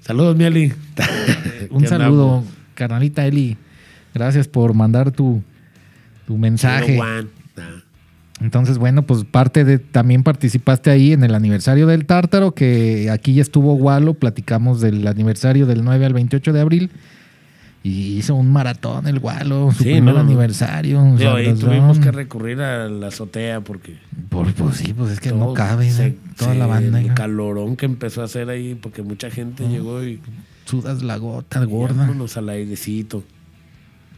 Saludos, 0.00 0.36
Mieli. 0.36 0.72
Un 1.70 1.80
¿Qué 1.82 1.88
saludo, 1.88 2.34
andamos? 2.36 2.55
Carnalita 2.76 3.26
Eli. 3.26 3.56
Gracias 4.14 4.46
por 4.46 4.72
mandar 4.74 5.10
tu, 5.10 5.42
tu 6.26 6.38
mensaje. 6.38 6.98
Entonces, 8.40 8.76
bueno, 8.76 9.02
pues 9.06 9.24
parte 9.24 9.64
de 9.64 9.78
también 9.78 10.22
participaste 10.22 10.90
ahí 10.90 11.12
en 11.12 11.24
el 11.24 11.34
aniversario 11.34 11.86
del 11.86 12.04
Tártaro, 12.04 12.52
que 12.52 13.10
aquí 13.10 13.32
ya 13.34 13.40
estuvo 13.42 13.74
Walo, 13.74 14.12
platicamos 14.14 14.80
del 14.82 15.06
aniversario 15.06 15.64
del 15.66 15.82
9 15.82 16.04
al 16.04 16.12
28 16.12 16.52
de 16.52 16.60
abril. 16.60 16.90
Y 17.82 18.16
hizo 18.18 18.34
un 18.34 18.52
maratón 18.52 19.06
el 19.06 19.20
Walo, 19.20 19.70
su 19.70 19.84
Sí, 19.84 19.90
primer 19.92 20.14
no. 20.16 20.20
aniversario. 20.20 21.00
Ahí 21.34 21.54
tuvimos 21.54 21.98
que 22.00 22.10
recurrir 22.10 22.60
a 22.60 22.88
la 22.88 23.06
azotea 23.06 23.60
porque 23.60 23.94
Por, 24.28 24.52
pues 24.54 24.76
sí, 24.78 24.92
pues 24.92 25.12
es 25.12 25.20
que 25.20 25.30
no 25.30 25.54
cabe 25.54 25.88
toda 26.36 26.52
se- 26.52 26.58
la 26.58 26.66
banda. 26.66 27.00
El 27.00 27.14
calorón 27.14 27.76
que 27.76 27.86
empezó 27.86 28.22
a 28.22 28.24
hacer 28.24 28.50
ahí 28.50 28.74
porque 28.74 29.02
mucha 29.02 29.30
gente 29.30 29.68
llegó 29.68 30.02
y 30.04 30.20
Sudas 30.66 31.02
la 31.02 31.16
gota 31.16 31.64
gorda. 31.64 31.94
vámonos 32.02 32.36
al 32.36 32.48
airecito. 32.50 33.24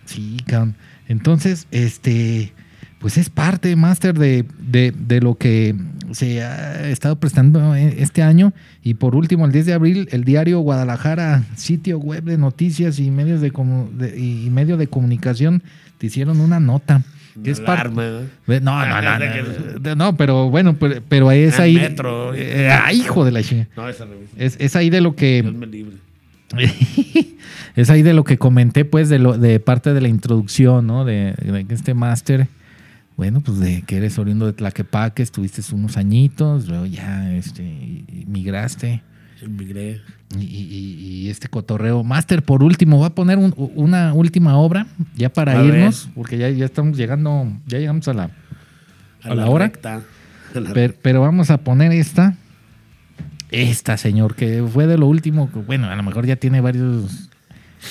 Sí, 0.07 0.39
cabrón. 0.47 0.75
Entonces, 1.09 1.67
este, 1.71 2.53
pues 2.99 3.17
es 3.19 3.31
parte, 3.31 3.75
Master, 3.77 4.19
de, 4.19 4.45
de, 4.59 4.93
de 4.93 5.21
lo 5.21 5.37
que 5.37 5.75
se 6.13 6.43
ha 6.43 6.89
estado 6.89 7.17
prestando 7.17 7.75
eh, 7.75 7.97
este 7.99 8.23
año. 8.23 8.53
Y 8.83 8.95
por 8.95 9.15
último, 9.15 9.45
el 9.47 9.53
10 9.53 9.67
de 9.67 9.73
abril, 9.75 10.09
el 10.11 10.25
diario 10.25 10.61
Guadalajara, 10.61 11.45
sitio 11.57 11.99
web 11.99 12.25
de 12.25 12.39
noticias 12.39 12.99
y 12.99 13.11
medios 13.11 13.41
de, 13.43 13.51
de- 13.99 14.19
y 14.19 14.49
medio 14.51 14.77
de 14.79 14.87
comunicación, 14.87 15.63
te 15.99 16.07
hicieron 16.07 16.41
una 16.41 16.61
nota. 16.61 17.03
Que 17.45 17.53
es 17.53 17.61
Alarma, 17.61 18.03
¿no? 18.49 18.61
No, 18.61 18.87
no, 19.81 19.95
no, 19.97 20.17
pero 20.17 20.51
bueno, 20.51 20.77
pero, 20.77 21.01
pero 21.09 21.31
es 21.31 21.61
Ah, 21.61 21.65
ahí. 21.65 21.75
Metro. 21.77 22.35
Eh, 22.35 22.69
ay, 22.71 23.01
hijo 23.03 23.25
de 23.25 23.31
la 23.31 23.43
chinga. 23.45 23.69
No, 23.77 23.89
esa 23.89 24.07
revista. 24.07 24.35
Es, 24.43 24.57
es 24.59 24.75
ahí 24.75 24.91
de 24.91 25.01
lo 25.01 25.11
Dios 25.11 25.17
que. 25.21 25.43
me 25.45 25.67
libre. 25.67 25.97
es 27.77 27.91
ahí 27.91 28.03
de 28.03 28.15
lo 28.15 28.25
que 28.25 28.39
comenté, 28.39 28.85
pues, 28.85 29.09
de, 29.09 29.19
lo, 29.19 29.37
de 29.39 29.61
parte 29.61 29.93
de 29.95 30.01
la 30.01 30.09
introducción, 30.09 30.87
¿no? 30.87 31.05
De, 31.05 31.35
de 31.35 31.67
este 31.75 31.95
máster. 31.95 32.49
Bueno, 33.17 33.41
pues 33.41 33.59
de 33.59 33.83
que 33.83 33.97
eres 33.97 34.19
oriundo 34.19 34.47
de 34.47 34.53
Tlaquepaque, 34.53 35.23
estuviste 35.25 35.61
unos 35.75 35.97
añitos, 35.97 36.69
luego 36.69 36.87
ya 36.87 37.35
este, 37.35 38.05
migraste. 38.27 39.03
Emigré. 39.43 40.01
Y, 40.39 40.43
y- 40.45 40.95
y 41.25 41.29
este 41.31 41.49
cotorreo. 41.49 42.03
Máster, 42.05 42.43
por 42.43 42.63
último, 42.63 43.01
va 43.01 43.07
a 43.09 43.15
poner 43.15 43.39
un- 43.39 43.55
una 43.75 44.13
última 44.13 44.57
obra, 44.57 44.87
ya 45.17 45.29
para 45.31 45.59
A 45.59 45.63
ver. 45.63 45.75
irnos, 45.75 46.09
porque 46.15 46.39
ya, 46.39 46.49
ya 46.51 46.65
estamos 46.67 46.97
llegando, 46.97 47.53
ya 47.67 47.79
llegamos 47.79 48.07
a 48.09 48.15
la, 48.15 48.31
¿A 49.23 49.35
la 49.35 49.47
hora? 49.47 49.67
recta. 49.67 50.03
A 50.55 50.61
la- 50.61 50.73
pero, 50.73 50.95
pero 51.03 51.21
vamos 51.21 51.51
a 51.51 51.59
poner 51.59 51.93
esta. 51.93 52.37
Esta, 53.51 53.97
señor, 53.97 54.35
que 54.35 54.63
fue 54.71 54.87
de 54.87 54.99
lo 54.99 55.07
último. 55.07 55.49
Bueno, 55.67 55.89
a 55.89 55.97
lo 55.97 56.03
mejor 56.03 56.27
ya 56.27 56.37
tiene 56.37 56.61
varios 56.61 57.29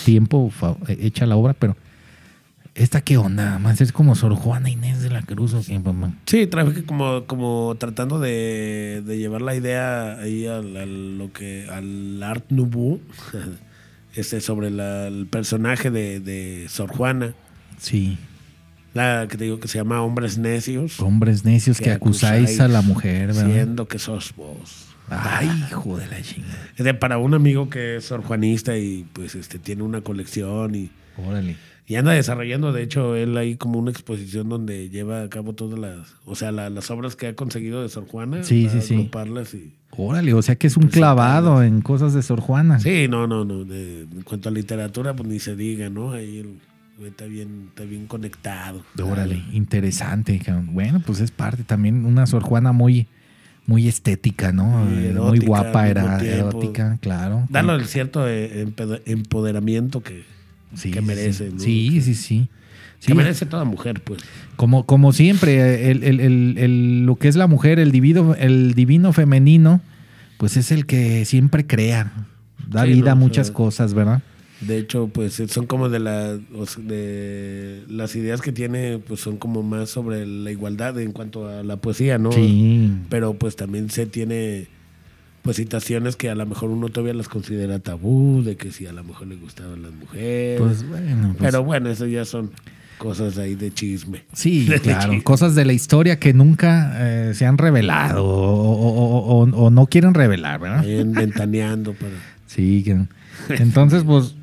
tiempo 0.05 0.51
hecha 0.87 1.25
la 1.25 1.35
obra, 1.35 1.53
pero. 1.53 1.75
¿Esta 2.75 3.01
qué 3.01 3.17
onda? 3.17 3.57
Más 3.57 3.81
es 3.81 3.91
como 3.91 4.13
Sor 4.13 4.35
Juana 4.35 4.69
Inés 4.69 5.01
de 5.01 5.09
la 5.09 5.23
Cruz 5.23 5.55
o 5.55 5.63
qué, 5.65 5.79
mamá? 5.79 6.13
Sí, 6.27 6.47
como, 6.85 7.25
como 7.25 7.75
tratando 7.79 8.19
de, 8.19 9.01
de 9.03 9.17
llevar 9.17 9.41
la 9.41 9.55
idea 9.55 10.19
ahí 10.19 10.45
al, 10.45 10.77
al- 10.77 11.17
lo 11.17 11.33
que, 11.33 11.65
al 11.71 12.21
Art 12.21 12.45
Nouveau, 12.51 13.01
este, 14.15 14.41
sobre 14.41 14.69
la- 14.69 15.07
el 15.07 15.25
personaje 15.25 15.89
de, 15.89 16.19
de 16.19 16.67
Sor 16.69 16.91
Juana, 16.91 17.33
Sí. 17.79 18.19
la 18.93 19.25
que 19.27 19.37
te 19.37 19.45
digo 19.45 19.59
que 19.59 19.67
se 19.67 19.79
llama 19.79 20.03
Hombres 20.03 20.37
Necios, 20.37 20.99
Hombres 20.99 21.45
necios 21.45 21.79
que, 21.79 21.89
acusáis, 21.89 22.59
a 22.59 22.67
la 22.67 22.83
mujer, 22.83 23.27
¿verdad? 23.33 23.45
Siendo 23.47 23.87
que 23.87 23.97
sos 23.97 24.35
vos. 24.37 24.85
Ay, 25.09 25.49
hijo 25.69 25.97
de 25.97 26.07
la 26.07 26.21
chingada. 26.21 26.69
Es 26.75 26.83
de 26.85 26.93
para 26.93 27.17
un 27.17 27.33
amigo 27.33 27.69
que 27.69 27.97
es 27.97 28.05
Sor 28.05 28.21
Juanista 28.23 28.77
y 28.77 29.05
pues 29.13 29.35
este 29.35 29.59
tiene 29.59 29.83
una 29.83 30.01
colección 30.01 30.75
y, 30.75 30.89
Órale. 31.27 31.55
y 31.87 31.95
anda 31.95 32.11
desarrollando, 32.11 32.73
de 32.73 32.83
hecho, 32.83 33.15
él 33.15 33.37
ahí 33.37 33.55
como 33.55 33.79
una 33.79 33.91
exposición 33.91 34.49
donde 34.49 34.89
lleva 34.89 35.21
a 35.23 35.29
cabo 35.29 35.53
todas 35.53 35.79
las, 35.79 36.15
o 36.25 36.35
sea, 36.35 36.51
la- 36.51 36.69
las 36.69 36.91
obras 36.91 37.15
que 37.15 37.27
ha 37.27 37.35
conseguido 37.35 37.81
de 37.81 37.89
Sor 37.89 38.05
Juana, 38.07 38.43
Sí, 38.43 38.67
sí, 38.69 38.81
sí. 38.81 38.95
y 38.95 39.71
Órale, 39.99 40.33
o 40.33 40.41
sea 40.41 40.55
que 40.55 40.67
es 40.67 40.77
un 40.77 40.87
clavado 40.89 41.63
en 41.63 41.81
cosas 41.81 42.13
de 42.13 42.21
Sor 42.21 42.39
Juana. 42.41 42.79
Sí, 42.79 43.07
no, 43.09 43.25
no, 43.27 43.45
no. 43.45 43.63
de- 43.63 44.01
en 44.01 44.21
cuanto 44.23 44.49
a 44.49 44.51
literatura, 44.51 45.15
pues 45.15 45.27
ni 45.29 45.39
se 45.39 45.55
diga, 45.55 45.89
¿no? 45.89 46.11
Ahí 46.11 46.39
el 46.39 46.59
está 47.07 47.25
bien, 47.25 47.67
está 47.69 47.83
bien 47.83 48.07
conectado. 48.07 48.83
Órale, 49.01 49.43
interesante. 49.53 50.41
Bueno, 50.71 51.01
pues 51.05 51.19
es 51.21 51.31
parte 51.31 51.63
también 51.63 52.05
una 52.05 52.25
Sor 52.27 52.41
Juana 52.43 52.71
muy, 52.73 53.07
muy 53.67 53.87
estética, 53.87 54.51
¿no? 54.51 54.63
Muy 54.65 54.93
Eh, 54.93 54.97
muy 54.97 55.05
erótica 55.09 55.45
guapa, 55.45 55.87
era 55.89 56.19
erótica, 56.23 56.97
claro. 57.01 57.45
Darle 57.49 57.73
el 57.75 57.85
cierto 57.85 58.27
empe- 58.27 59.01
empoderamiento 59.05 60.01
que, 60.01 60.23
Sí, 60.73 60.89
que 60.91 60.99
sí, 60.99 61.05
merece. 61.05 61.49
Sí, 61.49 61.53
¿no? 61.53 61.59
sí, 61.59 62.01
sí. 62.01 62.13
sí. 62.15 62.47
que 63.05 63.13
merece 63.13 63.45
toda 63.45 63.63
mujer, 63.65 64.01
pues. 64.03 64.21
Como, 64.55 64.85
como 64.85 65.13
siempre, 65.13 65.91
el, 65.91 66.03
el- 66.03 66.57
el- 66.57 67.05
lo 67.05 67.15
que 67.17 67.27
es 67.27 67.35
la 67.35 67.47
mujer, 67.47 67.77
el 67.79 67.91
divino, 67.91 68.33
el 68.35 68.73
divino 68.73 69.13
femenino, 69.13 69.81
pues 70.37 70.57
es 70.57 70.71
el 70.71 70.85
que 70.85 71.25
siempre 71.25 71.67
crea, 71.67 72.11
da 72.69 72.83
vida 72.85 73.11
a 73.11 73.13
o 73.13 73.17
muchas 73.17 73.47
sea, 73.47 73.53
cosas, 73.53 73.93
¿verdad? 73.93 74.21
De 74.61 74.77
hecho, 74.79 75.07
pues 75.07 75.41
son 75.49 75.67
como 75.67 75.87
de, 75.89 75.99
la, 75.99 76.37
o 76.55 76.65
sea, 76.65 76.83
de 76.83 77.83
las 77.89 78.15
ideas 78.15 78.41
que 78.41 78.51
tiene, 78.51 78.97
pues 78.97 79.19
son 79.19 79.37
como 79.37 79.61
más 79.61 79.89
sobre 79.89 80.25
la 80.25 80.49
igualdad 80.51 80.99
en 80.99 81.11
cuanto 81.11 81.47
a 81.47 81.63
la 81.63 81.77
poesía, 81.77 82.17
¿no? 82.17 82.31
Sí. 82.31 82.91
Pero 83.09 83.35
pues 83.35 83.55
también 83.55 83.89
se 83.91 84.07
tiene 84.07 84.67
pues 85.43 85.57
citaciones 85.57 86.15
que 86.15 86.29
a 86.29 86.35
lo 86.35 86.45
mejor 86.45 86.71
uno 86.71 86.89
todavía 86.89 87.13
las 87.13 87.29
considera 87.29 87.79
tabú, 87.79 88.41
de 88.43 88.57
que 88.57 88.71
si 88.71 88.85
a 88.87 88.91
lo 88.93 89.03
mejor 89.03 89.27
le 89.27 89.35
gustaban 89.35 89.81
las 89.83 89.93
mujeres. 89.93 90.59
Pues 90.59 90.89
bueno, 90.89 91.35
pues, 91.37 91.51
Pero 91.51 91.63
bueno, 91.63 91.89
eso 91.89 92.05
ya 92.07 92.25
son 92.25 92.49
cosas 92.97 93.37
ahí 93.37 93.53
de 93.53 93.71
chisme. 93.71 94.23
Sí, 94.33 94.65
De 94.69 94.79
claro. 94.81 95.01
chisme. 95.11 95.23
Cosas 95.23 95.53
de 95.53 95.65
la 95.65 95.73
historia 95.73 96.19
que 96.19 96.33
nunca 96.33 96.95
eh, 97.29 97.33
se 97.35 97.45
han 97.45 97.59
revelado 97.59 98.25
o, 98.25 98.71
o- 98.71 99.43
o- 99.43 99.65
o 99.65 99.69
no 99.69 99.85
quieren 99.85 100.15
revelar, 100.15 100.59
¿verdad? 100.59 100.79
Ahí 100.79 100.99
en- 100.99 101.13
ventaneando 101.13 101.93
para... 101.93 102.13
Sí. 102.47 102.81
que- 102.83 103.05
Entonces, 103.61 104.03
pues, 104.03 104.33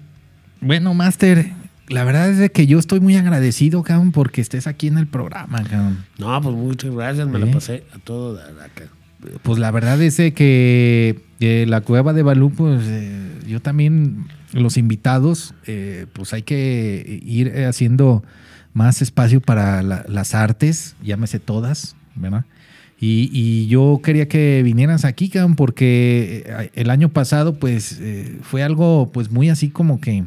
bueno, 0.64 0.94
Master, 0.94 1.50
la 1.88 2.04
verdad 2.04 2.30
es 2.30 2.38
de 2.38 2.50
que 2.50 2.66
yo 2.66 2.78
estoy 2.78 3.00
muy 3.00 3.16
agradecido, 3.16 3.82
cabrón, 3.82 4.12
porque 4.12 4.40
estés 4.40 4.66
aquí 4.66 4.86
en 4.88 4.98
el 4.98 5.06
programa, 5.06 5.62
cabrón. 5.64 6.04
No, 6.18 6.40
pues 6.40 6.54
muchas 6.56 6.94
gracias, 6.94 7.28
me 7.28 7.38
Sí. 7.40 7.46
la 7.46 7.52
pasé 7.52 7.84
a 7.94 7.98
todo 7.98 8.38
acá. 8.40 8.84
Pues 9.42 9.58
la 9.58 9.70
verdad 9.70 10.00
es 10.02 10.16
de 10.18 10.32
que 10.34 11.20
eh, 11.40 11.64
la 11.68 11.80
cueva 11.80 12.12
de 12.12 12.22
Balú, 12.22 12.50
pues 12.50 12.82
eh, 12.86 13.38
yo 13.48 13.60
también, 13.60 14.26
los 14.52 14.76
invitados, 14.76 15.54
eh, 15.66 16.06
pues 16.12 16.32
hay 16.32 16.42
que 16.42 17.20
ir 17.24 17.48
eh, 17.48 17.66
haciendo 17.66 18.22
más 18.74 19.02
espacio 19.02 19.40
para 19.40 19.82
la- 19.82 20.04
las 20.08 20.34
artes, 20.34 20.94
llámese 21.02 21.38
todas, 21.40 21.96
¿verdad? 22.14 22.44
Y, 23.00 23.30
y 23.32 23.66
yo 23.66 24.00
quería 24.02 24.28
que 24.28 24.62
vinieras 24.62 25.04
aquí, 25.04 25.28
cabrón, 25.28 25.56
porque 25.56 26.44
eh, 26.46 26.70
el 26.74 26.90
año 26.90 27.08
pasado, 27.08 27.54
pues, 27.54 27.98
eh, 28.00 28.38
fue 28.42 28.62
algo, 28.62 29.10
pues, 29.12 29.30
muy 29.30 29.48
así 29.48 29.68
como 29.70 30.00
que 30.00 30.24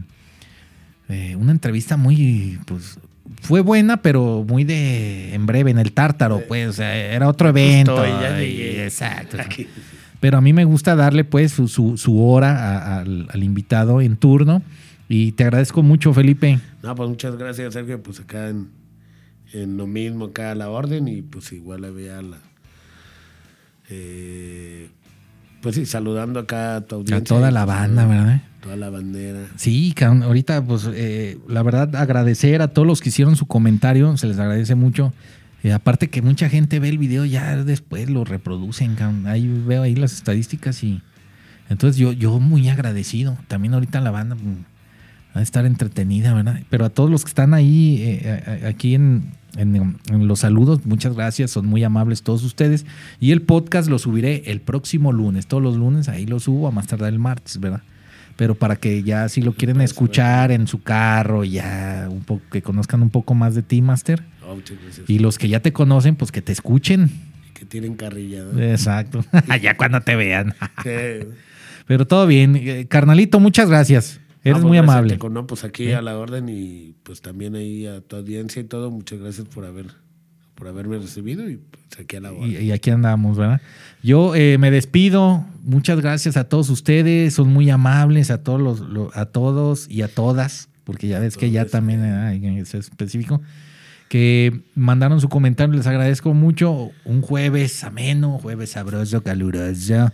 eh, 1.09 1.35
una 1.35 1.51
entrevista 1.51 1.97
muy, 1.97 2.59
pues, 2.65 2.99
fue 3.41 3.61
buena, 3.61 3.97
pero 4.01 4.43
muy 4.47 4.63
de 4.63 5.33
en 5.33 5.45
breve, 5.45 5.71
en 5.71 5.77
el 5.79 5.91
tártaro, 5.93 6.41
pues, 6.47 6.67
o 6.69 6.73
sea, 6.73 6.95
era 6.95 7.27
otro 7.27 7.49
evento. 7.49 8.03
Ya 8.05 8.43
y- 8.43 8.79
exacto. 8.79 9.37
Aquí. 9.41 9.67
Pero 10.19 10.37
a 10.37 10.41
mí 10.41 10.51
me 10.53 10.65
gusta 10.65 10.95
darle, 10.95 11.23
pues, 11.23 11.51
su, 11.51 11.67
su- 11.67 11.97
su 11.97 12.23
hora 12.23 12.51
a- 12.57 12.99
al, 13.01 13.27
al 13.31 13.43
invitado 13.43 14.01
en 14.01 14.15
turno. 14.17 14.63
Y 15.09 15.31
te 15.33 15.43
agradezco 15.45 15.83
mucho, 15.83 16.13
Felipe. 16.13 16.59
No, 16.83 16.93
pues 16.95 17.07
muchas 17.09 17.37
gracias, 17.37 17.73
Sergio, 17.73 18.01
pues 18.03 18.19
acá 18.19 18.49
en, 18.49 18.67
en 19.53 19.77
lo 19.77 19.87
mismo, 19.87 20.25
acá 20.25 20.51
a 20.51 20.55
la 20.55 20.69
orden 20.69 21.07
y 21.07 21.21
pues 21.21 21.53
igual 21.53 21.85
había 21.85 22.21
la... 22.21 22.37
eh, 23.89 24.89
pues 25.61 25.75
sí, 25.75 25.85
saludando 25.85 26.39
acá 26.41 26.77
a 26.77 26.81
tu 26.81 26.95
audiencia. 26.95 27.17
A 27.17 27.23
toda 27.23 27.51
la 27.51 27.65
banda, 27.65 28.05
¿verdad? 28.05 28.41
Toda 28.67 28.77
la 28.77 28.89
bandera. 28.89 29.47
Sí, 29.55 29.95
ahorita, 30.01 30.63
pues, 30.65 30.89
eh, 30.93 31.37
la 31.47 31.63
verdad, 31.63 31.95
agradecer 31.95 32.61
a 32.61 32.67
todos 32.67 32.85
los 32.87 32.99
que 33.01 33.09
hicieron 33.09 33.35
su 33.37 33.45
comentario, 33.45 34.17
se 34.17 34.27
les 34.27 34.37
agradece 34.39 34.75
mucho. 34.75 35.13
Eh, 35.63 35.71
aparte 35.71 36.09
que 36.09 36.21
mucha 36.21 36.49
gente 36.49 36.79
ve 36.79 36.89
el 36.89 36.97
video 36.97 37.23
ya 37.25 37.63
después 37.63 38.09
lo 38.09 38.25
reproducen. 38.25 38.95
Ahí 39.25 39.47
veo 39.65 39.83
ahí 39.83 39.95
las 39.95 40.13
estadísticas 40.13 40.83
y 40.83 41.01
entonces 41.69 41.97
yo, 41.97 42.11
yo 42.11 42.39
muy 42.39 42.67
agradecido. 42.69 43.37
También 43.47 43.73
ahorita 43.73 44.01
la 44.01 44.11
banda 44.11 44.35
va 45.35 45.39
a 45.39 45.43
estar 45.43 45.65
entretenida, 45.65 46.33
¿verdad? 46.33 46.61
Pero 46.69 46.83
a 46.85 46.89
todos 46.89 47.09
los 47.09 47.23
que 47.23 47.29
están 47.29 47.53
ahí, 47.53 47.97
eh, 48.01 48.61
a- 48.65 48.67
aquí 48.67 48.95
en, 48.95 49.31
en- 49.55 49.97
en 50.09 50.27
los 50.27 50.39
saludos, 50.39 50.85
muchas 50.85 51.15
gracias, 51.15 51.51
son 51.51 51.65
muy 51.67 51.83
amables 51.85 52.21
todos 52.21 52.43
ustedes. 52.43 52.85
Y 53.19 53.31
el 53.31 53.41
podcast 53.41 53.89
lo 53.89 53.97
subiré 53.97 54.43
el 54.51 54.59
próximo 54.61 55.11
lunes, 55.13 55.47
todos 55.47 55.63
los 55.63 55.77
lunes, 55.77 56.09
ahí 56.09 56.25
lo 56.25 56.39
subo 56.41 56.67
a 56.67 56.71
más 56.71 56.87
tardar 56.87 57.13
el 57.13 57.19
martes, 57.19 57.59
¿verdad? 57.59 57.81
Pero 58.37 58.55
para 58.55 58.75
que 58.77 59.03
ya 59.03 59.27
si 59.29 59.41
lo 59.41 59.53
quieren 59.53 59.81
escuchar 59.81 60.51
en 60.51 60.67
su 60.67 60.81
carro, 60.81 61.43
ya 61.43 62.07
un 62.09 62.23
poco, 62.23 62.41
que 62.51 62.61
conozcan 62.61 63.01
un 63.01 63.09
poco 63.09 63.33
más 63.33 63.55
de 63.55 63.63
ti, 63.63 63.81
Master. 63.81 64.23
No, 64.41 64.55
muchas 64.55 64.77
gracias. 64.81 65.09
Y 65.09 65.19
los 65.19 65.37
que 65.37 65.49
ya 65.49 65.59
te 65.59 65.73
conocen, 65.73 66.15
pues 66.15 66.31
que 66.31 66.41
te 66.41 66.51
escuchen. 66.53 67.09
que 67.53 67.65
tienen 67.65 67.95
carrilla. 67.95 68.43
¿no? 68.43 68.61
Exacto. 68.61 69.25
ya 69.61 69.75
cuando 69.75 69.99
te 70.01 70.15
vean. 70.15 70.53
Pero 71.87 72.05
todo 72.05 72.27
bien. 72.27 72.55
Eh, 72.55 72.85
Carnalito, 72.87 73.39
muchas 73.39 73.69
gracias. 73.69 74.19
Eres 74.43 74.57
Ah, 74.57 74.61
pues 74.61 74.65
muy 74.65 74.77
amable. 74.77 75.17
No, 75.31 75.47
pues 75.47 75.63
aquí 75.63 75.85
Sí. 75.85 75.91
a 75.93 76.01
la 76.01 76.17
orden 76.17 76.47
y 76.49 76.95
pues 77.03 77.21
también 77.21 77.55
ahí 77.55 77.85
a 77.87 78.01
tu 78.01 78.15
audiencia 78.17 78.61
y 78.61 78.65
todo, 78.65 78.91
muchas 78.91 79.19
gracias 79.19 79.47
por 79.47 79.65
haber 79.65 79.87
por 80.57 80.67
haberme 80.67 80.97
recibido 80.97 81.47
y 81.47 81.57
pues 81.57 81.99
aquí 81.99 82.15
a 82.15 82.19
la 82.19 82.31
orden. 82.31 82.49
Y, 82.51 82.55
y 82.57 82.71
aquí 82.71 82.89
andamos, 82.89 83.37
¿verdad? 83.37 83.61
Yo 84.01 84.33
eh, 84.35 84.57
me 84.57 84.71
despido. 84.71 85.45
Muchas 85.63 86.01
gracias 86.01 86.35
a 86.35 86.45
todos 86.45 86.69
ustedes. 86.71 87.35
Son 87.35 87.47
muy 87.53 87.69
amables 87.69 88.31
a 88.31 88.41
todos 88.43 88.59
los, 88.59 88.79
lo- 88.79 89.11
a 89.13 89.25
todos 89.27 89.87
y 89.89 90.01
a 90.01 90.07
todas, 90.07 90.69
porque 90.83 91.07
ya 91.07 91.19
ves 91.19 91.37
que 91.37 91.51
ya 91.51 91.65
también 91.65 92.01
hay 92.03 92.65
ser 92.65 92.79
específico. 92.79 93.41
Que 94.09 94.61
mandaron 94.73 95.21
su 95.21 95.29
comentario, 95.29 95.75
les 95.75 95.85
agradezco 95.85 96.33
mucho. 96.33 96.89
Un 97.05 97.21
jueves 97.21 97.83
ameno, 97.83 98.39
jueves 98.39 98.71
sabroso, 98.71 99.21
caluroso. 99.21 100.11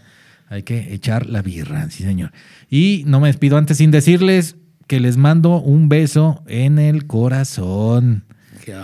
Hay 0.50 0.64
que 0.64 0.94
echar 0.94 1.28
la 1.28 1.42
birra, 1.42 1.90
sí, 1.90 2.04
señor. 2.04 2.32
Y 2.70 3.04
no 3.08 3.20
me 3.22 3.28
despido 3.28 3.58
antes 3.58 3.78
sin 3.78 3.92
decirles 3.92 4.58
que 4.88 5.00
les 5.00 5.16
mando 5.16 5.62
un 5.62 5.88
beso 5.90 6.44
en 6.48 6.80
el 6.80 7.08
corazón. 7.08 8.26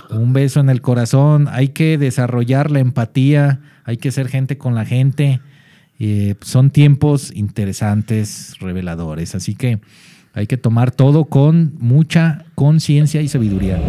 Un 0.10 0.34
beso 0.34 0.60
en 0.60 0.70
el 0.70 0.82
corazón. 0.82 1.48
Hay 1.52 1.70
que 1.70 1.98
desarrollar 1.98 2.72
la 2.72 2.80
empatía, 2.80 3.60
hay 3.84 3.98
que 3.98 4.12
ser 4.12 4.28
gente 4.28 4.58
con 4.58 4.76
la 4.76 4.86
gente. 4.86 5.40
Eh, 6.00 6.36
son 6.42 6.72
tiempos 6.72 7.32
interesantes, 7.36 8.56
reveladores. 8.60 9.36
Así 9.36 9.56
que 9.56 9.80
hay 10.34 10.48
que 10.48 10.58
tomar 10.58 10.92
todo 10.92 11.26
con 11.26 11.74
mucha 11.80 12.46
conciencia 12.56 13.22
y 13.22 13.28
sabiduría. 13.28 13.80